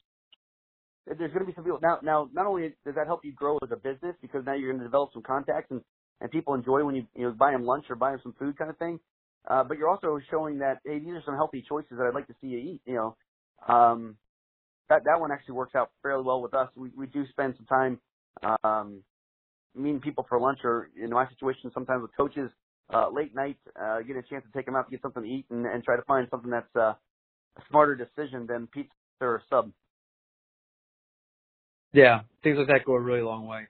There's 1.06 1.32
going 1.32 1.46
to 1.46 1.46
be 1.46 1.54
some 1.54 1.64
people 1.64 1.78
now. 1.80 2.00
Now, 2.02 2.28
not 2.32 2.46
only 2.46 2.74
does 2.84 2.96
that 2.96 3.06
help 3.06 3.24
you 3.24 3.32
grow 3.32 3.58
as 3.62 3.70
a 3.70 3.76
business 3.76 4.16
because 4.20 4.44
now 4.44 4.54
you're 4.54 4.70
going 4.70 4.80
to 4.80 4.86
develop 4.86 5.10
some 5.12 5.22
contacts 5.22 5.70
and 5.70 5.80
and 6.20 6.30
people 6.30 6.54
enjoy 6.54 6.84
when 6.84 6.94
you 6.94 7.06
you 7.14 7.24
know 7.24 7.32
buy 7.32 7.52
them 7.52 7.64
lunch 7.64 7.84
or 7.90 7.96
buy 7.96 8.10
them 8.10 8.20
some 8.22 8.34
food 8.38 8.58
kind 8.58 8.70
of 8.70 8.78
thing. 8.78 8.98
Uh, 9.48 9.62
but 9.62 9.78
you're 9.78 9.88
also 9.88 10.18
showing 10.30 10.58
that 10.58 10.78
hey, 10.84 10.98
these 10.98 11.14
are 11.14 11.22
some 11.24 11.36
healthy 11.36 11.64
choices 11.68 11.92
that 11.92 12.06
I'd 12.06 12.14
like 12.14 12.26
to 12.26 12.34
see 12.40 12.48
you 12.48 12.58
eat. 12.58 12.80
You 12.86 12.94
know, 12.94 13.16
um, 13.72 14.16
that 14.88 15.04
that 15.04 15.20
one 15.20 15.32
actually 15.32 15.54
works 15.54 15.74
out 15.74 15.90
fairly 16.02 16.24
well 16.24 16.40
with 16.40 16.54
us. 16.54 16.68
We 16.76 16.90
we 16.96 17.06
do 17.06 17.24
spend 17.30 17.54
some 17.56 17.66
time 17.66 18.00
um, 18.64 19.02
meeting 19.74 20.00
people 20.00 20.26
for 20.28 20.40
lunch, 20.40 20.60
or 20.64 20.90
in 21.00 21.10
my 21.10 21.28
situation, 21.28 21.70
sometimes 21.72 22.02
with 22.02 22.16
coaches 22.16 22.50
uh, 22.92 23.08
late 23.10 23.34
night, 23.34 23.58
uh, 23.80 24.00
get 24.00 24.16
a 24.16 24.22
chance 24.22 24.44
to 24.44 24.52
take 24.56 24.66
them 24.66 24.76
out 24.76 24.86
to 24.86 24.90
get 24.90 25.02
something 25.02 25.22
to 25.22 25.28
eat, 25.28 25.46
and, 25.50 25.66
and 25.66 25.82
try 25.84 25.96
to 25.96 26.02
find 26.02 26.26
something 26.30 26.50
that's 26.50 26.74
uh, 26.76 26.94
a 27.56 27.62
smarter 27.68 27.94
decision 27.94 28.46
than 28.46 28.66
pizza 28.68 28.92
or 29.20 29.42
sub. 29.50 29.70
Yeah, 31.92 32.20
things 32.42 32.58
like 32.58 32.68
that 32.68 32.84
go 32.84 32.94
a 32.94 33.00
really 33.00 33.22
long 33.22 33.46
way. 33.46 33.62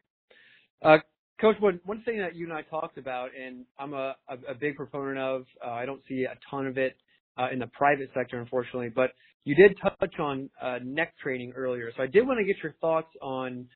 Uh, 0.83 0.99
Coach, 1.41 1.57
one 1.61 1.81
one 1.85 2.03
thing 2.03 2.19
that 2.19 2.35
you 2.35 2.45
and 2.45 2.53
I 2.53 2.63
talked 2.63 2.99
about, 2.99 3.31
and 3.39 3.65
I'm 3.79 3.95
a 3.95 4.17
a, 4.29 4.37
a 4.51 4.55
big 4.55 4.77
proponent 4.77 5.19
of. 5.19 5.45
Uh, 5.65 5.71
I 5.71 5.87
don't 5.87 6.01
see 6.09 6.25
a 6.25 6.37
ton 6.51 6.67
of 6.67 6.79
it 6.79 6.97
uh, 7.39 7.49
in 7.53 7.59
the 7.59 7.69
private 7.69 8.11
sector, 8.15 8.39
unfortunately. 8.39 8.91
But 8.95 9.11
you 9.45 9.55
did 9.55 9.79
touch 9.81 10.19
on 10.19 10.51
uh, 10.61 10.79
neck 10.85 11.15
training 11.23 11.53
earlier, 11.57 11.93
so 11.97 12.03
I 12.03 12.07
did 12.07 12.27
want 12.27 12.39
to 12.41 12.45
get 12.45 12.57
your 12.63 12.75
thoughts 12.81 13.11
on 13.23 13.67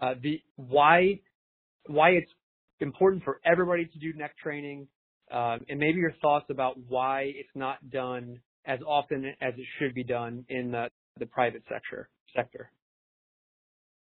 uh, 0.00 0.14
the 0.22 0.40
why 0.56 1.20
why 1.86 2.10
it's 2.10 2.30
important 2.80 3.24
for 3.24 3.40
everybody 3.44 3.86
to 3.86 3.98
do 3.98 4.12
neck 4.16 4.36
training, 4.42 4.86
um, 5.30 5.60
and 5.68 5.78
maybe 5.78 5.98
your 5.98 6.14
thoughts 6.20 6.46
about 6.50 6.76
why 6.88 7.22
it's 7.34 7.48
not 7.54 7.78
done 7.90 8.38
as 8.66 8.78
often 8.86 9.24
as 9.40 9.54
it 9.56 9.66
should 9.78 9.94
be 9.94 10.04
done 10.04 10.44
in 10.48 10.70
the, 10.70 10.88
the 11.18 11.26
private 11.26 11.62
sector 11.68 12.08
sector. 12.34 12.70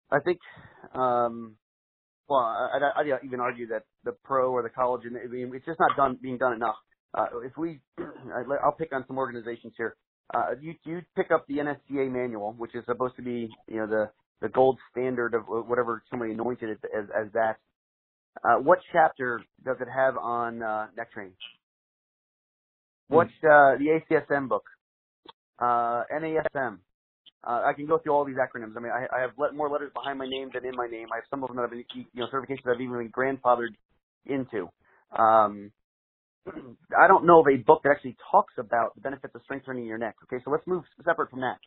I 0.09 0.19
think, 0.23 0.39
um, 0.93 1.55
well, 2.29 2.39
I, 2.39 2.79
I, 2.95 3.01
I'd 3.01 3.25
even 3.25 3.39
argue 3.39 3.67
that 3.67 3.83
the 4.05 4.13
pro 4.23 4.51
or 4.51 4.63
the 4.63 4.69
college, 4.69 5.01
I 5.05 5.27
mean, 5.27 5.51
it's 5.53 5.65
just 5.65 5.79
not 5.79 5.97
done 5.97 6.17
being 6.21 6.37
done 6.37 6.53
enough. 6.53 6.75
Uh, 7.13 7.25
if 7.43 7.57
we, 7.57 7.79
I'll 8.63 8.71
pick 8.71 8.93
on 8.93 9.05
some 9.07 9.17
organizations 9.17 9.73
here. 9.77 9.95
Uh, 10.33 10.55
you 10.59 10.73
you 10.83 11.01
pick 11.15 11.31
up 11.31 11.45
the 11.47 11.55
NSCA 11.55 12.11
manual, 12.11 12.53
which 12.57 12.75
is 12.75 12.83
supposed 12.85 13.15
to 13.15 13.21
be 13.21 13.49
you 13.67 13.77
know 13.77 13.87
the 13.87 14.09
the 14.41 14.49
gold 14.49 14.77
standard 14.91 15.33
of 15.33 15.43
whatever 15.47 16.03
somebody 16.09 16.33
anointed 16.33 16.69
it 16.69 16.79
as 16.97 17.05
as 17.17 17.31
that. 17.33 17.57
Uh, 18.43 18.55
what 18.57 18.79
chapter 18.91 19.41
does 19.65 19.77
it 19.79 19.87
have 19.93 20.17
on 20.17 20.61
uh, 20.61 20.87
neck 20.97 21.11
training? 21.13 21.33
What's 23.07 23.31
hmm. 23.41 23.47
uh, 23.47 23.77
the 23.77 23.99
ACSM 24.11 24.49
book? 24.49 24.65
Uh, 25.59 26.03
NASM. 26.13 26.79
Uh, 27.43 27.61
I 27.65 27.73
can 27.73 27.85
go 27.85 27.97
through 27.97 28.13
all 28.13 28.25
these 28.25 28.35
acronyms. 28.35 28.75
I 28.75 28.79
mean, 28.79 28.91
I, 28.91 29.05
I 29.15 29.21
have 29.21 29.31
let 29.37 29.55
more 29.55 29.69
letters 29.69 29.91
behind 29.93 30.19
my 30.19 30.27
name 30.27 30.49
than 30.53 30.65
in 30.65 30.75
my 30.75 30.87
name. 30.87 31.07
I 31.13 31.17
have 31.17 31.23
some 31.29 31.43
of 31.43 31.47
them 31.47 31.57
that 31.57 31.63
I've 31.63 31.71
been, 31.71 31.85
you 31.93 32.05
know, 32.15 32.27
certifications 32.27 32.67
I've 32.67 32.81
even 32.81 32.97
been 32.97 33.11
grandfathered 33.11 33.75
into. 34.25 34.69
Um, 35.17 35.71
I 36.97 37.07
don't 37.07 37.25
know 37.25 37.41
of 37.41 37.47
a 37.47 37.57
book 37.57 37.81
that 37.83 37.91
actually 37.91 38.15
talks 38.31 38.53
about 38.57 38.95
the 38.95 39.01
benefits 39.01 39.35
of 39.35 39.41
strengthening 39.43 39.85
your 39.85 39.97
neck. 39.97 40.15
Okay, 40.23 40.41
so 40.43 40.51
let's 40.51 40.65
move 40.67 40.83
separate 41.05 41.29
from 41.29 41.41
that. 41.41 41.57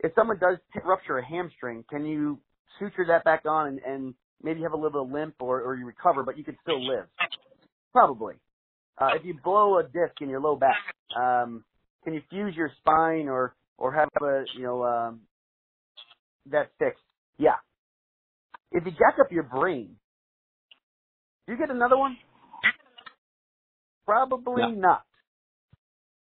If 0.00 0.12
someone 0.14 0.38
does 0.38 0.58
rupture 0.84 1.18
a 1.18 1.24
hamstring, 1.26 1.84
can 1.88 2.04
you 2.04 2.38
suture 2.78 3.04
that 3.08 3.24
back 3.24 3.42
on 3.46 3.66
and, 3.68 3.80
and 3.86 4.14
maybe 4.42 4.62
have 4.62 4.72
a 4.72 4.76
little 4.76 4.90
bit 4.90 5.02
of 5.02 5.10
limp 5.10 5.34
or, 5.40 5.62
or 5.62 5.76
you 5.76 5.86
recover, 5.86 6.22
but 6.22 6.36
you 6.36 6.44
can 6.44 6.56
still 6.62 6.84
live? 6.86 7.06
Probably. 7.92 8.34
Uh, 8.98 9.10
if 9.14 9.24
you 9.24 9.34
blow 9.42 9.78
a 9.78 9.82
disc 9.82 10.20
in 10.20 10.28
your 10.28 10.40
low 10.40 10.56
back, 10.56 10.78
um, 11.16 11.64
can 12.04 12.14
you 12.14 12.22
fuse 12.30 12.54
your 12.56 12.70
spine 12.78 13.28
or 13.28 13.54
or 13.76 13.92
have 13.92 14.08
a 14.22 14.44
you 14.56 14.62
know 14.62 14.84
um, 14.84 15.20
that 16.50 16.70
fixed? 16.78 17.02
Yeah. 17.38 17.56
If 18.70 18.84
you 18.84 18.92
jack 18.92 19.18
up 19.20 19.32
your 19.32 19.42
brain, 19.44 19.96
do 21.46 21.52
you 21.52 21.58
get 21.58 21.70
another 21.70 21.96
one? 21.96 22.16
Probably 24.06 24.62
no. 24.62 24.68
not. 24.70 25.02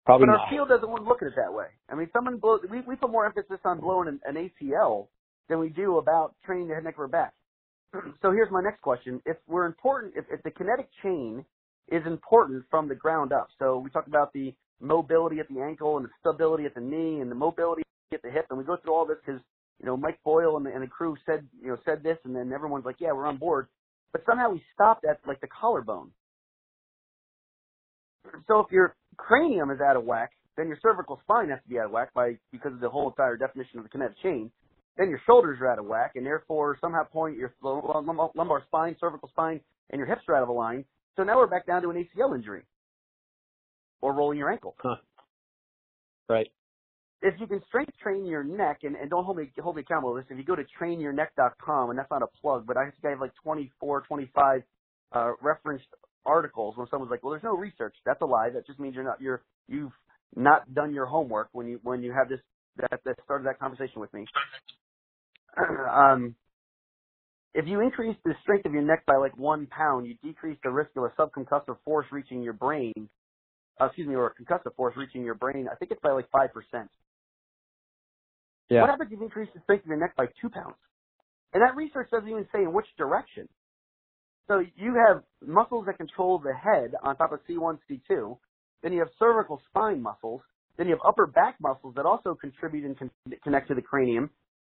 Probably 0.07 0.27
but 0.27 0.33
not. 0.33 0.40
our 0.40 0.51
field 0.51 0.69
doesn't 0.69 0.88
want 0.88 1.05
to 1.05 1.09
look 1.09 1.23
at 1.23 1.29
it 1.29 1.35
that 1.37 1.53
way. 1.53 1.66
I 1.88 1.95
mean, 1.95 2.09
someone 2.12 2.38
blow, 2.38 2.59
we, 2.71 2.81
we 2.83 2.97
put 2.97 3.11
more 3.11 3.27
emphasis 3.27 3.59
on 3.64 3.81
blowing 3.81 4.09
an, 4.09 4.21
an 4.25 4.51
ACL 4.62 5.09
than 5.49 5.59
we 5.59 5.69
do 5.69 5.99
about 5.99 6.35
training 6.45 6.69
the 6.69 6.75
head, 6.75 6.85
neck, 6.85 6.95
or 6.99 7.09
back. 7.09 7.35
so 8.23 8.33
here's 8.33 8.51
my 8.51 8.62
next 8.62 8.81
question. 8.81 9.21
If 9.27 9.37
we're 9.47 9.66
important, 9.66 10.14
if, 10.16 10.25
if 10.31 10.43
the 10.43 10.51
kinetic 10.51 10.88
chain 11.03 11.45
is 11.90 12.03
important 12.07 12.64
from 12.71 12.88
the 12.88 12.95
ground 12.95 13.33
up, 13.33 13.49
so 13.59 13.79
we 13.79 13.90
talked 13.90 14.09
about 14.09 14.33
the 14.33 14.55
mobility 14.81 15.40
at 15.40 15.49
the 15.49 15.61
ankle 15.61 15.97
and 15.97 16.07
the 16.07 16.11
stability 16.21 16.64
at 16.64 16.75
the 16.75 16.81
knee 16.81 17.21
and 17.21 17.31
the 17.31 17.35
mobility 17.35 17.83
at 18.12 18.23
the 18.23 18.31
hip, 18.31 18.47
and 18.51 18.59
we 18.59 18.64
go 18.64 18.77
through 18.77 18.95
all 18.95 19.07
this 19.07 19.19
because, 19.25 19.40
you 19.81 19.87
know, 19.87 19.97
Mike 19.97 20.19
Boyle 20.25 20.57
and 20.57 20.66
the, 20.66 20.71
and 20.73 20.83
the 20.83 20.87
crew 20.87 21.16
said, 21.27 21.47
you 21.61 21.69
know, 21.69 21.77
said 21.85 22.03
this, 22.03 22.16
and 22.25 22.35
then 22.35 22.53
everyone's 22.53 22.85
like, 22.85 22.97
yeah, 23.01 23.12
we're 23.12 23.27
on 23.27 23.37
board. 23.37 23.66
But 24.12 24.23
somehow 24.27 24.51
we 24.51 24.62
stopped 24.75 25.05
at 25.05 25.21
like 25.27 25.40
the 25.40 25.49
collarbone. 25.49 26.11
So 28.46 28.61
if 28.61 28.66
you're 28.70 28.94
cranium 29.16 29.70
is 29.70 29.80
out 29.80 29.96
of 29.96 30.04
whack, 30.04 30.33
then 30.56 30.68
your 30.68 30.78
cervical 30.83 31.20
spine 31.22 31.48
has 31.50 31.61
to 31.62 31.68
be 31.68 31.78
out 31.78 31.87
of 31.87 31.92
whack 31.92 32.12
by 32.14 32.38
because 32.52 32.72
of 32.72 32.80
the 32.80 32.88
whole 32.88 33.09
entire 33.09 33.37
definition 33.37 33.78
of 33.78 33.85
the 33.85 33.90
kinetic 33.90 34.16
chain. 34.22 34.50
Then 34.96 35.09
your 35.09 35.20
shoulders 35.26 35.59
are 35.61 35.70
out 35.70 35.78
of 35.78 35.87
whack, 35.87 36.12
and 36.16 36.26
therefore 36.26 36.76
somehow 36.80 37.04
point 37.04 37.37
your 37.37 37.54
lumbar 37.62 38.62
spine, 38.66 38.96
cervical 39.00 39.28
spine, 39.30 39.61
and 39.90 39.98
your 39.98 40.06
hips 40.06 40.22
are 40.28 40.37
out 40.37 40.42
of 40.42 40.54
line. 40.54 40.85
So 41.16 41.22
now 41.22 41.38
we're 41.38 41.46
back 41.46 41.66
down 41.66 41.83
to 41.83 41.90
an 41.90 41.96
ACL 41.96 42.35
injury 42.35 42.62
or 44.00 44.14
rolling 44.14 44.38
your 44.38 44.50
ankle. 44.50 44.76
Huh. 44.78 44.96
Right. 46.28 46.48
If 47.22 47.35
you 47.38 47.46
can 47.46 47.62
strength 47.68 47.92
train 48.02 48.24
your 48.24 48.42
neck, 48.42 48.80
and, 48.83 48.96
and 48.96 49.11
don't 49.11 49.24
hold 49.24 49.37
me 49.37 49.50
hold 49.59 49.76
me 49.76 49.83
accountable 49.83 50.14
to 50.14 50.20
this, 50.20 50.26
if 50.30 50.38
you 50.38 50.44
go 50.44 50.56
to 50.56 50.64
trainyourneck.com, 50.80 51.90
and 51.90 51.98
that's 51.98 52.11
not 52.11 52.22
a 52.22 52.26
plug, 52.40 52.66
but 52.66 52.76
I 52.76 52.85
think 52.85 53.04
I 53.04 53.11
have 53.11 53.20
like 53.20 53.33
24, 53.42 54.02
25 54.02 54.62
uh, 55.12 55.33
referenced 55.42 55.87
articles 56.26 56.76
when 56.76 56.87
someone's 56.88 57.11
like, 57.11 57.22
"Well, 57.22 57.33
there's 57.33 57.42
no 57.42 57.56
research." 57.56 57.94
That's 58.04 58.20
a 58.22 58.26
lie. 58.26 58.50
That 58.50 58.66
just 58.66 58.78
means 58.78 58.94
you're 58.94 59.04
not 59.04 59.20
you're 59.20 59.42
you've 59.68 59.92
not 60.37 60.72
done 60.74 60.94
your 60.94 61.06
homework 61.06 61.48
when 61.52 61.66
you 61.68 61.80
when 61.83 62.02
you 62.02 62.12
have 62.12 62.28
this 62.28 62.40
that, 62.76 63.00
that 63.04 63.16
started 63.24 63.46
that 63.46 63.59
conversation 63.59 64.00
with 64.00 64.12
me. 64.12 64.26
um, 65.90 66.35
if 67.54 67.66
you 67.66 67.80
increase 67.80 68.16
the 68.24 68.35
strength 68.42 68.66
of 68.66 68.72
your 68.72 68.83
neck 68.83 69.04
by 69.06 69.16
like 69.16 69.37
one 69.37 69.66
pound, 69.66 70.06
you 70.06 70.14
decrease 70.22 70.59
the 70.62 70.70
risk 70.70 70.90
of 70.96 71.04
a 71.04 71.09
subconcussive 71.20 71.76
force 71.85 72.06
reaching 72.12 72.42
your 72.42 72.52
brain. 72.52 73.09
Uh, 73.80 73.87
excuse 73.87 74.06
me, 74.06 74.14
or 74.14 74.26
a 74.26 74.42
concussive 74.42 74.74
force 74.76 74.94
reaching 74.96 75.24
your 75.24 75.35
brain. 75.35 75.66
I 75.70 75.74
think 75.76 75.90
it's 75.90 76.00
by 76.00 76.12
like 76.12 76.30
five 76.30 76.52
percent. 76.52 76.90
Yeah. 78.68 78.83
What 78.83 78.90
happens 78.90 79.11
if 79.12 79.18
you 79.18 79.24
increase 79.24 79.48
the 79.54 79.61
strength 79.62 79.83
of 79.83 79.88
your 79.88 79.98
neck 79.98 80.14
by 80.16 80.26
two 80.40 80.48
pounds? 80.48 80.76
And 81.52 81.62
that 81.62 81.74
research 81.74 82.09
doesn't 82.12 82.28
even 82.28 82.46
say 82.52 82.62
in 82.62 82.72
which 82.72 82.87
direction. 82.96 83.48
So 84.51 84.65
you 84.77 84.97
have 85.07 85.23
muscles 85.47 85.87
that 85.87 85.97
control 85.97 86.41
the 86.41 86.53
head 86.53 86.95
on 87.05 87.17
top 87.17 87.31
of 87.31 87.39
C1, 87.49 87.79
C2. 87.89 88.37
Then 88.83 88.93
you 88.93 88.99
have 88.99 89.09
cervical 89.17 89.63
spine 89.69 90.03
muscles. 90.03 90.41
Then 90.77 90.89
you 90.89 90.95
have 90.95 91.03
upper 91.07 91.29
back 91.29 91.55
muscles 91.61 91.95
that 91.95 92.05
also 92.05 92.35
contribute 92.35 92.85
and 92.85 92.99
con- 92.99 93.11
connect 93.45 93.69
to 93.69 93.77
the 93.77 93.83
cranium. 93.83 94.29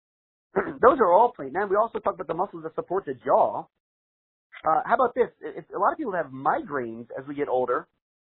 Those 0.57 0.99
are 0.99 1.13
all 1.13 1.33
playing. 1.37 1.53
Now 1.53 1.69
we 1.69 1.77
also 1.77 2.01
talk 2.01 2.15
about 2.15 2.27
the 2.27 2.35
muscles 2.35 2.65
that 2.65 2.75
support 2.75 3.05
the 3.07 3.15
jaw. 3.25 3.67
Uh, 4.67 4.81
how 4.85 4.97
about 4.97 5.15
this? 5.15 5.29
If, 5.41 5.65
a 5.73 5.79
lot 5.79 5.93
of 5.93 5.99
people 5.99 6.15
have 6.15 6.33
migraines 6.33 7.07
as 7.17 7.25
we 7.29 7.37
get 7.37 7.49
older, 7.49 7.87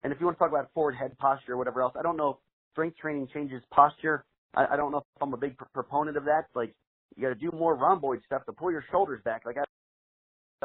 and 0.04 0.12
if 0.12 0.20
you 0.20 0.26
want 0.26 0.36
to 0.36 0.38
talk 0.38 0.50
about 0.50 0.68
forward 0.74 0.96
head 0.96 1.16
posture 1.16 1.54
or 1.54 1.56
whatever 1.56 1.80
else, 1.80 1.94
I 1.98 2.02
don't 2.02 2.18
know 2.18 2.30
if 2.30 2.36
strength 2.72 2.98
training 2.98 3.28
changes 3.32 3.62
posture. 3.72 4.26
I, 4.54 4.66
I 4.74 4.76
don't 4.76 4.92
know 4.92 4.98
if 4.98 5.22
I'm 5.22 5.32
a 5.32 5.38
big 5.38 5.56
pr- 5.56 5.64
proponent 5.72 6.18
of 6.18 6.24
that. 6.24 6.42
Like 6.54 6.74
you 7.16 7.22
got 7.22 7.30
to 7.30 7.34
do 7.34 7.50
more 7.56 7.74
rhomboid 7.74 8.20
stuff 8.26 8.44
to 8.44 8.52
pull 8.52 8.70
your 8.70 8.84
shoulders 8.90 9.22
back. 9.24 9.44
Like 9.46 9.56
I, 9.56 9.64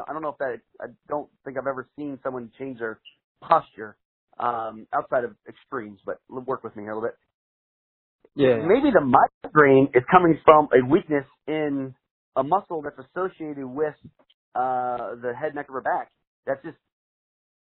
I 0.06 0.12
don't 0.12 0.22
know 0.22 0.30
if 0.30 0.38
that. 0.38 0.60
I 0.80 0.86
don't 1.08 1.28
think 1.44 1.56
I've 1.58 1.66
ever 1.66 1.88
seen 1.96 2.18
someone 2.22 2.50
change 2.58 2.78
their 2.78 3.00
posture 3.42 3.96
um, 4.38 4.86
outside 4.94 5.24
of 5.24 5.34
extremes. 5.48 6.00
But 6.04 6.18
work 6.28 6.62
with 6.64 6.76
me 6.76 6.84
here 6.84 6.92
a 6.92 6.94
little 6.94 7.08
bit. 7.08 7.16
Yeah. 8.34 8.56
Maybe 8.56 8.90
the 8.92 9.00
migraine 9.00 9.88
is 9.94 10.04
coming 10.10 10.38
from 10.44 10.68
a 10.72 10.86
weakness 10.86 11.24
in 11.46 11.94
a 12.36 12.42
muscle 12.42 12.82
that's 12.82 12.98
associated 12.98 13.66
with 13.66 13.94
uh, 14.54 15.16
the 15.22 15.32
head, 15.38 15.54
neck, 15.54 15.66
or 15.70 15.80
back. 15.80 16.10
That's 16.46 16.62
just 16.62 16.76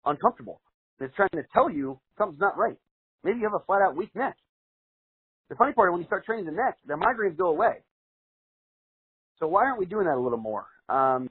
uncomfortable. 0.05 0.61
It's 0.99 1.15
trying 1.15 1.29
to 1.33 1.43
tell 1.53 1.69
you 1.69 1.99
something's 2.17 2.41
not 2.41 2.57
right. 2.57 2.77
Maybe 3.23 3.39
you 3.39 3.43
have 3.43 3.59
a 3.59 3.63
flat 3.65 3.81
out 3.81 3.95
weak 3.95 4.13
neck. 4.15 4.35
The 5.49 5.55
funny 5.55 5.73
part 5.73 5.89
is 5.89 5.91
when 5.93 6.01
you 6.01 6.07
start 6.07 6.25
training 6.25 6.45
the 6.45 6.51
neck, 6.51 6.77
the 6.85 6.95
migraines 6.95 7.37
go 7.37 7.47
away. 7.47 7.83
So 9.39 9.47
why 9.47 9.63
aren't 9.65 9.79
we 9.79 9.85
doing 9.85 10.05
that 10.05 10.15
a 10.15 10.19
little 10.19 10.39
more? 10.39 10.65
Um, 10.89 11.29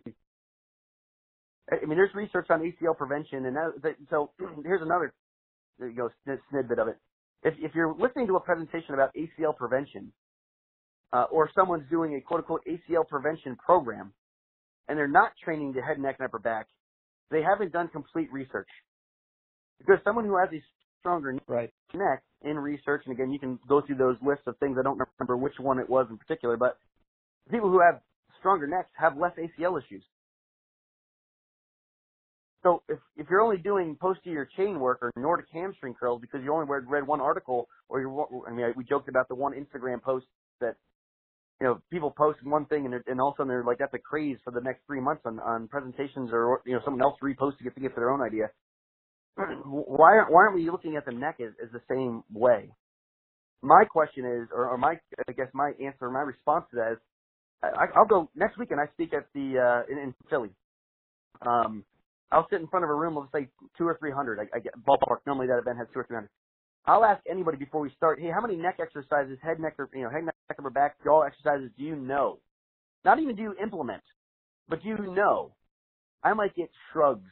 I 1.70 1.84
mean, 1.84 1.98
there's 1.98 2.14
research 2.14 2.46
on 2.50 2.60
ACL 2.60 2.96
prevention, 2.96 3.46
and 3.46 3.56
that, 3.56 3.72
that, 3.82 3.96
so 4.08 4.30
here's 4.64 4.82
another 4.82 5.12
there 5.78 5.88
you 5.88 5.96
go 5.96 6.10
snippet 6.50 6.78
of 6.78 6.88
it. 6.88 6.96
If, 7.42 7.54
if 7.58 7.74
you're 7.74 7.94
listening 7.94 8.26
to 8.28 8.36
a 8.36 8.40
presentation 8.40 8.94
about 8.94 9.14
ACL 9.14 9.56
prevention, 9.56 10.12
uh, 11.12 11.24
or 11.30 11.50
someone's 11.54 11.88
doing 11.90 12.14
a 12.16 12.20
quote 12.20 12.40
unquote 12.40 12.62
ACL 12.66 13.06
prevention 13.06 13.56
program, 13.56 14.12
and 14.88 14.98
they're 14.98 15.08
not 15.08 15.32
training 15.44 15.72
the 15.72 15.82
head, 15.82 15.98
neck, 15.98 16.16
and 16.18 16.26
upper 16.26 16.38
back, 16.38 16.66
they 17.30 17.42
haven't 17.42 17.72
done 17.72 17.88
complete 17.88 18.32
research. 18.32 18.68
Because 19.78 19.98
someone 20.04 20.24
who 20.24 20.36
has 20.38 20.48
a 20.52 20.62
stronger 21.00 21.36
right. 21.46 21.70
neck 21.94 22.22
in 22.42 22.58
research, 22.58 23.02
and 23.04 23.14
again, 23.14 23.30
you 23.30 23.38
can 23.38 23.58
go 23.68 23.80
through 23.80 23.96
those 23.96 24.16
lists 24.24 24.44
of 24.46 24.56
things. 24.58 24.76
I 24.78 24.82
don't 24.82 25.00
remember 25.18 25.36
which 25.36 25.54
one 25.60 25.78
it 25.78 25.88
was 25.88 26.06
in 26.10 26.16
particular, 26.16 26.56
but 26.56 26.78
people 27.50 27.70
who 27.70 27.80
have 27.80 28.00
stronger 28.38 28.66
necks 28.66 28.90
have 28.98 29.16
less 29.16 29.32
ACL 29.36 29.80
issues. 29.80 30.02
So 32.66 32.82
if 32.88 32.98
if 33.16 33.28
you're 33.30 33.42
only 33.42 33.58
doing 33.58 33.96
posterior 34.00 34.48
chain 34.56 34.80
work 34.80 34.98
or 35.00 35.12
Nordic 35.16 35.46
hamstring 35.52 35.94
curls 35.94 36.20
because 36.20 36.40
you 36.42 36.52
only 36.52 36.66
read, 36.66 37.06
one 37.06 37.20
article 37.20 37.68
or 37.88 38.00
you 38.00 38.44
I 38.44 38.50
mean 38.50 38.72
we 38.76 38.82
joked 38.82 39.08
about 39.08 39.28
the 39.28 39.36
one 39.36 39.52
Instagram 39.52 40.02
post 40.02 40.26
that 40.60 40.74
you 41.60 41.68
know 41.68 41.80
people 41.92 42.10
post 42.10 42.40
one 42.42 42.66
thing 42.66 42.84
and 42.84 42.94
and 43.06 43.20
all 43.20 43.28
of 43.28 43.34
a 43.34 43.36
sudden 43.36 43.48
they're 43.50 43.62
like 43.62 43.78
that's 43.78 43.94
a 43.94 44.00
craze 44.00 44.38
for 44.42 44.50
the 44.50 44.60
next 44.60 44.80
three 44.84 45.00
months 45.00 45.22
on 45.26 45.38
on 45.38 45.68
presentations 45.68 46.30
or 46.32 46.60
you 46.66 46.72
know 46.72 46.80
someone 46.84 47.02
else 47.02 47.14
reposting 47.22 47.66
it 47.66 47.74
to 47.76 47.80
get 47.80 47.94
their 47.94 48.10
own 48.10 48.20
idea. 48.20 48.50
Why 49.36 50.16
aren't 50.16 50.32
why 50.32 50.40
aren't 50.42 50.56
we 50.56 50.68
looking 50.68 50.96
at 50.96 51.06
the 51.06 51.12
neck 51.12 51.36
as, 51.38 51.52
as 51.62 51.70
the 51.70 51.82
same 51.88 52.24
way? 52.32 52.72
My 53.62 53.84
question 53.84 54.24
is, 54.24 54.48
or, 54.52 54.70
or 54.70 54.76
my 54.76 54.96
I 55.28 55.32
guess 55.32 55.48
my 55.54 55.70
answer, 55.80 56.10
my 56.10 56.20
response 56.20 56.64
to 56.72 56.76
that 56.78 56.92
is, 56.94 56.98
I, 57.62 57.86
I'll 57.94 58.06
go 58.06 58.28
next 58.34 58.58
weekend. 58.58 58.80
I 58.80 58.90
speak 58.94 59.14
at 59.14 59.26
the 59.34 59.54
uh, 59.86 59.92
in, 59.92 59.98
in 59.98 60.14
Philly. 60.28 60.50
Um, 61.46 61.84
I'll 62.32 62.46
sit 62.50 62.60
in 62.60 62.66
front 62.68 62.84
of 62.84 62.90
a 62.90 62.94
room 62.94 63.16
of 63.16 63.28
say 63.32 63.48
two 63.78 63.86
or 63.86 63.96
three 63.98 64.10
hundred. 64.10 64.40
I, 64.40 64.56
I 64.56 64.60
get 64.60 64.74
ballpark. 64.84 65.18
Normally 65.26 65.46
that 65.48 65.58
event 65.58 65.78
has 65.78 65.86
two 65.92 66.00
or 66.00 66.04
three 66.04 66.16
hundred. 66.16 66.30
I'll 66.86 67.04
ask 67.04 67.22
anybody 67.28 67.56
before 67.56 67.80
we 67.80 67.90
start. 67.96 68.20
Hey, 68.20 68.30
how 68.32 68.40
many 68.40 68.56
neck 68.56 68.78
exercises, 68.80 69.38
head, 69.42 69.58
neck, 69.58 69.74
or 69.78 69.88
you 69.94 70.02
know, 70.02 70.10
head, 70.10 70.24
neck, 70.24 70.34
upper 70.50 70.70
back, 70.70 70.96
jaw 71.02 71.22
exercises 71.22 71.70
do 71.76 71.84
you 71.84 71.96
know? 71.96 72.38
Not 73.04 73.18
even 73.20 73.36
do 73.36 73.42
you 73.42 73.54
implement, 73.62 74.02
but 74.68 74.82
do 74.82 74.88
you 74.88 75.14
know? 75.14 75.52
I 76.22 76.34
might 76.34 76.54
get 76.56 76.70
shrugs. 76.92 77.30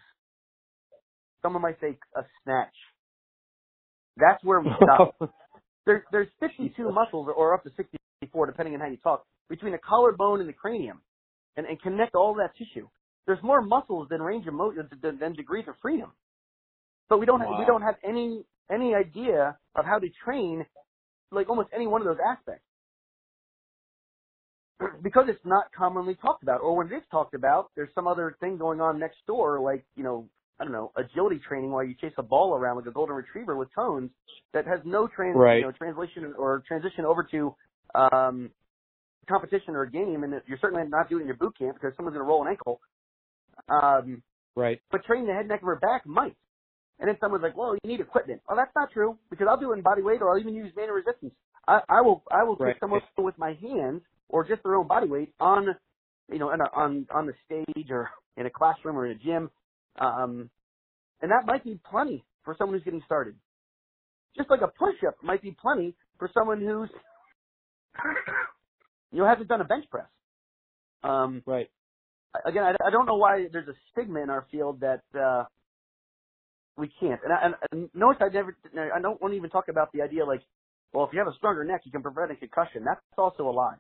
Someone 1.43 1.63
might 1.63 1.81
say 1.81 1.99
a 2.17 2.23
snatch. 2.43 2.75
That's 4.17 4.43
where 4.45 4.61
we 4.61 4.71
stop. 4.83 5.17
there, 5.87 6.05
there's 6.13 6.29
52 6.41 6.91
muscles, 6.93 7.29
or 7.37 7.55
up 7.55 7.65
to 7.65 7.71
64, 7.77 8.47
depending 8.47 8.75
on 8.75 8.81
how 8.81 8.87
you 8.87 8.97
talk, 8.99 9.25
between 9.49 9.73
the 9.73 9.79
collarbone 9.79 10.41
and 10.41 10.49
the 10.49 10.53
cranium, 10.53 11.01
and, 11.57 11.67
and 11.67 11.81
connect 11.83 12.15
all 12.15 12.35
that 12.35 12.51
tissue. 12.57 12.89
There's 13.27 13.43
more 13.43 13.63
muscles 13.63 14.09
than 14.11 14.21
range 14.21 14.47
of 14.47 14.55
motion 14.55 14.89
than, 15.03 15.19
than 15.19 15.33
degrees 15.33 15.65
of 15.69 15.75
freedom. 15.81 16.13
But 17.09 17.19
we 17.19 17.27
don't 17.27 17.41
wow. 17.41 17.53
have, 17.53 17.59
we 17.59 17.65
don't 17.65 17.83
have 17.83 17.97
any 18.07 18.45
any 18.71 18.95
idea 18.95 19.57
of 19.75 19.85
how 19.85 19.99
to 19.99 20.09
train 20.25 20.65
like 21.31 21.49
almost 21.49 21.69
any 21.75 21.87
one 21.87 22.01
of 22.01 22.07
those 22.07 22.19
aspects. 22.27 22.65
because 25.03 25.25
it's 25.29 25.45
not 25.45 25.67
commonly 25.77 26.15
talked 26.15 26.43
about. 26.43 26.61
Or 26.61 26.77
when 26.77 26.91
it 26.93 26.97
is 26.97 27.03
talked 27.11 27.35
about, 27.35 27.71
there's 27.77 27.91
some 27.95 28.07
other 28.07 28.37
thing 28.41 28.57
going 28.57 28.81
on 28.81 28.99
next 28.99 29.19
door, 29.27 29.61
like, 29.61 29.85
you 29.97 30.05
know, 30.05 30.29
I 30.61 30.65
don't 30.65 30.73
know, 30.73 30.93
agility 30.97 31.41
training 31.47 31.73
while 31.73 31.85
you 31.85 31.95
chase 32.01 32.13
a 32.17 32.23
ball 32.23 32.55
around 32.55 32.77
like 32.77 32.87
a 32.87 32.93
golden 32.93 33.17
retriever 33.17 33.57
with 33.57 33.69
tones 33.75 34.11
that 34.53 34.67
has 34.67 34.79
no 34.85 35.09
trans, 35.09 35.37
right. 35.37 35.57
you 35.57 35.63
know, 35.63 35.73
translation 35.73 36.33
or 36.39 36.63
transition 36.67 37.05
over 37.05 37.27
to 37.33 37.55
um, 37.95 38.51
competition 39.29 39.75
or 39.75 39.83
a 39.83 39.91
game, 39.91 40.23
and 40.23 40.33
you're 40.47 40.59
certainly 40.61 40.89
not 40.89 41.09
doing 41.09 41.27
your 41.27 41.37
boot 41.37 41.59
camp 41.59 41.75
because 41.75 41.93
someone's 41.97 42.15
going 42.15 42.25
to 42.25 42.29
roll 42.29 42.43
an 42.43 42.49
ankle. 42.49 42.81
Um, 43.69 44.23
right. 44.57 44.81
But 44.91 45.05
training 45.05 45.27
the 45.27 45.35
head, 45.35 45.49
neck, 45.49 45.61
and 45.61 45.69
her 45.69 45.77
back 45.77 46.07
might. 46.07 46.37
And 46.99 47.09
then 47.09 47.17
someone's 47.21 47.43
like, 47.43 47.57
"Well, 47.57 47.75
you 47.83 47.91
need 47.91 48.01
equipment." 48.01 48.43
Well, 48.49 48.57
that's 48.57 48.75
not 48.77 48.93
true 48.93 49.19
because 49.31 49.47
I'll 49.51 49.59
do 49.59 49.73
it 49.73 49.77
in 49.77 49.83
body 49.83 50.03
weight, 50.03 50.23
or 50.23 50.31
I'll 50.31 50.41
even 50.41 50.55
use 50.55 50.73
manual 50.77 50.97
resistance. 50.97 51.35
I, 51.67 51.81
I 51.89 52.01
will, 52.03 52.23
I 52.31 52.45
will 52.45 52.57
right. 52.57 52.77
someone 52.81 53.01
with 53.19 53.39
my 53.39 53.55
hands 53.55 54.03
or 54.29 54.47
just 54.47 54.63
their 54.63 54.77
own 54.77 54.87
body 54.87 55.09
weight 55.09 55.35
on, 55.41 55.67
you 56.31 56.39
know, 56.39 56.51
a, 56.51 56.55
on 56.77 57.07
on 57.13 57.27
the 57.27 57.35
stage 57.47 57.87
or 57.91 58.11
in 58.37 58.47
a 58.47 58.51
classroom 58.51 58.97
or 58.97 59.07
in 59.07 59.13
a 59.13 59.19
gym, 59.23 59.51
um, 59.99 60.51
and 61.21 61.31
that 61.31 61.47
might 61.47 61.65
be 61.65 61.81
plenty 61.91 62.25
for 62.45 62.55
someone 62.59 62.77
who's 62.77 62.85
getting 62.85 63.03
started. 63.07 63.37
Just 64.37 64.51
like 64.51 64.61
a 64.63 64.69
push-up 64.69 65.17
might 65.23 65.43
be 65.43 65.57
plenty 65.61 65.95
for 66.19 66.31
someone 66.35 66.61
who's, 66.61 66.91
you 69.13 69.19
know, 69.21 69.27
hasn't 69.27 69.49
done 69.49 69.61
a 69.61 69.65
bench 69.65 69.85
press. 69.91 70.09
Um, 71.03 71.43
right. 71.47 71.71
Again, 72.45 72.65
I, 72.65 72.71
I 72.87 72.91
don't 72.91 73.07
know 73.07 73.17
why 73.17 73.47
there's 73.53 73.69
a 73.69 73.75
stigma 73.93 74.21
in 74.21 74.31
our 74.31 74.47
field 74.51 74.81
that 74.81 75.03
uh, 75.19 75.45
we 76.77 76.91
can't. 77.01 77.21
And, 77.23 77.33
I, 77.33 77.45
and, 77.45 77.55
and 77.71 77.91
notice 77.95 78.21
I 78.21 78.33
never, 78.33 78.57
I 78.95 79.01
don't 79.01 79.21
want 79.21 79.33
to 79.33 79.37
even 79.37 79.51
talk 79.51 79.69
about 79.69 79.93
the 79.93 80.03
idea 80.03 80.25
like, 80.25 80.43
well, 80.93 81.05
if 81.05 81.13
you 81.13 81.19
have 81.19 81.29
a 81.29 81.37
stronger 81.37 81.65
neck, 81.65 81.83
you 81.85 81.93
can 81.93 82.03
prevent 82.03 82.31
a 82.31 82.37
concussion. 82.37 82.85
That's 82.85 83.01
also 83.19 83.49
a 83.49 83.51
lie. 83.51 83.77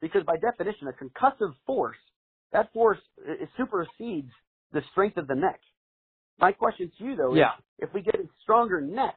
Because 0.00 0.22
by 0.24 0.36
definition, 0.36 0.88
a 0.88 0.92
concussive 0.92 1.54
force, 1.66 1.98
that 2.52 2.72
force 2.72 2.98
it 3.26 3.48
supersedes 3.56 4.30
the 4.72 4.82
strength 4.92 5.16
of 5.16 5.26
the 5.26 5.34
neck. 5.34 5.60
My 6.38 6.52
question 6.52 6.90
to 6.98 7.04
you 7.04 7.16
though 7.16 7.34
yeah. 7.34 7.50
is, 7.78 7.88
if 7.88 7.94
we 7.94 8.02
get 8.02 8.14
a 8.14 8.24
stronger 8.42 8.80
neck, 8.80 9.14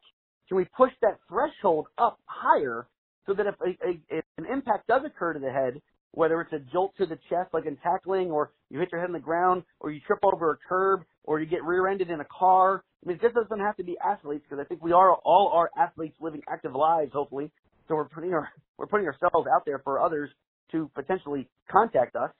can 0.48 0.58
we 0.58 0.66
push 0.76 0.92
that 1.00 1.18
threshold 1.28 1.86
up 1.96 2.18
higher 2.26 2.86
so 3.26 3.32
that 3.32 3.46
if, 3.46 3.54
a, 3.60 3.88
a, 3.88 4.00
if 4.10 4.24
an 4.36 4.44
impact 4.52 4.86
does 4.86 5.02
occur 5.06 5.32
to 5.32 5.38
the 5.38 5.50
head, 5.50 5.80
whether 6.14 6.40
it's 6.40 6.52
a 6.52 6.60
jolt 6.72 6.92
to 6.96 7.06
the 7.06 7.18
chest 7.28 7.52
like 7.52 7.66
in 7.66 7.76
tackling 7.78 8.30
or 8.30 8.52
you 8.70 8.78
hit 8.78 8.88
your 8.92 9.00
head 9.00 9.08
on 9.08 9.12
the 9.12 9.20
ground 9.20 9.62
or 9.80 9.90
you 9.90 10.00
trip 10.06 10.20
over 10.22 10.52
a 10.52 10.58
curb 10.68 11.02
or 11.24 11.40
you 11.40 11.46
get 11.46 11.62
rear-ended 11.64 12.10
in 12.10 12.20
a 12.20 12.26
car 12.26 12.84
I 13.04 13.08
mean, 13.08 13.18
just 13.20 13.34
doesn't 13.34 13.60
have 13.60 13.76
to 13.76 13.84
be 13.84 13.96
athletes 13.98 14.44
because 14.48 14.62
I 14.64 14.66
think 14.66 14.82
we 14.82 14.92
are 14.92 15.14
all 15.14 15.50
are 15.54 15.70
athletes 15.78 16.16
living 16.20 16.42
active 16.48 16.74
lives, 16.74 17.12
hopefully. 17.12 17.50
So 17.88 17.94
we're 17.94 18.08
putting 18.08 18.32
our 18.32 18.48
we're 18.78 18.86
putting 18.86 19.06
ourselves 19.06 19.46
out 19.54 19.64
there 19.66 19.80
for 19.84 20.00
others 20.00 20.30
to 20.72 20.90
potentially 20.94 21.48
contact 21.70 22.16
us. 22.16 22.30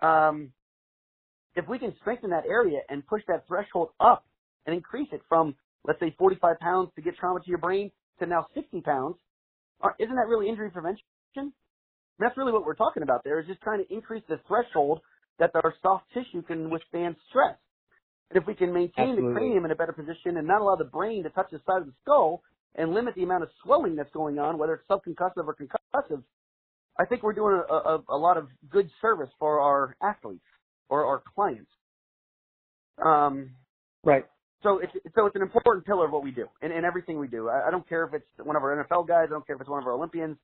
Um, 0.00 0.52
if 1.54 1.68
we 1.68 1.78
can 1.78 1.94
strengthen 2.00 2.30
that 2.30 2.44
area 2.48 2.80
and 2.88 3.06
push 3.06 3.22
that 3.28 3.46
threshold 3.46 3.90
up 4.00 4.24
and 4.66 4.74
increase 4.74 5.08
it 5.12 5.20
from 5.28 5.54
let's 5.84 6.00
say 6.00 6.14
45 6.18 6.58
pounds 6.60 6.90
to 6.96 7.02
get 7.02 7.16
trauma 7.16 7.40
to 7.40 7.48
your 7.48 7.58
brain 7.58 7.90
to 8.20 8.26
now 8.26 8.46
60 8.54 8.80
pounds, 8.80 9.16
isn't 9.98 10.14
that 10.14 10.26
really 10.28 10.48
injury 10.48 10.70
prevention? 10.70 11.04
That's 12.18 12.36
really 12.36 12.52
what 12.52 12.64
we're 12.64 12.74
talking 12.74 13.02
about 13.02 13.22
there 13.24 13.40
is 13.40 13.46
just 13.46 13.60
trying 13.60 13.84
to 13.84 13.94
increase 13.94 14.24
the 14.28 14.40
threshold 14.48 15.00
that 15.38 15.50
our 15.54 15.74
soft 15.82 16.04
tissue 16.12 16.42
can 16.42 16.70
withstand 16.70 17.16
stress. 17.30 17.56
And 18.30 18.40
if 18.40 18.46
we 18.46 18.54
can 18.54 18.72
maintain 18.72 19.10
Absolutely. 19.10 19.28
the 19.28 19.32
cranium 19.32 19.64
in 19.64 19.70
a 19.70 19.76
better 19.76 19.92
position 19.92 20.36
and 20.36 20.46
not 20.46 20.60
allow 20.60 20.76
the 20.76 20.84
brain 20.84 21.22
to 21.24 21.30
touch 21.30 21.48
the 21.50 21.60
side 21.66 21.80
of 21.82 21.86
the 21.86 21.94
skull 22.02 22.42
and 22.74 22.92
limit 22.92 23.14
the 23.14 23.22
amount 23.22 23.42
of 23.44 23.50
swelling 23.62 23.96
that's 23.96 24.12
going 24.12 24.38
on, 24.38 24.58
whether 24.58 24.74
it's 24.74 24.88
subconcussive 24.88 25.46
or 25.46 25.54
concussive, 25.54 26.22
I 26.98 27.04
think 27.06 27.22
we're 27.22 27.32
doing 27.32 27.62
a, 27.68 27.72
a, 27.72 28.04
a 28.10 28.16
lot 28.16 28.36
of 28.36 28.48
good 28.68 28.90
service 29.00 29.30
for 29.38 29.60
our 29.60 29.96
athletes 30.02 30.44
or 30.88 31.06
our 31.06 31.22
clients. 31.34 31.70
Um, 33.02 33.50
right. 34.04 34.24
So 34.64 34.80
it's 34.80 34.92
so 35.14 35.26
it's 35.26 35.36
an 35.36 35.42
important 35.42 35.86
pillar 35.86 36.06
of 36.06 36.12
what 36.12 36.24
we 36.24 36.32
do 36.32 36.46
in, 36.60 36.72
in 36.72 36.84
everything 36.84 37.20
we 37.20 37.28
do. 37.28 37.48
I, 37.48 37.68
I 37.68 37.70
don't 37.70 37.88
care 37.88 38.04
if 38.04 38.14
it's 38.14 38.26
one 38.44 38.56
of 38.56 38.62
our 38.62 38.84
NFL 38.84 39.06
guys. 39.06 39.26
I 39.28 39.30
don't 39.30 39.46
care 39.46 39.54
if 39.54 39.60
it's 39.60 39.70
one 39.70 39.80
of 39.80 39.86
our 39.86 39.92
Olympians, 39.92 40.36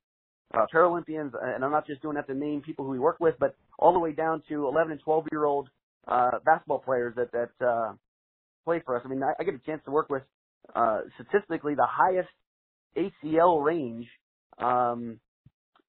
uh, 0.53 0.66
Paralympians, 0.72 1.32
and 1.40 1.64
I'm 1.64 1.70
not 1.70 1.86
just 1.86 2.03
doing 2.03 2.16
that 2.16 2.26
to 2.26 2.34
name 2.34 2.62
people 2.62 2.84
who 2.84 2.90
we 2.90 2.99
work 2.99 3.18
with, 3.20 3.34
but 3.38 3.57
all 3.78 3.92
the 3.92 3.99
way 3.99 4.12
down 4.12 4.42
to 4.49 4.66
11 4.66 4.92
and 4.92 5.01
12 5.01 5.26
year 5.32 5.45
old 5.45 5.68
uh, 6.07 6.38
basketball 6.45 6.80
players 6.80 7.14
that 7.16 7.32
that 7.32 7.66
uh, 7.66 7.92
play 8.64 8.80
for 8.84 8.97
us. 8.97 9.03
I 9.05 9.09
mean, 9.09 9.22
I, 9.22 9.32
I 9.40 9.45
get 9.45 9.55
a 9.55 9.59
chance 9.59 9.82
to 9.84 9.90
work 9.90 10.11
with 10.11 10.22
uh, 10.74 11.01
statistically 11.14 11.74
the 11.74 11.86
highest 11.88 12.28
ACL 12.97 13.64
range 13.64 14.07
um, 14.59 15.20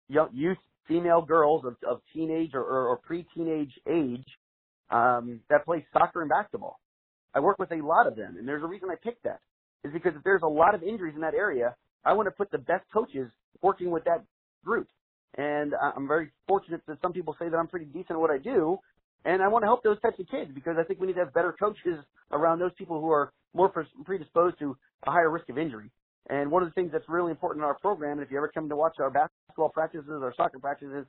young, 0.08 0.30
youth 0.34 0.58
female 0.88 1.22
girls 1.22 1.64
of, 1.66 1.76
of 1.88 2.02
teenage 2.14 2.52
or, 2.54 2.62
or, 2.62 2.88
or 2.90 2.98
pre-teenage 2.98 3.74
age 3.88 4.26
um, 4.90 5.42
that 5.50 5.66
play 5.66 5.86
soccer 5.94 6.22
and 6.22 6.30
basketball. 6.30 6.80
I 7.34 7.40
work 7.40 7.60
with 7.60 7.72
a 7.72 7.84
lot 7.84 8.08
of 8.08 8.16
them, 8.16 8.38
and 8.38 8.48
there's 8.48 8.64
a 8.64 8.68
reason 8.68 8.90
I 8.92 8.96
picked 9.04 9.24
that. 9.24 9.40
Is 9.84 9.94
because 9.94 10.14
if 10.16 10.24
there's 10.24 10.42
a 10.44 10.48
lot 10.48 10.74
of 10.74 10.82
injuries 10.84 11.14
in 11.16 11.22
that 11.22 11.36
area, 11.36 11.76
I 12.04 12.14
want 12.14 12.28
to 12.28 12.32
put 12.32 12.52
the 12.52 12.58
best 12.58 12.86
coaches 12.94 13.30
working 13.62 13.92
with 13.92 14.04
that 14.06 14.24
group. 14.66 14.88
And 15.38 15.74
I'm 15.96 16.08
very 16.08 16.30
fortunate 16.48 16.82
that 16.88 16.98
some 17.02 17.14
people 17.14 17.36
say 17.40 17.50
that 17.50 17.58
I'm 17.58 17.68
pretty 17.68 17.86
decent 17.88 18.12
at 18.12 18.20
what 18.20 18.32
I 18.32 18.38
do, 18.38 18.78
and 19.26 19.42
I 19.42 19.48
want 19.48 19.64
to 19.64 19.68
help 19.68 19.84
those 19.84 20.00
types 20.02 20.20
of 20.20 20.28
kids 20.30 20.52
because 20.54 20.76
I 20.80 20.84
think 20.84 21.00
we 21.00 21.08
need 21.08 21.14
to 21.14 21.20
have 21.20 21.34
better 21.34 21.56
coaches 21.58 22.00
around 22.32 22.60
those 22.60 22.72
people 22.78 23.02
who 23.02 23.12
are 23.12 23.34
more 23.54 23.72
predisposed 24.06 24.60
to 24.60 24.78
a 25.08 25.12
higher 25.12 25.30
risk 25.30 25.50
of 25.50 25.58
injury. 25.58 25.90
And 26.30 26.50
one 26.50 26.64
of 26.64 26.70
the 26.70 26.74
things 26.74 26.92
that's 26.92 27.08
really 27.08 27.32
important 27.32 27.64
in 27.64 27.66
our 27.66 27.78
program, 27.80 28.20
if 28.20 28.32
you 28.32 28.38
ever 28.38 28.50
come 28.54 28.70
to 28.70 28.76
watch 28.76 28.96
our 29.00 29.12
basketball 29.12 29.70
practices 29.70 30.10
or 30.10 30.34
soccer 30.36 30.60
practices, 30.60 31.06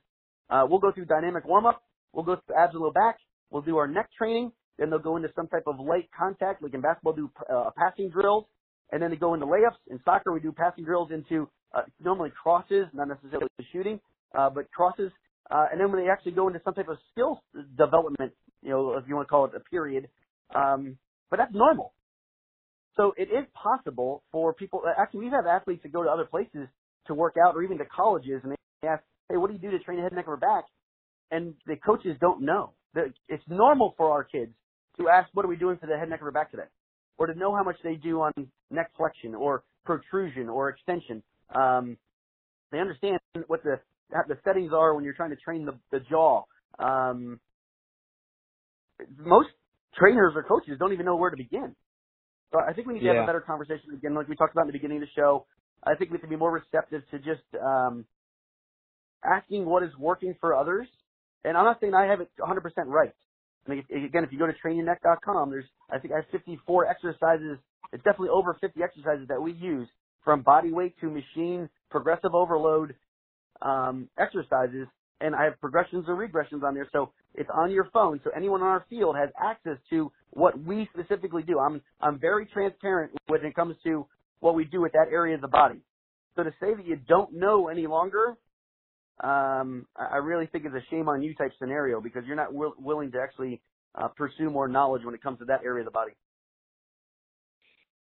uh, 0.49 0.65
we'll 0.69 0.79
go 0.79 0.91
through 0.91 1.05
dynamic 1.05 1.45
warm 1.45 1.65
up, 1.65 1.81
we'll 2.13 2.23
go 2.23 2.35
through 2.45 2.55
abs 2.55 2.73
and 2.73 2.83
low 2.83 2.91
back, 2.91 3.17
we'll 3.49 3.63
do 3.63 3.77
our 3.77 3.87
neck 3.87 4.09
training, 4.17 4.51
then 4.77 4.89
they'll 4.89 4.99
go 4.99 5.15
into 5.15 5.29
some 5.35 5.47
type 5.47 5.63
of 5.65 5.79
light 5.79 6.09
contact, 6.17 6.61
like 6.61 6.73
in 6.73 6.81
basketball 6.81 7.13
do 7.13 7.29
uh, 7.51 7.71
passing 7.75 8.09
drills, 8.09 8.45
and 8.91 9.01
then 9.01 9.09
they 9.09 9.15
go 9.15 9.33
into 9.33 9.45
layups. 9.45 9.77
In 9.89 9.99
soccer, 10.05 10.31
we 10.31 10.39
do 10.39 10.51
passing 10.51 10.83
drills 10.83 11.09
into 11.11 11.49
uh, 11.73 11.81
normally 12.03 12.31
crosses, 12.31 12.85
not 12.93 13.07
necessarily 13.07 13.49
shooting, 13.71 13.99
uh, 14.37 14.49
but 14.49 14.69
crosses. 14.71 15.11
Uh, 15.49 15.65
and 15.71 15.79
then 15.79 15.91
when 15.91 16.03
they 16.03 16.09
actually 16.09 16.33
go 16.33 16.47
into 16.47 16.59
some 16.63 16.73
type 16.73 16.89
of 16.89 16.97
skill 17.11 17.41
development, 17.77 18.33
you 18.61 18.69
know, 18.69 18.97
if 18.97 19.07
you 19.07 19.15
want 19.15 19.27
to 19.27 19.29
call 19.29 19.45
it 19.45 19.51
a 19.55 19.59
period, 19.59 20.09
um, 20.55 20.97
but 21.29 21.37
that's 21.37 21.53
normal. 21.53 21.93
So 22.95 23.13
it 23.15 23.29
is 23.29 23.45
possible 23.53 24.23
for 24.31 24.53
people. 24.53 24.81
Actually, 24.97 25.25
we 25.25 25.31
have 25.31 25.45
athletes 25.45 25.83
that 25.83 25.93
go 25.93 26.03
to 26.03 26.09
other 26.09 26.25
places 26.25 26.67
to 27.05 27.13
work 27.13 27.35
out, 27.37 27.55
or 27.55 27.63
even 27.63 27.77
to 27.77 27.85
colleges, 27.85 28.41
and 28.43 28.51
they 28.51 28.87
ask, 28.87 29.03
"Hey, 29.29 29.37
what 29.37 29.47
do 29.47 29.53
you 29.53 29.59
do 29.59 29.71
to 29.71 29.79
train 29.83 29.97
the 29.97 30.03
head, 30.03 30.13
neck, 30.13 30.27
or 30.27 30.35
back?" 30.35 30.65
And 31.31 31.55
the 31.65 31.77
coaches 31.77 32.17
don't 32.19 32.41
know. 32.41 32.73
It's 32.95 33.47
normal 33.47 33.93
for 33.97 34.11
our 34.11 34.23
kids 34.23 34.53
to 34.97 35.09
ask, 35.09 35.29
"What 35.33 35.45
are 35.45 35.47
we 35.47 35.57
doing 35.57 35.77
for 35.77 35.85
the 35.85 35.97
head, 35.97 36.09
neck, 36.09 36.21
or 36.23 36.31
back 36.31 36.49
today?" 36.51 36.67
Or 37.17 37.27
to 37.27 37.35
know 37.35 37.55
how 37.55 37.63
much 37.63 37.77
they 37.83 37.95
do 37.95 38.21
on 38.21 38.33
neck 38.71 38.91
flexion, 38.97 39.35
or 39.35 39.63
protrusion, 39.85 40.49
or 40.49 40.69
extension. 40.69 41.23
Um, 41.53 41.97
they 42.71 42.79
understand 42.79 43.19
what 43.47 43.63
the 43.63 43.79
the 44.27 44.37
settings 44.43 44.71
are 44.73 44.95
when 44.95 45.03
you're 45.03 45.13
trying 45.13 45.31
to 45.31 45.35
train 45.35 45.65
the, 45.65 45.77
the 45.91 45.99
jaw. 46.09 46.43
Um, 46.79 47.39
most 49.17 49.49
trainers 49.97 50.33
or 50.35 50.43
coaches 50.43 50.77
don't 50.79 50.93
even 50.93 51.05
know 51.05 51.15
where 51.15 51.29
to 51.29 51.37
begin. 51.37 51.75
So 52.51 52.59
I 52.59 52.73
think 52.73 52.87
we 52.87 52.93
need 52.93 53.01
to 53.01 53.05
yeah. 53.07 53.13
have 53.15 53.23
a 53.23 53.27
better 53.27 53.41
conversation 53.41 53.93
again, 53.93 54.15
like 54.15 54.27
we 54.29 54.35
talked 54.35 54.53
about 54.53 54.61
in 54.61 54.67
the 54.67 54.73
beginning 54.73 54.97
of 54.97 55.01
the 55.01 55.13
show. 55.15 55.45
I 55.83 55.95
think 55.95 56.11
we 56.11 56.15
have 56.15 56.21
to 56.21 56.27
be 56.27 56.35
more 56.35 56.51
receptive 56.51 57.03
to 57.11 57.19
just 57.19 57.43
um, 57.61 58.05
asking 59.23 59.65
what 59.65 59.83
is 59.83 59.91
working 59.99 60.35
for 60.39 60.55
others. 60.55 60.87
And 61.43 61.57
I'm 61.57 61.65
not 61.65 61.79
saying 61.79 61.93
I 61.93 62.05
have 62.05 62.21
it 62.21 62.29
100% 62.39 62.61
right. 62.87 63.13
I 63.67 63.69
mean, 63.69 63.83
again, 63.89 64.23
if 64.23 64.31
you 64.31 64.39
go 64.39 64.47
to 64.47 64.53
trainyourneck.com, 64.65 65.51
there's 65.51 65.65
I 65.91 65.99
think 65.99 66.13
I 66.13 66.17
have 66.17 66.25
54 66.31 66.87
exercises. 66.87 67.57
It's 67.91 68.03
definitely 68.03 68.29
over 68.29 68.57
50 68.59 68.81
exercises 68.81 69.27
that 69.27 69.41
we 69.41 69.51
use 69.53 69.87
from 70.27 70.41
body 70.41 70.73
weight 70.73 70.93
to 70.99 71.09
machine 71.09 71.69
progressive 71.89 72.35
overload 72.35 72.93
um, 73.61 74.09
exercises, 74.19 74.85
and 75.21 75.33
I 75.33 75.45
have 75.45 75.57
progressions 75.61 76.03
or 76.09 76.17
regressions 76.17 76.63
on 76.63 76.73
there. 76.73 76.89
So 76.91 77.13
it's 77.33 77.49
on 77.55 77.71
your 77.71 77.87
phone, 77.93 78.19
so 78.25 78.31
anyone 78.35 78.61
on 78.61 78.67
our 78.67 78.85
field 78.89 79.15
has 79.15 79.29
access 79.41 79.77
to 79.89 80.11
what 80.31 80.61
we 80.61 80.89
specifically 80.93 81.43
do. 81.43 81.59
I'm 81.59 81.81
I'm 82.01 82.19
very 82.19 82.45
transparent 82.45 83.13
when 83.27 83.45
it 83.45 83.55
comes 83.55 83.77
to 83.85 84.05
what 84.41 84.53
we 84.53 84.65
do 84.65 84.81
with 84.81 84.91
that 84.91 85.07
area 85.09 85.35
of 85.35 85.39
the 85.39 85.47
body. 85.47 85.79
So 86.35 86.43
to 86.43 86.51
say 86.59 86.75
that 86.75 86.85
you 86.85 86.97
don't 87.07 87.33
know 87.33 87.69
any 87.69 87.87
longer, 87.87 88.35
um, 89.23 89.87
I 89.95 90.17
really 90.17 90.47
think 90.47 90.65
is 90.65 90.73
a 90.73 90.83
shame 90.91 91.07
on 91.07 91.23
you 91.23 91.35
type 91.35 91.53
scenario 91.57 92.01
because 92.01 92.23
you're 92.27 92.35
not 92.35 92.53
will, 92.53 92.73
willing 92.77 93.13
to 93.13 93.17
actually 93.21 93.61
uh, 93.95 94.09
pursue 94.09 94.49
more 94.49 94.67
knowledge 94.67 95.03
when 95.05 95.15
it 95.15 95.23
comes 95.23 95.39
to 95.39 95.45
that 95.45 95.61
area 95.63 95.83
of 95.83 95.85
the 95.85 95.91
body. 95.91 96.11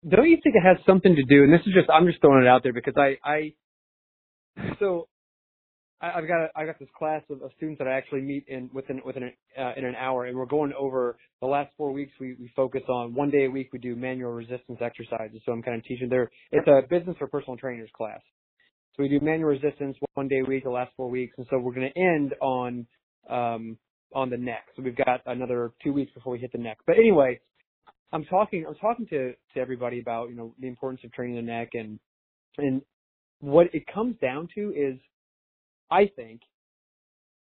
Don't 0.07 0.29
you 0.29 0.37
think 0.43 0.55
it 0.55 0.63
has 0.63 0.77
something 0.85 1.15
to 1.15 1.23
do? 1.23 1.43
And 1.43 1.53
this 1.53 1.61
is 1.65 1.73
just 1.73 1.89
I'm 1.89 2.05
just 2.05 2.21
throwing 2.21 2.43
it 2.43 2.47
out 2.47 2.63
there 2.63 2.73
because 2.73 2.93
I 2.97 3.17
I 3.23 3.53
so 4.79 5.07
I, 6.01 6.19
I've 6.19 6.27
got 6.27 6.43
a, 6.43 6.49
I 6.55 6.65
got 6.65 6.79
this 6.79 6.89
class 6.97 7.23
of, 7.29 7.41
of 7.41 7.51
students 7.57 7.79
that 7.79 7.87
I 7.87 7.93
actually 7.93 8.21
meet 8.21 8.45
in 8.47 8.69
within 8.73 9.01
within 9.05 9.23
an, 9.23 9.33
uh, 9.57 9.73
in 9.77 9.85
an 9.85 9.95
hour, 9.95 10.25
and 10.25 10.37
we're 10.37 10.45
going 10.45 10.73
over 10.77 11.17
the 11.41 11.47
last 11.47 11.71
four 11.77 11.91
weeks. 11.91 12.11
We 12.19 12.35
we 12.39 12.51
focus 12.55 12.83
on 12.89 13.13
one 13.13 13.31
day 13.31 13.45
a 13.45 13.49
week. 13.49 13.69
We 13.73 13.79
do 13.79 13.95
manual 13.95 14.31
resistance 14.31 14.79
exercises. 14.81 15.41
So 15.45 15.51
I'm 15.51 15.61
kind 15.61 15.77
of 15.77 15.85
teaching 15.85 16.09
there. 16.09 16.29
It's 16.51 16.67
a 16.67 16.81
business 16.89 17.15
for 17.17 17.27
personal 17.27 17.57
trainers 17.57 17.89
class. 17.95 18.21
So 18.95 19.03
we 19.03 19.09
do 19.09 19.19
manual 19.19 19.49
resistance 19.49 19.97
one 20.13 20.27
day 20.27 20.39
a 20.39 20.47
week 20.47 20.63
the 20.63 20.69
last 20.69 20.91
four 20.95 21.09
weeks, 21.09 21.33
and 21.37 21.45
so 21.49 21.57
we're 21.59 21.73
going 21.73 21.91
to 21.91 21.99
end 21.99 22.33
on 22.41 22.87
um, 23.29 23.77
on 24.13 24.29
the 24.29 24.37
neck. 24.37 24.65
So 24.75 24.83
we've 24.83 24.95
got 24.95 25.21
another 25.25 25.71
two 25.83 25.93
weeks 25.93 26.13
before 26.13 26.33
we 26.33 26.39
hit 26.39 26.51
the 26.51 26.59
neck. 26.59 26.77
But 26.85 26.97
anyway, 26.97 27.39
I'm 28.11 28.25
talking 28.25 28.65
I'm 28.67 28.75
talking 28.75 29.07
to 29.07 29.33
to 29.53 29.59
everybody 29.59 29.99
about 29.99 30.29
you 30.29 30.35
know 30.35 30.53
the 30.59 30.67
importance 30.67 31.01
of 31.03 31.11
training 31.11 31.35
the 31.35 31.41
neck 31.41 31.69
and 31.73 31.99
and 32.57 32.81
what 33.39 33.67
it 33.73 33.83
comes 33.93 34.15
down 34.21 34.47
to 34.55 34.73
is 34.75 34.99
I 35.91 36.09
think 36.15 36.41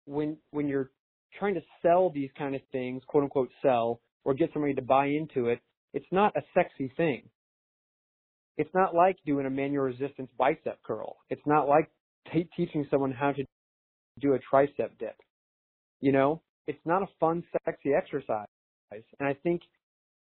when 0.05 0.37
when 0.51 0.67
you're 0.67 0.91
trying 1.37 1.55
to 1.55 1.61
sell 1.81 2.09
these 2.09 2.29
kind 2.37 2.55
of 2.55 2.61
things, 2.71 3.03
quote 3.07 3.23
unquote 3.23 3.49
sell, 3.61 4.01
or 4.23 4.33
get 4.33 4.49
somebody 4.53 4.73
to 4.73 4.81
buy 4.81 5.07
into 5.07 5.47
it, 5.47 5.59
it's 5.93 6.05
not 6.11 6.35
a 6.35 6.41
sexy 6.53 6.91
thing. 6.97 7.23
It's 8.57 8.73
not 8.73 8.93
like 8.93 9.17
doing 9.25 9.45
a 9.45 9.49
manual 9.49 9.85
resistance 9.85 10.29
bicep 10.37 10.79
curl. 10.83 11.17
It's 11.29 11.45
not 11.45 11.67
like 11.67 11.89
t- 12.33 12.49
teaching 12.57 12.85
someone 12.91 13.11
how 13.11 13.31
to 13.31 13.43
do 14.19 14.33
a 14.33 14.39
tricep 14.53 14.97
dip. 14.99 15.15
You 16.01 16.11
know, 16.11 16.41
it's 16.67 16.79
not 16.85 17.01
a 17.01 17.07
fun, 17.19 17.43
sexy 17.65 17.93
exercise. 17.93 18.47
And 18.91 19.29
I 19.29 19.33
think 19.43 19.61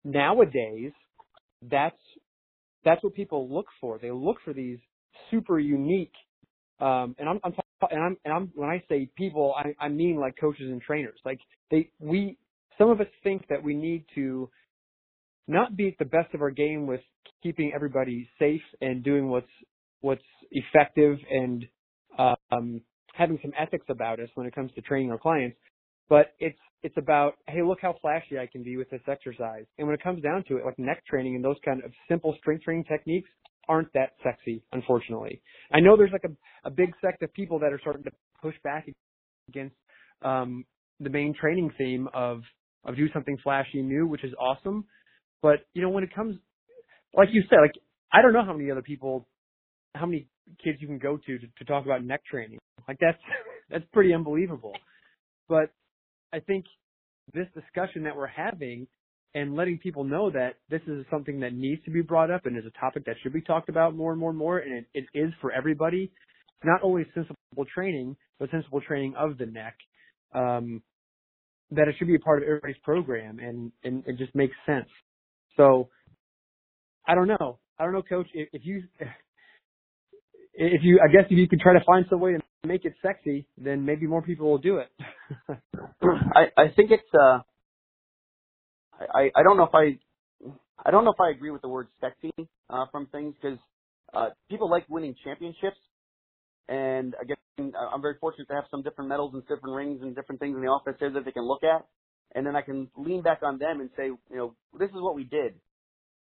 nowadays 0.04 0.92
that's 1.62 1.98
that's 2.84 3.02
what 3.04 3.14
people 3.14 3.52
look 3.52 3.66
for. 3.80 3.98
They 3.98 4.10
look 4.10 4.38
for 4.44 4.54
these 4.54 4.78
super 5.30 5.58
unique 5.58 6.12
um, 6.80 7.14
and 7.18 7.28
I'm, 7.28 7.40
I'm 7.44 7.52
and 7.90 8.02
I'm 8.02 8.16
and 8.24 8.34
I'm 8.34 8.52
when 8.54 8.68
I 8.70 8.82
say 8.88 9.10
people, 9.16 9.54
I, 9.56 9.74
I 9.84 9.88
mean 9.88 10.16
like 10.18 10.34
coaches 10.40 10.70
and 10.70 10.80
trainers. 10.80 11.18
Like 11.24 11.40
they 11.70 11.90
we 11.98 12.38
some 12.78 12.90
of 12.90 13.00
us 13.00 13.06
think 13.22 13.46
that 13.48 13.62
we 13.62 13.74
need 13.74 14.04
to 14.14 14.50
not 15.46 15.76
be 15.76 15.88
at 15.88 15.94
the 15.98 16.04
best 16.06 16.34
of 16.34 16.40
our 16.40 16.50
game 16.50 16.86
with 16.86 17.00
keeping 17.42 17.72
everybody 17.74 18.28
safe 18.38 18.62
and 18.80 19.02
doing 19.04 19.28
what's 19.28 19.50
what's 20.00 20.22
effective 20.50 21.18
and 21.30 21.66
um, 22.18 22.80
having 23.14 23.38
some 23.42 23.52
ethics 23.58 23.86
about 23.90 24.20
us 24.20 24.28
when 24.34 24.46
it 24.46 24.54
comes 24.54 24.72
to 24.74 24.80
training 24.80 25.10
our 25.10 25.18
clients. 25.18 25.56
But 26.10 26.34
it's 26.38 26.58
it's 26.82 26.96
about 26.98 27.34
hey, 27.48 27.62
look 27.62 27.78
how 27.80 27.94
flashy 28.02 28.38
I 28.38 28.46
can 28.46 28.62
be 28.62 28.76
with 28.76 28.90
this 28.90 29.00
exercise. 29.08 29.64
And 29.78 29.86
when 29.86 29.94
it 29.94 30.02
comes 30.02 30.22
down 30.22 30.44
to 30.48 30.58
it, 30.58 30.66
like 30.66 30.78
neck 30.78 31.02
training 31.06 31.36
and 31.36 31.44
those 31.44 31.56
kind 31.64 31.82
of 31.82 31.92
simple 32.08 32.34
strength 32.38 32.64
training 32.64 32.84
techniques, 32.84 33.30
aren't 33.68 33.92
that 33.94 34.10
sexy, 34.22 34.62
unfortunately. 34.72 35.40
I 35.72 35.80
know 35.80 35.96
there's 35.96 36.12
like 36.12 36.24
a, 36.24 36.68
a 36.68 36.70
big 36.70 36.92
sect 37.00 37.22
of 37.22 37.32
people 37.32 37.60
that 37.60 37.72
are 37.72 37.78
starting 37.80 38.02
to 38.02 38.10
push 38.42 38.56
back 38.64 38.88
against 39.48 39.76
um, 40.22 40.64
the 40.98 41.08
main 41.10 41.34
training 41.40 41.70
theme 41.78 42.08
of 42.12 42.42
of 42.84 42.96
do 42.96 43.08
something 43.12 43.36
flashy 43.42 43.82
new, 43.82 44.06
which 44.06 44.24
is 44.24 44.32
awesome. 44.40 44.84
But 45.42 45.60
you 45.74 45.82
know, 45.82 45.90
when 45.90 46.02
it 46.02 46.14
comes, 46.14 46.36
like 47.14 47.28
you 47.32 47.42
said, 47.48 47.58
like 47.62 47.74
I 48.12 48.22
don't 48.22 48.32
know 48.32 48.44
how 48.44 48.52
many 48.52 48.70
other 48.70 48.82
people, 48.82 49.28
how 49.94 50.06
many 50.06 50.26
kids 50.62 50.78
you 50.80 50.88
can 50.88 50.98
go 50.98 51.16
to 51.16 51.38
to, 51.38 51.46
to 51.58 51.64
talk 51.64 51.84
about 51.84 52.04
neck 52.04 52.22
training. 52.28 52.58
Like 52.88 52.98
that's 53.00 53.18
that's 53.70 53.84
pretty 53.92 54.12
unbelievable. 54.12 54.72
But 55.48 55.70
I 56.32 56.40
think 56.40 56.64
this 57.34 57.46
discussion 57.54 58.04
that 58.04 58.16
we're 58.16 58.26
having 58.26 58.86
and 59.34 59.54
letting 59.54 59.78
people 59.78 60.04
know 60.04 60.30
that 60.30 60.54
this 60.70 60.80
is 60.86 61.04
something 61.10 61.40
that 61.40 61.52
needs 61.52 61.84
to 61.84 61.90
be 61.90 62.02
brought 62.02 62.30
up 62.30 62.46
and 62.46 62.56
is 62.56 62.64
a 62.66 62.78
topic 62.78 63.04
that 63.06 63.16
should 63.22 63.32
be 63.32 63.40
talked 63.40 63.68
about 63.68 63.94
more 63.94 64.10
and 64.10 64.20
more 64.20 64.30
and 64.30 64.38
more, 64.38 64.58
and 64.58 64.72
it, 64.72 64.86
it 64.94 65.18
is 65.18 65.32
for 65.40 65.52
everybody. 65.52 66.10
Not 66.64 66.80
only 66.82 67.06
sensible 67.14 67.36
training, 67.72 68.16
but 68.38 68.50
sensible 68.50 68.80
training 68.80 69.14
of 69.16 69.38
the 69.38 69.46
neck. 69.46 69.76
Um, 70.34 70.82
that 71.70 71.86
it 71.88 71.94
should 71.98 72.08
be 72.08 72.16
a 72.16 72.20
part 72.20 72.42
of 72.42 72.48
everybody's 72.48 72.76
program, 72.82 73.38
and 73.38 73.70
and 73.84 74.02
it 74.06 74.18
just 74.18 74.34
makes 74.34 74.54
sense. 74.66 74.88
So, 75.56 75.88
I 77.06 77.14
don't 77.14 77.28
know. 77.28 77.58
I 77.78 77.84
don't 77.84 77.92
know, 77.92 78.02
Coach. 78.02 78.26
If, 78.34 78.48
if 78.52 78.62
you, 78.64 78.82
if 80.54 80.82
you, 80.82 81.00
I 81.02 81.10
guess 81.10 81.24
if 81.30 81.38
you 81.38 81.48
could 81.48 81.60
try 81.60 81.72
to 81.74 81.84
find 81.84 82.04
some 82.10 82.20
way 82.20 82.32
to 82.32 82.40
make 82.64 82.84
it 82.84 82.94
sexy, 83.02 83.46
then 83.56 83.84
maybe 83.84 84.06
more 84.06 84.22
people 84.22 84.50
will 84.50 84.58
do 84.58 84.78
it. 84.78 84.90
I 86.02 86.46
I 86.56 86.68
think 86.74 86.90
it's 86.90 87.14
uh 87.14 87.40
I 89.14 89.30
I 89.34 89.42
don't 89.42 89.56
know 89.56 89.64
if 89.64 89.74
I 89.74 89.98
I 90.84 90.90
don't 90.90 91.04
know 91.04 91.12
if 91.12 91.20
I 91.20 91.30
agree 91.30 91.50
with 91.50 91.62
the 91.62 91.68
word 91.68 91.88
sexy 92.00 92.32
uh, 92.68 92.86
from 92.90 93.06
things 93.06 93.34
because 93.40 93.58
uh, 94.14 94.28
people 94.48 94.70
like 94.70 94.86
winning 94.88 95.14
championships, 95.22 95.76
and 96.68 97.14
again, 97.20 97.36
I'm 97.58 98.00
very 98.00 98.14
fortunate 98.20 98.48
to 98.48 98.54
have 98.54 98.64
some 98.70 98.82
different 98.82 99.08
medals 99.08 99.34
and 99.34 99.42
different 99.42 99.76
rings 99.76 100.00
and 100.02 100.14
different 100.14 100.40
things 100.40 100.56
in 100.56 100.62
the 100.62 100.68
office 100.68 100.94
here 100.98 101.10
that 101.10 101.24
they 101.24 101.32
can 101.32 101.46
look 101.46 101.62
at, 101.62 101.86
and 102.34 102.46
then 102.46 102.56
I 102.56 102.62
can 102.62 102.88
lean 102.96 103.22
back 103.22 103.40
on 103.42 103.58
them 103.58 103.80
and 103.80 103.90
say, 103.96 104.06
you 104.06 104.20
know, 104.30 104.54
this 104.78 104.88
is 104.88 104.96
what 104.96 105.14
we 105.14 105.24
did. 105.24 105.54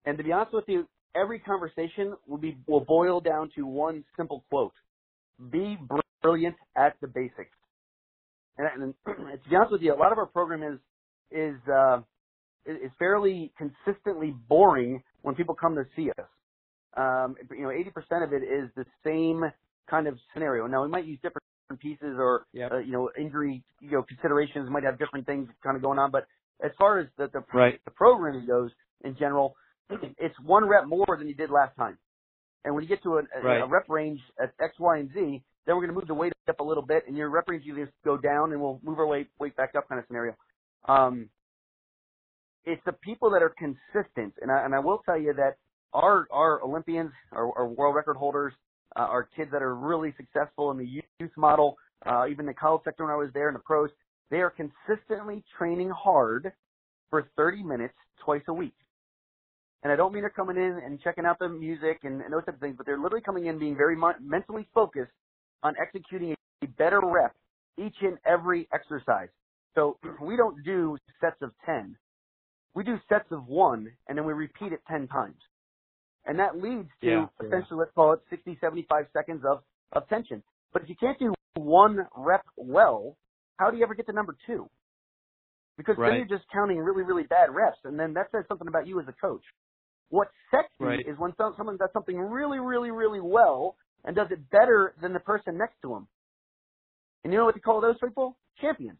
And 0.06 0.16
to 0.16 0.24
be 0.24 0.32
honest 0.32 0.54
with 0.54 0.64
you, 0.66 0.88
every 1.14 1.38
conversation 1.40 2.14
will 2.26 2.38
be 2.38 2.56
will 2.66 2.84
boil 2.84 3.20
down 3.20 3.50
to 3.56 3.66
one 3.66 4.04
simple 4.16 4.44
quote: 4.48 4.72
"Be 5.50 5.76
brilliant 6.22 6.56
at 6.76 6.96
the 7.00 7.08
basics." 7.08 7.56
And, 8.58 8.82
and 8.82 8.94
to 9.44 9.50
be 9.50 9.56
honest 9.56 9.72
with 9.72 9.82
you, 9.82 9.94
a 9.94 9.96
lot 9.96 10.12
of 10.12 10.18
our 10.18 10.26
program 10.26 10.62
is 10.62 10.80
is 11.30 11.56
uh, 11.72 12.00
is 12.66 12.90
fairly 12.98 13.52
consistently 13.58 14.34
boring 14.48 15.02
when 15.22 15.34
people 15.34 15.54
come 15.54 15.74
to 15.76 15.84
see 15.96 16.10
us. 16.18 16.26
Um, 16.96 17.36
you 17.52 17.62
know, 17.62 17.68
80% 17.68 18.24
of 18.24 18.32
it 18.32 18.42
is 18.44 18.70
the 18.76 18.86
same 19.04 19.42
kind 19.90 20.06
of 20.08 20.18
scenario. 20.34 20.66
Now 20.66 20.82
we 20.82 20.88
might 20.88 21.06
use 21.06 21.18
different 21.22 21.44
pieces 21.80 22.16
or 22.18 22.46
Yep. 22.52 22.72
uh, 22.72 22.78
you 22.78 22.92
know 22.92 23.10
injury 23.18 23.64
you 23.80 23.92
know 23.92 24.02
considerations 24.04 24.70
might 24.70 24.84
have 24.84 24.98
different 24.98 25.26
things 25.26 25.48
kind 25.64 25.76
of 25.76 25.82
going 25.82 25.98
on, 25.98 26.10
but 26.10 26.26
as 26.64 26.72
far 26.78 26.98
as 27.00 27.08
the 27.18 27.28
the, 27.32 27.42
Right. 27.54 27.80
the 27.84 27.90
programming 27.92 28.46
goes 28.46 28.70
in 29.04 29.16
general, 29.18 29.56
it's 29.90 30.36
one 30.44 30.68
rep 30.68 30.86
more 30.88 31.06
than 31.18 31.28
you 31.28 31.34
did 31.34 31.50
last 31.50 31.76
time. 31.76 31.98
And 32.64 32.74
when 32.74 32.84
you 32.84 32.88
get 32.88 33.02
to 33.04 33.14
a, 33.18 33.18
a, 33.20 33.42
Right. 33.42 33.64
a 33.64 33.68
rep 33.68 33.88
range 33.88 34.20
at 34.42 34.52
X, 34.62 34.74
Y, 34.80 34.98
and 34.98 35.10
Z, 35.14 35.42
then 35.66 35.76
we're 35.76 35.82
going 35.82 35.94
to 35.94 36.00
move 36.00 36.08
the 36.08 36.14
weight 36.14 36.32
up 36.48 36.60
a 36.60 36.64
little 36.64 36.82
bit, 36.82 37.04
and 37.06 37.16
your 37.16 37.30
rep 37.30 37.48
range 37.48 37.64
you 37.64 37.76
just 37.76 37.92
go 38.04 38.16
down, 38.16 38.52
and 38.52 38.60
we'll 38.60 38.80
move 38.82 38.98
our 38.98 39.06
weight 39.06 39.28
weight 39.38 39.56
back 39.56 39.74
up 39.76 39.88
kind 39.88 39.98
of 39.98 40.06
scenario. 40.06 40.34
Um, 40.86 41.28
it's 42.64 42.82
the 42.84 42.92
people 42.92 43.30
that 43.30 43.42
are 43.42 43.54
consistent, 43.58 44.34
and 44.40 44.50
I, 44.50 44.64
and 44.64 44.74
I 44.74 44.78
will 44.78 44.98
tell 45.04 45.18
you 45.18 45.32
that 45.34 45.56
our 45.92 46.26
our 46.30 46.62
Olympians, 46.62 47.10
our, 47.32 47.50
our 47.56 47.66
world 47.66 47.94
record 47.94 48.16
holders, 48.16 48.52
uh, 48.96 49.02
our 49.02 49.28
kids 49.36 49.50
that 49.52 49.62
are 49.62 49.74
really 49.74 50.14
successful 50.16 50.70
in 50.70 50.78
the 50.78 51.02
youth 51.20 51.30
model, 51.36 51.76
uh, 52.06 52.26
even 52.30 52.46
the 52.46 52.54
college 52.54 52.82
sector 52.84 53.04
when 53.04 53.12
I 53.12 53.16
was 53.16 53.30
there, 53.34 53.48
and 53.48 53.56
the 53.56 53.60
pros, 53.60 53.90
they 54.30 54.38
are 54.38 54.50
consistently 54.50 55.42
training 55.58 55.90
hard 55.90 56.52
for 57.10 57.30
30 57.36 57.62
minutes 57.62 57.94
twice 58.24 58.42
a 58.48 58.52
week. 58.52 58.74
And 59.82 59.92
I 59.92 59.96
don't 59.96 60.12
mean 60.12 60.22
they're 60.22 60.30
coming 60.30 60.56
in 60.56 60.80
and 60.84 61.00
checking 61.00 61.24
out 61.24 61.38
the 61.38 61.48
music 61.48 62.00
and, 62.02 62.20
and 62.20 62.32
those 62.32 62.44
types 62.44 62.56
of 62.56 62.60
things, 62.60 62.74
but 62.76 62.84
they're 62.84 62.98
literally 62.98 63.22
coming 63.22 63.46
in 63.46 63.58
being 63.58 63.76
very 63.76 63.96
mentally 64.20 64.66
focused 64.74 65.12
on 65.62 65.74
executing 65.80 66.34
a 66.62 66.66
better 66.78 67.00
rep 67.04 67.34
each 67.78 67.96
and 68.02 68.18
every 68.26 68.68
exercise. 68.72 69.28
So 69.74 69.98
we 70.22 70.36
don't 70.36 70.64
do 70.64 70.98
sets 71.20 71.36
of 71.42 71.52
10. 71.66 71.96
We 72.74 72.84
do 72.84 72.96
sets 73.08 73.26
of 73.32 73.46
one, 73.46 73.92
and 74.08 74.18
then 74.18 74.26
we 74.26 74.32
repeat 74.34 74.72
it 74.72 74.80
10 74.90 75.08
times. 75.08 75.38
And 76.26 76.38
that 76.38 76.56
leads 76.56 76.88
to 77.02 77.08
Yeah, 77.08 77.26
yeah. 77.42 77.46
essentially, 77.46 77.78
let's 77.80 77.92
call 77.94 78.12
it 78.14 78.20
60, 78.30 78.58
75 78.60 79.06
seconds 79.12 79.42
of, 79.50 79.62
of 79.92 80.08
tension. 80.08 80.42
But 80.72 80.82
if 80.82 80.88
you 80.88 80.96
can't 81.00 81.18
do 81.18 81.34
one 81.56 82.06
rep 82.16 82.44
well, 82.56 83.16
how 83.58 83.70
do 83.70 83.78
you 83.78 83.84
ever 83.84 83.94
get 83.94 84.06
to 84.06 84.12
number 84.12 84.36
two? 84.46 84.68
Because 85.76 85.96
then 86.04 86.16
you're 86.16 86.26
just 86.26 86.44
counting 86.52 86.78
really, 86.78 87.02
really 87.04 87.24
bad 87.24 87.54
reps, 87.54 87.78
and 87.84 87.98
then 87.98 88.14
that 88.14 88.28
says 88.32 88.44
something 88.48 88.68
about 88.68 88.86
you 88.86 89.00
as 89.00 89.06
a 89.08 89.12
coach. 89.14 89.42
What's 90.10 90.32
sexy 90.50 90.68
Right. 90.84 91.06
is 91.06 91.18
when 91.18 91.34
some, 91.36 91.54
someone 91.56 91.76
does 91.78 91.90
something 91.92 92.16
really, 92.18 92.58
really, 92.60 92.90
really 92.90 93.20
well 93.20 93.76
and 94.04 94.16
does 94.16 94.28
it 94.30 94.50
better 94.50 94.94
than 95.02 95.12
the 95.12 95.20
person 95.20 95.58
next 95.58 95.76
to 95.82 95.94
him. 95.94 96.08
And 97.24 97.32
you 97.32 97.38
know 97.38 97.44
what 97.46 97.54
they 97.54 97.60
call 97.60 97.80
those 97.80 97.96
people? 98.04 98.36
Champions. 98.60 98.98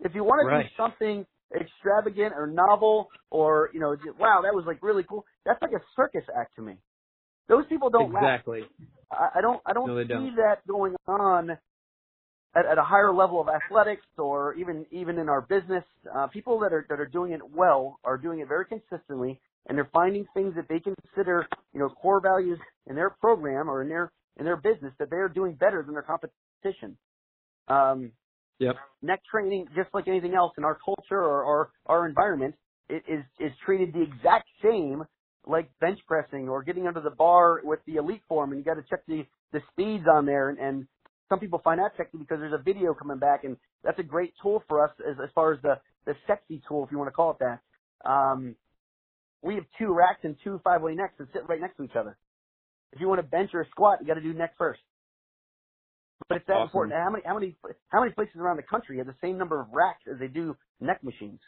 If 0.00 0.14
you 0.14 0.24
want 0.24 0.50
to 0.50 0.52
Right. 0.52 0.64
do 0.64 0.68
something 0.76 1.26
extravagant 1.54 2.34
or 2.36 2.46
novel 2.46 3.08
or, 3.30 3.70
you 3.72 3.80
know, 3.80 3.96
just, 3.96 4.18
wow, 4.18 4.40
that 4.42 4.54
was 4.54 4.64
like 4.66 4.82
really 4.82 5.04
cool, 5.04 5.24
that's 5.44 5.60
like 5.62 5.72
a 5.72 5.82
circus 5.96 6.24
act 6.38 6.56
to 6.56 6.62
me. 6.62 6.76
Those 7.48 7.64
people 7.68 7.90
don't 7.90 8.12
exactly. 8.12 8.62
I, 9.10 9.30
I 9.36 9.40
don't 9.40 9.60
I 9.66 9.72
don't 9.72 9.88
No, 9.88 10.04
see 10.08 10.08
don't. 10.08 10.36
that 10.36 10.66
going 10.66 10.94
on 11.06 11.50
at, 12.56 12.66
at 12.66 12.78
a 12.78 12.82
higher 12.82 13.12
level 13.14 13.40
of 13.40 13.48
athletics 13.48 14.06
or 14.18 14.54
even 14.54 14.86
even 14.90 15.18
in 15.18 15.28
our 15.28 15.42
business. 15.42 15.84
Uh, 16.14 16.26
people 16.28 16.60
that 16.60 16.72
are 16.72 16.86
that 16.90 17.00
are 17.00 17.06
doing 17.08 17.32
it 17.32 17.40
well 17.50 18.00
are 18.04 18.18
doing 18.18 18.40
it 18.40 18.48
very 18.48 18.66
consistently, 18.66 19.40
and 19.68 19.78
they're 19.78 19.90
finding 19.92 20.26
things 20.34 20.54
that 20.56 20.66
they 20.68 20.80
consider 20.80 21.46
you 21.74 21.80
know 21.80 21.88
core 21.90 22.20
values 22.20 22.58
in 22.88 22.96
their 22.96 23.10
program 23.10 23.70
or 23.70 23.82
in 23.82 23.88
their 23.88 24.12
in 24.38 24.44
their 24.46 24.56
business 24.58 24.92
that 24.98 25.10
they 25.10 25.16
are 25.16 25.28
doing 25.30 25.54
better 25.54 25.82
than 25.84 25.94
their 25.94 26.02
competition. 26.04 26.98
Um, 27.68 28.12
Yep. 28.60 28.76
neck 29.02 29.22
training, 29.30 29.66
just 29.76 29.90
like 29.94 30.08
anything 30.08 30.34
else 30.34 30.52
in 30.58 30.64
our 30.64 30.78
culture 30.84 31.20
or, 31.20 31.44
or 31.44 31.70
our 31.86 32.08
environment, 32.08 32.54
it 32.88 33.02
is 33.08 33.24
is 33.40 33.52
treated 33.64 33.92
the 33.92 34.02
exact 34.02 34.48
same 34.62 35.04
like 35.46 35.70
bench 35.80 35.98
pressing 36.08 36.48
or 36.48 36.62
getting 36.62 36.86
under 36.88 37.00
the 37.00 37.10
bar 37.10 37.60
with 37.64 37.80
the 37.86 37.96
elite 37.96 38.22
form, 38.28 38.52
and 38.52 38.58
you 38.60 38.64
got 38.64 38.74
to 38.80 38.84
check 38.88 39.04
the 39.06 39.24
the 39.52 39.60
speeds 39.72 40.04
on 40.12 40.26
there. 40.26 40.50
And, 40.50 40.58
and 40.58 40.88
some 41.28 41.40
people 41.40 41.60
find 41.64 41.80
that 41.80 41.92
sexy 41.96 42.18
because 42.18 42.38
there's 42.40 42.54
a 42.58 42.62
video 42.62 42.94
coming 42.94 43.18
back, 43.18 43.44
and 43.44 43.56
that's 43.84 43.98
a 43.98 44.02
great 44.04 44.34
tool 44.42 44.62
for 44.68 44.84
us 44.84 44.92
as 45.08 45.16
as 45.22 45.30
far 45.34 45.52
as 45.54 45.62
the 45.62 45.76
the 46.06 46.14
sexy 46.26 46.62
tool, 46.68 46.84
if 46.84 46.92
you 46.92 46.98
want 46.98 47.08
to 47.08 47.14
call 47.16 47.32
it 47.32 47.38
that. 47.40 47.60
Um, 48.08 48.56
we 49.42 49.54
have 49.56 49.64
two 49.78 49.92
racks 49.94 50.20
and 50.24 50.36
two 50.44 50.60
five 50.64 50.82
way 50.82 50.94
necks 50.94 51.14
that 51.18 51.28
sit 51.32 51.48
right 51.48 51.60
next 51.60 51.76
to 51.76 51.84
each 51.84 51.96
other. 51.98 52.16
If 52.92 53.00
you 53.00 53.08
want 53.08 53.20
to 53.20 53.26
bench 53.26 53.50
or 53.54 53.60
a 53.62 53.68
squat, 53.70 53.98
you 54.00 54.06
got 54.06 54.14
to 54.14 54.20
do 54.22 54.32
neck 54.32 54.54
first. 54.58 54.80
But 56.28 56.36
it's 56.38 56.46
that 56.46 56.54
Awesome. 56.54 56.68
important. 56.68 56.94
How 56.96 57.10
many 57.10 57.22
how 57.26 57.34
many 57.34 57.56
how 57.88 58.00
many 58.00 58.12
places 58.12 58.36
around 58.38 58.56
the 58.56 58.62
country 58.62 58.98
have 58.98 59.06
the 59.06 59.14
same 59.20 59.38
number 59.38 59.60
of 59.60 59.68
racks 59.72 60.02
as 60.12 60.18
they 60.18 60.28
do 60.28 60.56
neck 60.80 61.02
machines? 61.04 61.40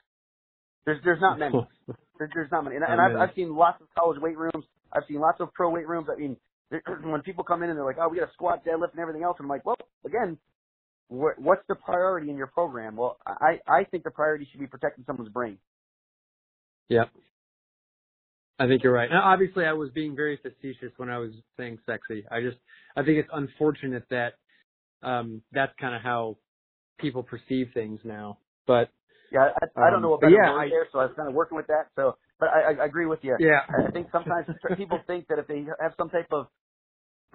There's 0.84 1.02
there's 1.04 1.20
not 1.20 1.38
many. 1.38 1.54
There, 2.18 2.28
there's 2.34 2.50
not 2.50 2.64
many. 2.64 2.74
And, 2.74 2.84
and 2.84 3.00
I've. 3.00 3.14
I've 3.30 3.34
seen 3.36 3.54
lots 3.54 3.80
of 3.80 3.86
college 3.96 4.20
weight 4.20 4.36
rooms. 4.36 4.64
I've 4.92 5.04
seen 5.06 5.20
lots 5.20 5.38
of 5.40 5.52
pro 5.54 5.70
weight 5.70 5.86
rooms. 5.86 6.08
I 6.10 6.18
mean, 6.18 6.36
when 7.04 7.22
people 7.22 7.44
come 7.44 7.62
in 7.62 7.70
and 7.70 7.78
they're 7.78 7.84
like, 7.86 7.98
"Oh, 8.00 8.08
we 8.08 8.18
got 8.18 8.28
a 8.28 8.32
squat, 8.32 8.64
deadlift, 8.64 8.90
and 8.90 9.00
everything 9.00 9.22
else," 9.22 9.36
and 9.38 9.44
I'm 9.44 9.48
like, 9.48 9.64
"Well, 9.64 9.76
again, 10.04 10.36
wh- 11.08 11.38
what's 11.38 11.62
the 11.68 11.76
priority 11.76 12.30
in 12.30 12.36
your 12.36 12.48
program?" 12.48 12.96
Well, 12.96 13.18
I 13.24 13.60
I 13.68 13.84
think 13.84 14.02
the 14.02 14.10
priority 14.10 14.48
should 14.50 14.58
be 14.60 14.66
protecting 14.66 15.04
someone's 15.06 15.30
brain. 15.30 15.58
Yep. 16.88 17.08
I 18.58 18.68
think 18.68 18.84
you're 18.84 18.92
right. 18.94 19.10
Now, 19.10 19.22
obviously, 19.24 19.64
I 19.66 19.74
was 19.74 19.90
being 19.94 20.16
very 20.16 20.38
facetious 20.38 20.92
when 20.98 21.10
I 21.10 21.18
was 21.18 21.32
saying 21.58 21.78
sexy. 21.86 22.24
I 22.30 22.40
just, 22.42 22.58
I 22.96 23.04
think 23.04 23.18
it's 23.18 23.30
unfortunate 23.32 24.04
that 24.10 24.34
um, 25.02 25.42
that's 25.52 25.72
kind 25.80 25.94
of 25.96 26.02
how 26.02 26.38
people 27.00 27.22
perceive 27.24 27.68
things 27.74 28.00
now. 28.04 28.38
But 28.66 28.90
Yeah, 29.32 29.50
I, 29.58 29.88
I 29.88 29.90
don't 29.90 30.02
Um, 30.02 30.02
know 30.02 30.10
what 30.10 30.20
but 30.20 30.28
better 30.28 30.40
yeah, 30.44 30.50
I- 30.52 30.70
there, 30.70 30.88
so 30.92 31.00
I 31.00 31.06
was 31.06 31.14
kind 31.16 31.28
of 31.28 31.34
working 31.34 31.56
with 31.56 31.66
that. 31.68 31.90
So, 31.96 32.16
but 32.38 32.48
I, 32.50 32.72
I, 32.74 32.82
I 32.82 32.86
agree 32.86 33.06
with 33.06 33.20
you. 33.22 33.38
yeah, 33.38 33.66
I 33.72 33.90
think 33.92 34.08
sometimes 34.12 34.46
people 34.76 35.02
think 35.06 35.26
that 35.28 35.38
if 35.40 35.48
they 35.48 35.66
have 35.82 35.94
some 35.98 36.10
type 36.10 36.28
of 36.32 36.46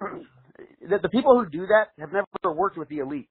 that 0.90 1.02
the 1.02 1.10
people 1.10 1.38
who 1.38 1.50
do 1.50 1.66
that 1.66 1.88
have 1.98 2.12
never 2.12 2.56
worked 2.56 2.78
with 2.78 2.88
the 2.88 2.98
elite, 2.98 3.28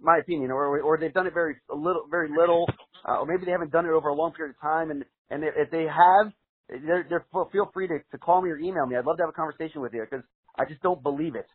my 0.00 0.18
opinion, 0.18 0.50
or 0.52 0.80
or 0.82 0.98
they've 0.98 1.14
done 1.14 1.26
it 1.28 1.34
very 1.34 1.56
a 1.72 1.76
little, 1.76 2.06
very 2.10 2.30
little, 2.30 2.72
uh, 3.08 3.18
or 3.20 3.26
maybe 3.26 3.46
they 3.46 3.52
haven't 3.52 3.72
done 3.72 3.86
it 3.86 3.92
over 3.92 4.08
a 4.08 4.14
long 4.14 4.32
period 4.32 4.56
of 4.56 4.60
time. 4.62 4.90
And 4.90 5.04
and 5.30 5.44
if 5.44 5.70
they 5.70 5.84
have, 5.84 6.32
they're, 6.68 7.06
they're 7.08 7.26
feel 7.52 7.70
free 7.74 7.88
to, 7.88 7.98
to 8.12 8.18
call 8.18 8.42
me 8.42 8.50
or 8.50 8.58
email 8.58 8.86
me. 8.86 8.96
I'd 8.96 9.06
love 9.06 9.16
to 9.18 9.22
have 9.24 9.30
a 9.30 9.34
conversation 9.36 9.80
with 9.82 9.92
you 9.94 10.04
because 10.08 10.24
I 10.58 10.64
just 10.66 10.82
don't 10.82 11.02
believe 11.02 11.34
it. 11.36 11.46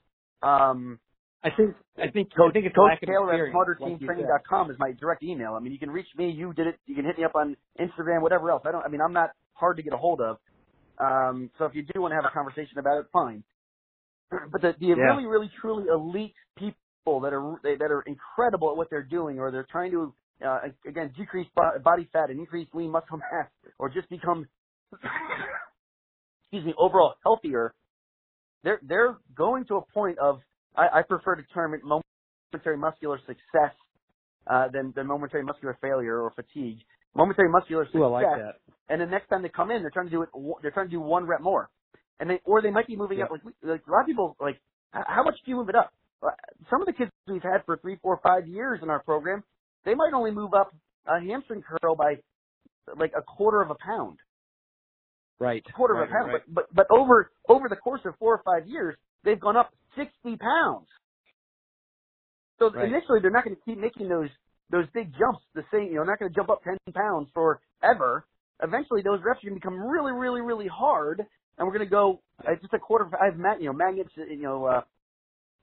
Um, 0.43 0.99
I 1.43 1.49
think, 1.58 1.76
I 1.97 2.10
think, 2.10 2.30
I 2.36 2.38
Coach, 2.38 2.51
think 2.51 2.66
it's 2.66 2.76
Coach 2.76 2.93
Taylor 3.05 3.34
at 3.34 3.39
experience, 3.41 3.58
like 3.80 3.95
you 3.99 4.08
smarterteamtraining.com 4.10 4.72
is 4.72 4.78
my 4.80 4.93
direct 4.93 5.24
email. 5.24 5.53
I 5.55 5.60
mean, 5.60 5.74
you 5.74 5.80
can 5.80 5.91
reach 5.91 6.08
me. 6.18 6.32
You 6.32 6.53
did 6.53 6.68
it. 6.68 6.78
You 6.86 6.95
can 6.95 7.05
hit 7.05 7.18
me 7.18 7.26
up 7.26 7.36
on 7.36 7.58
Instagram, 7.80 8.22
whatever 8.22 8.51
else. 8.51 8.64
I 8.66 8.72
don't. 8.72 8.84
I 8.86 8.89
mean, 8.89 9.01
I'm 9.01 9.14
not 9.14 9.32
hard 9.53 9.78
to 9.78 9.84
get 9.84 9.93
a 9.93 9.97
hold 9.97 10.22
of. 10.22 10.38
Um, 10.99 11.51
so 11.60 11.66
if 11.66 11.76
you 11.76 11.84
do 11.84 12.01
want 12.01 12.12
to 12.14 12.16
have 12.16 12.26
a 12.26 12.34
conversation 12.34 12.80
about 12.80 12.99
it, 12.99 13.08
fine. 13.14 13.43
But 14.51 14.62
the, 14.62 14.76
the 14.80 14.88
Yeah. 14.88 14.95
really, 14.95 15.26
really, 15.26 15.51
truly 15.62 15.86
elite 15.89 16.36
people 16.58 17.22
that 17.22 17.34
are 17.34 17.60
that 17.64 17.91
are 17.91 18.03
incredible 18.03 18.72
at 18.72 18.78
what 18.78 18.89
they're 18.89 19.03
doing, 19.03 19.39
or 19.39 19.51
they're 19.51 19.68
trying 19.72 19.91
to 19.91 20.14
uh, 20.45 20.60
again 20.88 21.14
decrease 21.18 21.47
body 21.84 22.10
fat 22.14 22.30
and 22.30 22.39
increase 22.39 22.68
lean 22.74 22.91
muscle 22.91 23.18
mass, 23.18 23.49
or 23.80 23.89
just 23.89 24.10
become 24.10 24.47
excuse 24.94 26.66
me, 26.66 26.74
overall 26.78 27.16
healthier, 27.24 27.74
they're 28.64 28.80
they're 28.84 29.18
going 29.36 29.66
to 29.66 29.76
a 29.76 29.82
point 29.94 30.18
of 30.20 30.40
I, 30.76 31.00
I 31.00 31.02
prefer 31.08 31.36
to 31.36 31.44
term 31.54 31.74
it 31.74 31.82
momentary 31.84 32.78
muscular 32.78 33.20
success 33.26 33.74
uh, 34.48 34.68
than 34.72 34.94
than 34.96 35.08
momentary 35.08 35.44
muscular 35.44 35.78
failure 35.82 36.22
or 36.22 36.32
fatigue. 36.32 36.80
Momentary 37.16 37.50
muscular 37.50 37.86
success. 37.86 38.00
Ooh, 38.00 38.06
I 38.06 38.08
like 38.08 38.26
that. 38.38 38.56
And 38.90 39.02
the 39.02 39.06
next 39.06 39.28
time 39.28 39.42
they 39.42 39.50
come 39.50 39.72
in, 39.72 39.82
they're 39.82 39.92
trying 39.92 40.08
to 40.08 40.12
do 40.12 40.22
it. 40.24 40.30
They're 40.62 40.72
trying 40.72 40.88
to 40.88 40.92
do 40.92 41.02
one 41.02 41.26
rep 41.26 41.42
more, 41.42 41.70
and 42.20 42.30
they 42.30 42.40
or 42.46 42.62
they 42.62 42.72
might 42.72 42.88
be 42.88 42.96
moving 42.96 43.20
Yeah. 43.20 43.26
up. 43.26 43.32
Like, 43.32 43.42
like 43.64 43.82
a 43.88 43.92
lot 43.92 44.02
of 44.02 44.08
people, 44.08 44.36
like 44.40 44.60
how 44.92 45.24
much 45.24 45.36
do 45.46 45.52
you 45.52 45.58
move 45.58 45.70
it 45.70 45.76
up? 45.76 45.92
Uh, 46.24 46.30
Some 46.70 46.82
of 46.82 46.88
the 46.88 46.94
kids 46.94 47.12
we've 47.28 47.44
had 47.44 47.66
for 47.66 47.78
three, 47.78 47.98
four, 48.02 48.20
five 48.24 48.48
years 48.48 48.80
in 48.82 48.90
our 48.90 49.04
program, 49.04 49.44
they 49.86 49.94
might 49.94 50.14
only 50.14 50.32
move 50.32 50.54
up 50.54 50.74
a 51.06 51.20
hamstring 51.20 51.62
curl 51.62 51.96
by 51.96 52.16
like 52.98 53.12
a 53.18 53.22
quarter 53.22 53.62
of 53.62 53.70
a 53.70 53.76
pound 53.76 54.18
Right. 55.40 55.64
quarter 55.76 55.94
right, 55.94 56.04
of 56.04 56.10
a 56.10 56.12
pound. 56.12 56.34
right. 56.34 56.42
But, 56.48 56.66
but 56.74 56.88
but 56.90 56.96
over 56.96 57.32
over 57.48 57.70
the 57.70 57.76
course 57.76 58.02
of 58.06 58.16
four 58.18 58.34
or 58.34 58.42
five 58.44 58.68
years, 58.68 58.96
they've 59.24 59.40
gone 59.40 59.56
up 59.56 59.72
sixty 59.96 60.36
pounds. 60.38 60.88
So 62.60 62.72
Right. 62.72 62.88
initially, 62.88 63.20
they're 63.22 63.32
not 63.32 63.44
going 63.44 63.56
to 63.56 63.62
keep 63.64 63.78
making 63.78 64.10
those 64.10 64.30
those 64.72 64.86
big 64.94 65.12
jumps. 65.14 65.44
The 65.54 65.64
same, 65.72 65.88
you 65.88 65.96
know, 65.96 66.04
not 66.04 66.20
going 66.20 66.32
to 66.32 66.36
jump 66.36 66.50
up 66.50 66.64
ten 66.64 66.78
pounds 66.94 67.30
forever. 67.34 68.26
Eventually, 68.64 69.04
those 69.04 69.20
reps 69.24 69.44
are 69.44 69.50
going 69.50 69.60
to 69.60 69.62
become 69.62 69.80
really, 69.80 70.12
really, 70.12 70.42
really 70.42 70.68
hard, 70.68 71.20
and 71.20 71.68
we're 71.68 71.74
going 71.74 71.86
to 71.86 71.92
go 71.92 72.22
uh, 72.48 72.56
just 72.60 72.74
a 72.74 72.80
quarter. 72.80 73.06
Of, 73.06 73.14
I 73.14 73.26
have 73.26 73.38
mag, 73.38 73.62
you 73.62 73.68
know 73.68 73.74
magnets, 73.74 74.10
uh, 74.18 74.24
you 74.24 74.42
know, 74.42 74.66
uh, 74.66 74.82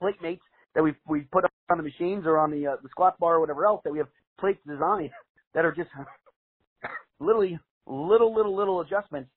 plate 0.01 0.22
mates 0.22 0.45
that 0.75 0.83
we 0.83 0.95
we 1.09 1.22
put 1.33 1.45
up 1.45 1.51
on 1.70 1.79
the 1.79 1.83
machines 1.83 2.25
or 2.27 2.39
on 2.39 2.53
the 2.53 2.66
uh, 2.66 2.77
the 2.83 2.89
squat 2.91 3.18
bar 3.18 3.37
or 3.37 3.41
whatever 3.41 3.66
else 3.66 3.81
that 3.85 3.93
we 3.93 3.99
have 3.99 4.09
plates 4.39 4.61
designed 4.66 5.11
that 5.55 5.64
are 5.64 5.72
just 5.72 5.91
literally 7.20 7.59
little, 7.87 8.35
little, 8.35 8.57
little 8.57 8.81
adjustments 8.81 9.31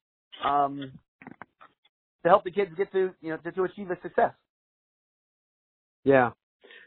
um, 0.45 0.91
to 2.23 2.29
help 2.29 2.43
the 2.43 2.51
kids 2.51 2.71
get 2.77 2.91
to 2.91 3.11
you 3.21 3.29
know 3.31 3.37
to, 3.37 3.51
to 3.51 3.63
achieve 3.63 3.89
a 3.91 3.97
success. 4.01 4.33
Yeah. 6.03 6.31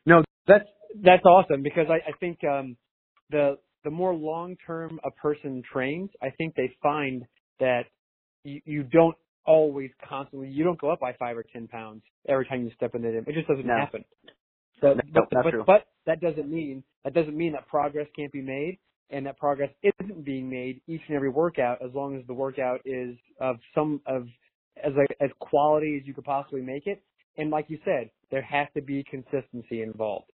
No, 0.07 0.23
that's 0.47 0.65
that's 1.03 1.25
awesome 1.25 1.63
because 1.63 1.87
I, 1.89 2.11
I 2.11 2.13
think 2.19 2.39
um 2.45 2.77
the 3.31 3.59
the 3.85 3.91
more 3.91 4.15
long 4.15 4.57
term 4.67 5.01
a 5.05 5.11
person 5.11 5.63
trains, 5.73 6.11
I 6.23 6.31
think 6.31 6.55
they 6.55 6.75
find 6.83 7.25
that 7.61 7.85
you, 8.45 8.61
you 8.65 8.83
don't 8.83 9.17
always 9.47 9.91
constantly 10.09 10.49
you 10.49 10.65
don't 10.65 10.81
go 10.81 10.91
up 10.91 11.01
by 11.01 11.13
five 11.19 11.37
or 11.37 11.45
ten 11.53 11.69
pounds 11.69 12.03
every 12.29 12.47
time 12.47 12.65
you 12.65 12.71
step 12.77 12.95
in 12.95 13.03
the 13.03 13.11
gym. 13.11 13.25
It 13.27 13.35
just 13.35 13.49
doesn't 13.49 13.67
No. 13.67 13.77
happen. 13.77 14.05
So, 14.81 14.95
No, 14.95 15.27
but, 15.31 15.43
but, 15.43 15.51
true. 15.51 15.65
but 15.67 15.85
that 16.07 16.21
doesn't 16.21 16.51
mean 16.51 16.83
that 17.05 17.15
doesn't 17.15 17.37
mean 17.37 17.53
that 17.53 17.67
progress 17.69 18.07
can't 18.17 18.33
be 18.33 18.43
made 18.43 18.79
and 19.11 19.27
that 19.27 19.39
progress 19.39 19.71
isn't 19.83 20.25
being 20.25 20.49
made 20.49 20.81
each 20.87 21.01
and 21.09 21.17
every 21.17 21.31
workout 21.31 21.79
as 21.85 21.93
long 21.95 22.17
as 22.17 22.27
the 22.27 22.35
workout 22.35 22.81
is 22.85 23.17
of 23.41 23.57
some 23.75 24.01
of 24.07 24.27
as 24.83 24.93
a, 24.97 25.23
as 25.23 25.31
quality 25.41 25.99
as 26.01 26.07
you 26.07 26.15
could 26.15 26.25
possibly 26.25 26.63
make 26.63 26.87
it. 26.87 27.03
And 27.37 27.51
like 27.51 27.67
you 27.69 27.79
said, 27.85 28.11
there 28.31 28.43
has 28.43 28.69
to 28.75 28.83
be 28.83 29.05
consistency 29.11 29.83
involved. 29.83 30.31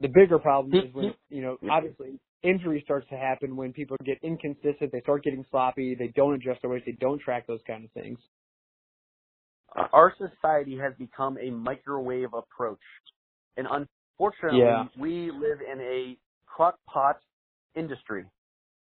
The 0.00 0.08
bigger 0.08 0.38
problem 0.38 0.74
is 0.74 0.92
when 0.94 1.14
you 1.28 1.42
know 1.42 1.56
obviously 1.70 2.18
injury 2.42 2.82
starts 2.84 3.08
to 3.10 3.16
happen 3.16 3.56
when 3.56 3.72
people 3.72 3.96
get 4.04 4.18
inconsistent, 4.22 4.90
they 4.92 5.00
start 5.00 5.22
getting 5.22 5.44
sloppy, 5.50 5.94
they 5.94 6.08
don't 6.08 6.34
adjust 6.34 6.62
their 6.62 6.70
weights, 6.70 6.84
they 6.86 6.96
don't 7.00 7.20
track 7.20 7.46
those 7.46 7.60
kind 7.66 7.84
of 7.84 7.90
things. 7.92 8.18
Uh, 9.76 9.86
Our 9.92 10.12
society 10.18 10.76
has 10.76 10.92
become 10.98 11.38
a 11.38 11.50
microwave 11.50 12.34
approach, 12.34 12.80
and 13.56 13.66
unfortunately, 13.70 14.60
Yeah. 14.60 14.88
we 14.98 15.30
live 15.30 15.60
in 15.60 15.80
a 15.80 16.16
crock 16.46 16.78
pot 16.86 17.20
industry. 17.76 18.24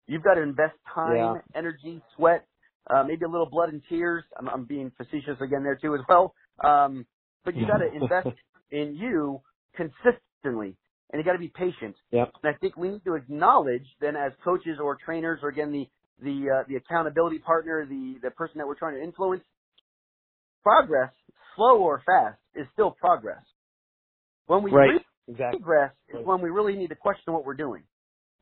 You've 0.07 0.23
got 0.23 0.35
to 0.35 0.41
invest 0.41 0.75
time, 0.93 1.35
Yeah. 1.35 1.41
energy, 1.55 2.01
sweat, 2.15 2.45
uh, 2.89 3.03
maybe 3.03 3.25
a 3.25 3.29
little 3.29 3.49
blood 3.49 3.69
and 3.69 3.81
tears. 3.89 4.23
I'm, 4.37 4.47
I'm 4.49 4.65
being 4.65 4.91
facetious 4.97 5.39
again 5.41 5.63
there 5.63 5.77
too 5.81 5.95
as 5.95 6.01
well. 6.07 6.33
Um, 6.63 7.05
but 7.43 7.55
you 7.55 7.65
got 7.67 7.77
to 7.77 7.87
invest 7.95 8.27
in 8.71 8.95
you 8.95 9.41
consistently, 9.75 10.77
and 11.11 11.19
you 11.19 11.23
got 11.23 11.33
to 11.33 11.39
be 11.39 11.49
patient. 11.55 11.95
Yep. 12.11 12.33
And 12.43 12.55
I 12.55 12.57
think 12.59 12.77
we 12.77 12.89
need 12.89 13.03
to 13.05 13.15
acknowledge 13.15 13.85
then 14.01 14.15
as 14.15 14.31
coaches 14.43 14.77
or 14.81 14.97
trainers 15.03 15.39
or 15.43 15.49
again 15.49 15.71
the 15.71 15.87
the 16.21 16.61
uh, 16.61 16.63
the 16.67 16.75
accountability 16.75 17.39
partner, 17.39 17.85
the 17.85 18.15
the 18.21 18.31
person 18.31 18.59
that 18.59 18.67
we're 18.67 18.75
trying 18.77 18.95
to 18.95 19.03
influence, 19.03 19.43
progress, 20.63 21.11
slow 21.55 21.79
or 21.79 22.01
fast, 22.05 22.39
is 22.55 22.67
still 22.73 22.91
progress. 22.91 23.43
When 24.47 24.63
we 24.63 24.71
Right. 24.71 25.01
Exactly. 25.27 25.59
regress 25.59 25.91
is 26.09 26.25
when 26.25 26.41
we 26.41 26.49
really 26.51 26.75
need 26.75 26.89
to 26.89 26.95
question 26.95 27.33
what 27.33 27.45
we're 27.45 27.55
doing. 27.55 27.83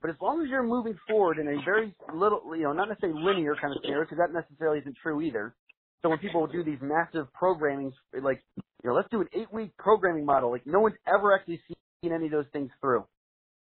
But 0.04 0.12
as 0.12 0.18
long 0.22 0.44
as 0.44 0.50
you're 0.50 0.68
moving 0.68 1.00
forward 1.08 1.40
in 1.40 1.48
a 1.48 1.64
very 1.64 1.96
little, 2.14 2.44
you 2.58 2.64
know, 2.64 2.74
not 2.74 2.90
necessarily 2.90 3.24
linear 3.24 3.56
kind 3.56 3.72
of 3.74 3.80
scenario, 3.82 4.04
because 4.04 4.20
that 4.20 4.34
necessarily 4.36 4.80
isn't 4.80 4.98
true 5.02 5.22
either. 5.22 5.56
So 6.02 6.10
when 6.10 6.20
people 6.20 6.46
do 6.46 6.62
these 6.62 6.80
massive 6.82 7.28
programmings, 7.42 7.94
like, 8.22 8.44
you 8.58 8.90
know, 8.90 8.94
let's 8.94 9.08
do 9.10 9.22
an 9.22 9.30
eight-week 9.34 9.78
programming 9.78 10.26
model, 10.26 10.52
like 10.52 10.68
no 10.68 10.82
one's 10.82 10.98
ever 11.08 11.34
actually 11.34 11.62
seen 12.04 12.12
any 12.12 12.26
of 12.26 12.34
those 12.34 12.52
things 12.52 12.70
through. 12.82 13.06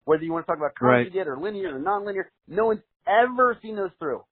Whether 0.06 0.24
you 0.24 0.32
want 0.32 0.48
to 0.48 0.48
talk 0.48 0.58
about 0.58 0.72
Right. 0.80 1.04
conjugate 1.12 1.28
or 1.28 1.38
linear 1.38 1.76
or 1.76 1.80
nonlinear, 1.80 2.32
no 2.48 2.68
one's 2.68 2.84
ever 3.06 3.58
seen 3.62 3.76
those 3.76 3.92
through. 4.00 4.24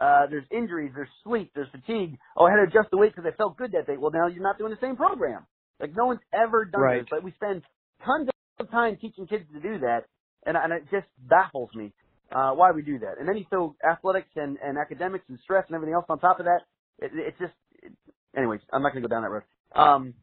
Uh, 0.00 0.26
there's 0.26 0.44
injuries, 0.50 0.90
there's 0.96 1.08
sleep, 1.22 1.52
there's 1.54 1.70
fatigue. 1.70 2.18
Oh, 2.36 2.46
I 2.46 2.50
had 2.50 2.56
to 2.56 2.62
adjust 2.64 2.90
the 2.90 2.98
weight 2.98 3.14
because 3.14 3.30
I 3.32 3.36
felt 3.36 3.56
good 3.56 3.70
that 3.70 3.86
day. 3.86 3.96
Well, 3.96 4.10
now 4.10 4.26
you're 4.26 4.42
not 4.42 4.58
doing 4.58 4.72
the 4.72 4.84
same 4.84 4.96
program. 4.96 5.46
Like 5.78 5.94
no 5.96 6.06
one's 6.06 6.20
ever 6.34 6.64
done 6.64 6.80
Right. 6.80 6.98
this, 7.02 7.06
but 7.08 7.22
we 7.22 7.30
spend 7.32 7.62
tons 8.04 8.28
of 8.58 8.68
time 8.72 8.96
teaching 9.00 9.28
kids 9.28 9.44
to 9.54 9.60
do 9.60 9.78
that, 9.78 10.06
and, 10.46 10.56
and 10.56 10.72
it 10.72 10.84
just 10.90 11.06
baffles 11.28 11.70
me 11.74 11.92
uh, 12.34 12.50
why 12.52 12.70
we 12.72 12.82
do 12.82 12.98
that. 13.00 13.14
And 13.18 13.28
then 13.28 13.36
you 13.36 13.44
throw 13.50 13.74
athletics 13.88 14.28
and, 14.36 14.58
and 14.64 14.78
academics 14.78 15.24
and 15.28 15.38
stress 15.44 15.64
and 15.68 15.74
everything 15.74 15.94
else 15.94 16.06
on 16.08 16.18
top 16.18 16.38
of 16.40 16.46
that. 16.46 16.60
It, 16.98 17.10
it's 17.14 17.38
just, 17.38 17.52
it, 17.82 17.92
anyways, 18.36 18.60
I'm 18.72 18.82
not 18.82 18.92
going 18.92 19.02
to 19.02 19.08
go 19.08 19.14
down 19.14 19.22
that 19.22 19.30
road. 19.30 19.42
Um, 19.74 20.14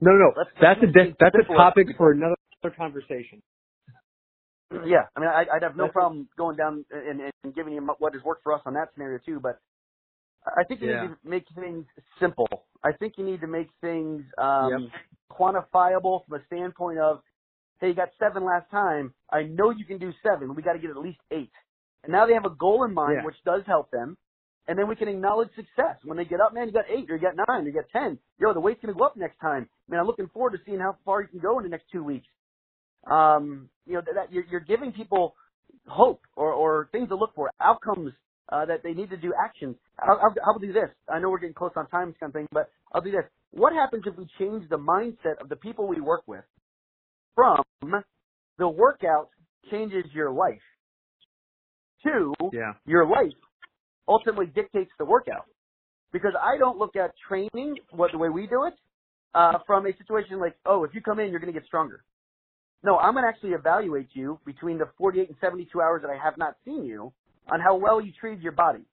No, 0.00 0.12
no, 0.12 0.32
Let's- 0.36 0.50
that's 0.60 0.80
a 0.82 0.86
let's 0.86 0.94
di- 0.94 1.04
make 1.04 1.18
that's 1.18 1.36
a 1.48 1.54
topic 1.54 1.88
for 1.96 2.12
another 2.12 2.36
conversation. 2.76 3.42
yeah, 4.86 5.04
I 5.16 5.20
mean, 5.20 5.28
I, 5.28 5.44
I'd 5.54 5.62
have 5.62 5.76
no 5.76 5.84
That's- 5.84 5.92
problem 5.92 6.28
going 6.38 6.56
down 6.56 6.84
and, 6.90 7.20
and 7.44 7.54
giving 7.54 7.74
you 7.74 7.82
what 7.98 8.14
has 8.14 8.22
worked 8.24 8.42
for 8.42 8.52
us 8.54 8.62
on 8.66 8.74
that 8.74 8.88
scenario 8.94 9.18
too. 9.24 9.38
But 9.40 9.58
I 10.46 10.64
think 10.64 10.80
you 10.80 10.90
Yeah. 10.90 11.02
need 11.02 11.08
to 11.08 11.16
make 11.28 11.44
things 11.54 11.84
simple. 12.18 12.48
I 12.82 12.92
think 12.92 13.14
you 13.18 13.24
need 13.24 13.40
to 13.42 13.46
make 13.46 13.68
things 13.80 14.22
um, 14.38 14.70
Yep. 14.70 14.80
quantifiable 15.30 16.24
from 16.26 16.40
a 16.40 16.44
standpoint 16.46 16.98
of, 16.98 17.20
hey, 17.82 17.88
you 17.88 17.94
got 17.94 18.10
seven 18.18 18.44
last 18.46 18.70
time. 18.72 19.14
I 19.30 19.44
know 19.44 19.70
you 19.70 19.84
can 19.86 19.98
do 19.98 20.12
seven. 20.24 20.54
We 20.56 20.62
got 20.62 20.74
to 20.74 20.80
get 20.80 20.90
at 20.92 20.98
least 20.98 21.20
eight. 21.32 21.52
And 22.04 22.12
now 22.12 22.26
they 22.26 22.34
have 22.34 22.46
a 22.46 22.56
goal 22.56 22.84
in 22.84 22.94
mind, 22.94 23.18
Yeah. 23.18 23.26
which 23.26 23.36
does 23.44 23.62
help 23.66 23.90
them. 23.92 24.16
And 24.68 24.78
then 24.78 24.88
we 24.88 24.96
can 24.96 25.08
acknowledge 25.08 25.50
success. 25.56 25.98
When 26.04 26.16
they 26.16 26.24
get 26.24 26.40
up, 26.40 26.54
man, 26.54 26.68
you 26.68 26.72
got 26.72 26.86
eight, 26.88 27.10
or 27.10 27.16
you 27.16 27.22
got 27.22 27.36
nine, 27.36 27.64
or 27.64 27.68
you 27.68 27.74
got 27.74 27.90
ten. 27.92 28.18
Yo, 28.40 28.54
the 28.54 28.60
weight's 28.60 28.80
going 28.80 28.94
to 28.94 28.98
go 28.98 29.04
up 29.06 29.16
next 29.18 29.38
time. 29.40 29.68
Man, 29.88 30.00
I'm 30.00 30.06
looking 30.06 30.28
forward 30.32 30.52
to 30.52 30.58
seeing 30.66 30.80
how 30.80 30.96
far 31.04 31.22
you 31.22 31.28
can 31.28 31.40
go 31.40 31.58
in 31.58 31.64
the 31.64 31.70
next 31.70 31.86
two 31.92 32.04
weeks. 32.04 32.28
Um, 33.10 33.70
you 33.86 33.94
know, 33.94 34.02
that, 34.06 34.14
that 34.14 34.32
you're, 34.32 34.44
you're 34.50 34.60
giving 34.60 34.92
people 34.92 35.34
hope 35.88 36.22
or, 36.36 36.52
or 36.52 36.88
things 36.92 37.10
to 37.10 37.16
look 37.16 37.34
for, 37.34 37.50
outcomes 37.60 38.12
uh, 38.52 38.66
that 38.66 38.82
they 38.84 38.92
need 38.94 39.10
to 39.10 39.18
do 39.18 39.32
actions. 39.44 39.76
I'll, 39.98 40.18
I'll, 40.22 40.34
I'll 40.46 40.58
do 40.60 40.72
this. 40.72 40.90
I 41.12 41.18
know 41.18 41.30
we're 41.30 41.40
getting 41.40 41.54
close 41.54 41.72
on 41.76 41.88
time, 41.88 42.14
kind 42.20 42.30
of 42.30 42.34
thing, 42.34 42.46
but 42.52 42.70
I'll 42.92 43.02
do 43.02 43.10
this. 43.10 43.24
What 43.50 43.72
happens 43.72 44.04
if 44.06 44.16
we 44.16 44.28
change 44.38 44.68
the 44.70 44.78
mindset 44.78 45.40
of 45.40 45.48
the 45.48 45.56
people 45.56 45.88
we 45.88 46.00
work 46.00 46.22
with 46.26 46.44
from 47.34 47.62
the 48.58 48.68
workout 48.68 49.30
changes 49.70 50.04
your 50.14 50.32
life 50.32 50.60
to 52.04 52.32
Yeah. 52.52 52.74
your 52.86 53.06
life 53.06 53.32
ultimately 54.08 54.46
dictates 54.46 54.90
the 54.98 55.04
workout. 55.04 55.46
Because 56.12 56.32
I 56.40 56.58
don't 56.58 56.78
look 56.78 56.96
at 56.96 57.12
training 57.28 57.76
what 57.90 58.12
the 58.12 58.18
way 58.18 58.28
we 58.28 58.46
do 58.46 58.64
it 58.66 58.74
uh, 59.34 59.58
from 59.66 59.86
a 59.86 59.96
situation 59.96 60.40
like, 60.40 60.56
oh, 60.66 60.84
if 60.84 60.94
you 60.94 61.00
come 61.00 61.20
in, 61.20 61.30
you're 61.30 61.40
going 61.40 61.52
to 61.52 61.58
get 61.58 61.66
stronger. 61.66 62.04
No, 62.82 62.98
I'm 62.98 63.14
going 63.14 63.24
to 63.24 63.28
actually 63.28 63.50
evaluate 63.50 64.08
you 64.12 64.40
between 64.44 64.78
the 64.78 64.86
48 64.98 65.28
and 65.28 65.38
72 65.40 65.80
hours 65.80 66.02
that 66.02 66.10
I 66.10 66.22
have 66.22 66.36
not 66.38 66.56
seen 66.64 66.84
you 66.84 67.12
on 67.52 67.60
how 67.60 67.76
well 67.76 68.00
you 68.00 68.12
treated 68.18 68.42
your 68.42 68.52
body. 68.52 68.84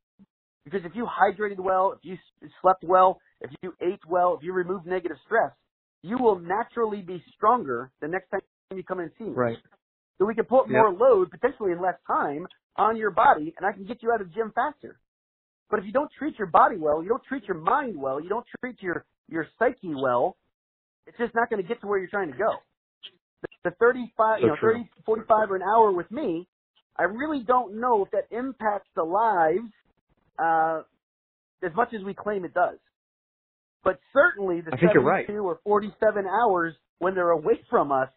Because 0.65 0.81
if 0.85 0.93
you 0.95 1.07
hydrated 1.07 1.59
well, 1.59 1.93
if 1.93 1.99
you 2.03 2.17
slept 2.61 2.83
well, 2.83 3.19
if 3.41 3.51
you 3.63 3.73
ate 3.81 4.01
well, 4.07 4.35
if 4.37 4.43
you 4.43 4.53
removed 4.53 4.85
negative 4.85 5.17
stress, 5.25 5.51
you 6.03 6.17
will 6.19 6.39
naturally 6.39 7.01
be 7.01 7.23
stronger 7.35 7.91
the 8.01 8.07
next 8.07 8.29
time 8.31 8.41
you 8.75 8.83
come 8.83 8.99
and 8.99 9.11
see 9.19 9.25
me. 9.25 9.37
Right. 9.37 9.57
So 10.19 10.25
we 10.25 10.35
can 10.35 10.45
put 10.45 10.69
Yep. 10.69 10.71
more 10.71 10.93
load, 10.93 11.31
potentially 11.31 11.71
in 11.71 11.81
less 11.81 11.97
time, 12.07 12.47
on 12.77 12.97
your 12.97 13.11
body, 13.11 13.53
and 13.57 13.65
I 13.67 13.73
can 13.73 13.85
get 13.85 14.03
you 14.03 14.11
out 14.13 14.21
of 14.21 14.29
the 14.29 14.33
gym 14.35 14.51
faster. 14.55 14.99
But 15.69 15.79
if 15.79 15.85
you 15.85 15.91
don't 15.93 16.11
treat 16.19 16.37
your 16.39 16.47
body 16.49 16.77
well, 16.77 17.03
you 17.03 17.09
don't 17.09 17.23
treat 17.25 17.45
your 17.45 17.57
mind 17.59 17.99
well, 17.99 18.21
you 18.21 18.29
don't 18.29 18.45
treat 18.61 18.81
your, 18.81 19.05
your 19.29 19.47
psyche 19.59 19.95
well, 19.95 20.37
it's 21.07 21.17
just 21.17 21.35
not 21.35 21.49
going 21.49 21.61
to 21.61 21.67
get 21.67 21.81
to 21.81 21.87
where 21.87 21.99
you're 21.99 22.09
trying 22.09 22.31
to 22.31 22.37
go. 22.37 22.63
The, 23.43 23.71
the 23.71 23.75
35, 23.79 24.41
So 24.41 24.45
you 24.45 24.49
know, 24.49 24.57
true. 24.59 24.79
30, 24.79 24.89
45 25.05 25.51
or 25.51 25.55
an 25.57 25.63
hour 25.63 25.91
with 25.91 26.11
me, 26.11 26.47
I 26.97 27.03
really 27.03 27.43
don't 27.43 27.79
know 27.79 28.05
if 28.05 28.11
that 28.11 28.35
impacts 28.35 28.89
the 28.95 29.03
lives 29.03 29.71
uh, 30.39 30.83
as 31.67 31.75
much 31.75 31.93
as 31.93 32.03
we 32.03 32.13
claim 32.15 32.45
it 32.45 32.53
does. 32.53 32.79
But 33.83 33.99
certainly 34.13 34.61
the 34.61 34.73
I 34.73 34.77
think 34.77 34.93
you're 34.93 35.03
right. 35.03 35.25
72 35.25 35.43
or 35.45 35.59
47 35.63 36.25
hours 36.27 36.75
when 36.99 37.15
they're 37.15 37.31
away 37.31 37.61
from 37.69 37.91
us 37.91 38.09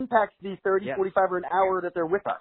impacts 0.00 0.34
the 0.42 0.56
30, 0.64 0.86
Yeah. 0.86 0.96
45 0.96 1.32
or 1.32 1.36
an 1.38 1.44
hour 1.52 1.80
that 1.80 1.94
they're 1.94 2.04
with 2.06 2.26
us. 2.26 2.40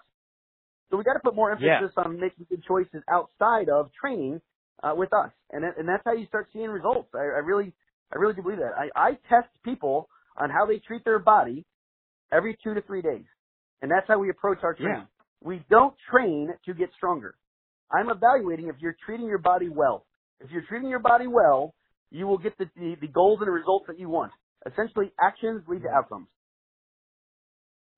So 0.89 0.97
we 0.97 1.03
got 1.03 1.13
to 1.13 1.19
put 1.19 1.35
more 1.35 1.51
emphasis 1.51 1.93
on 1.97 2.19
making 2.19 2.45
good 2.49 2.63
choices 2.63 3.03
outside 3.07 3.69
of 3.69 3.91
training 3.93 4.41
uh, 4.81 4.93
with 4.95 5.13
us, 5.13 5.31
and 5.51 5.63
and 5.63 5.87
that's 5.87 6.03
how 6.03 6.13
you 6.13 6.25
start 6.27 6.49
seeing 6.51 6.69
results. 6.69 7.09
I, 7.13 7.19
I 7.19 7.39
really 7.45 7.73
I 8.11 8.17
really 8.17 8.33
do 8.33 8.41
believe 8.41 8.59
that. 8.59 8.73
I, 8.77 8.89
I 8.95 9.11
test 9.29 9.49
people 9.63 10.09
on 10.35 10.49
how 10.49 10.65
they 10.65 10.79
treat 10.79 11.03
their 11.05 11.19
body 11.19 11.65
every 12.31 12.57
two 12.63 12.73
to 12.73 12.81
three 12.81 13.01
days, 13.01 13.25
and 13.81 13.89
that's 13.89 14.07
how 14.07 14.19
we 14.19 14.29
approach 14.29 14.59
our 14.63 14.73
training. 14.73 15.07
Yeah. 15.07 15.47
We 15.47 15.63
don't 15.69 15.95
train 16.11 16.49
to 16.65 16.73
get 16.73 16.89
stronger. 16.97 17.35
I'm 17.91 18.09
evaluating 18.09 18.67
if 18.67 18.75
you're 18.79 18.97
treating 19.05 19.27
your 19.27 19.37
body 19.39 19.69
well. 19.69 20.05
If 20.39 20.51
you're 20.51 20.65
treating 20.67 20.89
your 20.89 20.99
body 20.99 21.27
well, 21.27 21.73
you 22.13 22.27
will 22.27 22.37
get 22.37 22.57
the, 22.57 22.65
the, 22.75 22.95
the 23.01 23.07
goals 23.07 23.39
and 23.41 23.47
the 23.47 23.51
results 23.51 23.85
that 23.87 23.99
you 23.99 24.07
want. 24.07 24.31
Essentially, 24.65 25.11
actions 25.21 25.63
lead 25.67 25.81
to 25.81 25.89
outcomes. 25.89 26.27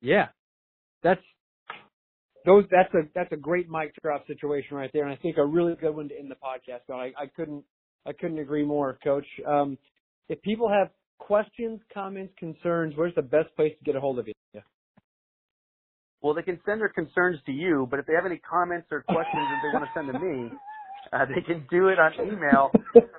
Yeah, 0.00 0.26
that's 1.02 1.20
those. 2.44 2.64
That's 2.70 2.92
a 2.94 3.08
that's 3.14 3.30
a 3.32 3.36
great 3.36 3.68
mic 3.70 3.92
drop 4.02 4.26
situation 4.26 4.76
right 4.76 4.90
there, 4.92 5.04
and 5.04 5.12
I 5.12 5.16
think 5.16 5.36
a 5.36 5.46
really 5.46 5.74
good 5.76 5.94
one 5.94 6.08
to 6.08 6.18
end 6.18 6.30
the 6.30 6.34
podcast. 6.34 6.80
But 6.88 6.94
I, 6.94 7.06
I 7.16 7.26
couldn't 7.36 7.62
I 8.04 8.12
couldn't 8.12 8.38
agree 8.38 8.64
more, 8.64 8.98
Coach. 9.04 9.26
Um, 9.46 9.78
if 10.28 10.42
people 10.42 10.68
have 10.68 10.88
questions, 11.18 11.80
comments, 11.94 12.34
concerns, 12.38 12.94
where's 12.96 13.14
the 13.14 13.22
best 13.22 13.54
place 13.54 13.72
to 13.78 13.84
get 13.84 13.94
a 13.94 14.00
hold 14.00 14.18
of 14.18 14.26
you? 14.26 14.34
Well, 16.22 16.34
they 16.34 16.42
can 16.42 16.58
send 16.66 16.80
their 16.80 16.88
concerns 16.88 17.38
to 17.46 17.52
you, 17.52 17.86
but 17.88 18.00
if 18.00 18.06
they 18.06 18.14
have 18.14 18.26
any 18.26 18.38
comments 18.38 18.88
or 18.90 19.02
questions 19.02 19.46
that 19.48 19.60
they 19.62 19.68
want 19.72 19.84
to 19.84 19.90
send 19.94 20.12
to 20.12 20.18
me, 20.18 20.50
uh, 21.12 21.24
they 21.34 21.40
can 21.40 21.66
do 21.70 21.88
it 21.88 21.98
on 21.98 22.12
email. 22.20 22.70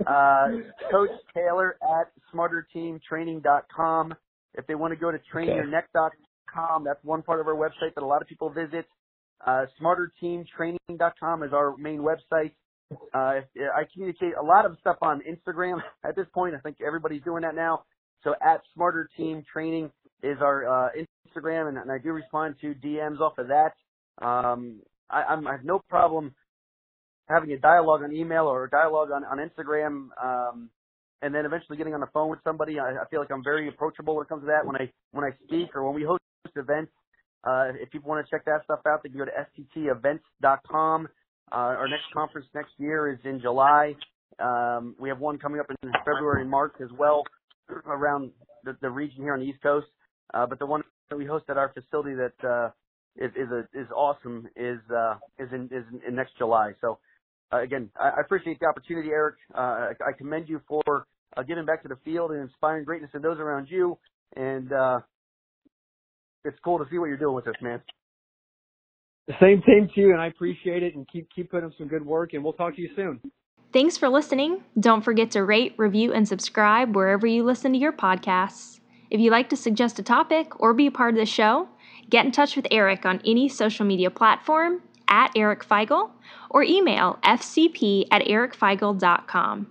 Uh, 0.05 0.47
Coach 0.91 1.09
Taylor 1.33 1.77
at 1.81 2.11
smarterteamtraining.com. 2.33 4.13
If 4.53 4.65
they 4.67 4.75
want 4.75 4.93
to 4.93 4.99
go 4.99 5.11
to 5.11 5.19
trainyourneck.com, 5.33 6.83
that's 6.83 7.03
one 7.03 7.21
part 7.21 7.39
of 7.39 7.47
our 7.47 7.55
website 7.55 7.93
that 7.95 8.03
a 8.03 8.05
lot 8.05 8.21
of 8.21 8.27
people 8.27 8.49
visit. 8.49 8.85
Uh, 9.45 9.65
smarterteamtraining.com 9.81 11.43
is 11.43 11.53
our 11.53 11.75
main 11.77 11.99
website. 11.99 12.51
Uh, 13.13 13.41
I 13.53 13.83
communicate 13.93 14.33
a 14.39 14.43
lot 14.43 14.65
of 14.65 14.77
stuff 14.79 14.97
on 15.01 15.21
Instagram 15.21 15.81
at 16.05 16.15
this 16.15 16.27
point. 16.33 16.55
I 16.55 16.59
think 16.59 16.77
everybody's 16.85 17.23
doing 17.23 17.41
that 17.43 17.55
now. 17.55 17.83
So 18.23 18.33
at 18.41 18.61
Smarter 18.73 19.09
Team 19.15 19.43
Training 19.51 19.91
is 20.23 20.37
our 20.41 20.87
uh, 20.87 20.89
Instagram, 20.97 21.69
and, 21.69 21.77
and 21.77 21.91
I 21.91 21.97
do 21.97 22.11
respond 22.11 22.55
to 22.61 22.73
DMs 22.73 23.19
off 23.19 23.37
of 23.37 23.47
that. 23.49 23.73
Um, 24.25 24.81
I, 25.09 25.23
I'm, 25.23 25.47
I 25.47 25.53
have 25.53 25.63
no 25.63 25.79
problem 25.89 26.33
having 27.27 27.51
a 27.51 27.57
dialogue 27.57 28.03
on 28.03 28.13
email 28.13 28.45
or 28.45 28.65
a 28.65 28.69
dialogue 28.69 29.09
on, 29.11 29.23
on 29.23 29.37
Instagram, 29.37 30.09
um, 30.23 30.69
and 31.21 31.33
then 31.33 31.45
eventually 31.45 31.77
getting 31.77 31.93
on 31.93 31.99
the 31.99 32.07
phone 32.13 32.29
with 32.29 32.39
somebody. 32.43 32.79
I, 32.79 32.91
I 33.01 33.05
feel 33.09 33.19
like 33.19 33.31
I'm 33.31 33.43
very 33.43 33.67
approachable 33.67 34.15
when 34.15 34.25
it 34.25 34.29
comes 34.29 34.43
to 34.43 34.47
that. 34.47 34.65
When 34.65 34.75
I 34.75 34.91
when 35.11 35.25
I 35.25 35.31
speak 35.45 35.75
or 35.75 35.83
when 35.85 35.95
we 35.95 36.03
host 36.03 36.21
events, 36.55 36.91
uh, 37.43 37.71
if 37.75 37.89
people 37.91 38.09
want 38.09 38.25
to 38.25 38.29
check 38.29 38.45
that 38.45 38.63
stuff 38.63 38.79
out, 38.87 39.03
they 39.03 39.09
can 39.09 39.17
go 39.17 39.25
to 39.25 39.31
sttevents.com. 39.31 41.07
Uh, 41.51 41.55
our 41.55 41.87
next 41.87 42.05
conference 42.13 42.47
next 42.53 42.71
year 42.77 43.11
is 43.11 43.19
in 43.23 43.39
July. 43.39 43.95
Um, 44.39 44.95
we 44.99 45.09
have 45.09 45.19
one 45.19 45.37
coming 45.37 45.59
up 45.59 45.67
in 45.69 45.91
February 46.05 46.41
and 46.41 46.51
March 46.51 46.73
as 46.81 46.89
well 46.97 47.23
around 47.85 48.31
the, 48.63 48.77
the 48.81 48.89
region 48.89 49.23
here 49.23 49.33
on 49.33 49.39
the 49.39 49.45
East 49.45 49.61
Coast. 49.61 49.87
Uh, 50.33 50.45
but 50.45 50.59
the 50.59 50.65
one 50.65 50.81
that 51.09 51.17
we 51.17 51.25
host 51.25 51.45
at 51.49 51.57
our 51.57 51.73
facility 51.73 52.15
that 52.15 52.47
uh, 52.47 52.69
is 53.15 53.31
is, 53.35 53.49
a, 53.51 53.59
is 53.79 53.87
awesome 53.95 54.47
is 54.55 54.79
uh, 54.95 55.15
is 55.39 55.49
in 55.53 55.65
is 55.71 55.83
in 56.07 56.15
next 56.15 56.37
July. 56.37 56.73
So 56.81 56.99
uh, 57.53 57.61
again, 57.61 57.89
I, 57.99 58.09
I 58.17 58.21
appreciate 58.21 58.59
the 58.59 58.67
opportunity, 58.67 59.09
Eric. 59.09 59.35
Uh, 59.55 59.59
I, 59.59 59.91
I 60.09 60.11
commend 60.17 60.49
you 60.49 60.61
for 60.67 61.07
uh, 61.35 61.43
giving 61.43 61.65
back 61.65 61.81
to 61.83 61.87
the 61.87 61.97
field 62.03 62.31
and 62.31 62.41
inspiring 62.41 62.83
greatness 62.83 63.11
in 63.13 63.21
those 63.21 63.39
around 63.39 63.67
you. 63.69 63.97
And 64.35 64.71
uh, 64.73 64.99
it's 66.43 66.57
cool 66.63 66.77
to 66.79 66.85
see 66.91 66.97
what 66.97 67.07
you're 67.07 67.17
doing 67.17 67.35
with 67.35 67.45
this, 67.45 67.55
man. 67.61 67.81
The 69.27 69.35
same 69.41 69.61
thing 69.61 69.89
to 69.93 70.01
you, 70.01 70.11
and 70.11 70.21
I 70.21 70.27
appreciate 70.27 70.83
it. 70.83 70.95
And 70.95 71.07
keep 71.11 71.27
keep 71.35 71.51
putting 71.51 71.67
up 71.67 71.73
some 71.77 71.87
good 71.87 72.05
work. 72.05 72.33
And 72.33 72.43
we'll 72.43 72.53
talk 72.53 72.75
to 72.75 72.81
you 72.81 72.89
soon. 72.95 73.19
Thanks 73.73 73.97
for 73.97 74.07
listening. 74.07 74.63
Don't 74.79 75.03
forget 75.03 75.31
to 75.31 75.43
rate, 75.43 75.73
review, 75.77 76.13
and 76.13 76.25
subscribe 76.25 76.95
wherever 76.95 77.27
you 77.27 77.43
listen 77.43 77.73
to 77.73 77.77
your 77.77 77.91
podcasts. 77.91 78.79
If 79.09 79.19
you'd 79.19 79.31
like 79.31 79.49
to 79.49 79.57
suggest 79.57 79.99
a 79.99 80.03
topic 80.03 80.59
or 80.61 80.73
be 80.73 80.87
a 80.87 80.91
part 80.91 81.13
of 81.13 81.19
the 81.19 81.25
show, 81.25 81.67
get 82.09 82.25
in 82.25 82.31
touch 82.31 82.55
with 82.55 82.67
Eric 82.71 83.05
on 83.05 83.21
any 83.25 83.49
social 83.49 83.85
media 83.85 84.09
platform 84.09 84.81
at 85.07 85.31
Eric 85.35 85.65
Feigl 85.65 86.11
or 86.49 86.63
email 86.63 87.19
fcp 87.23 88.07
at 88.11 88.23
ericfeigl.com. 88.23 89.67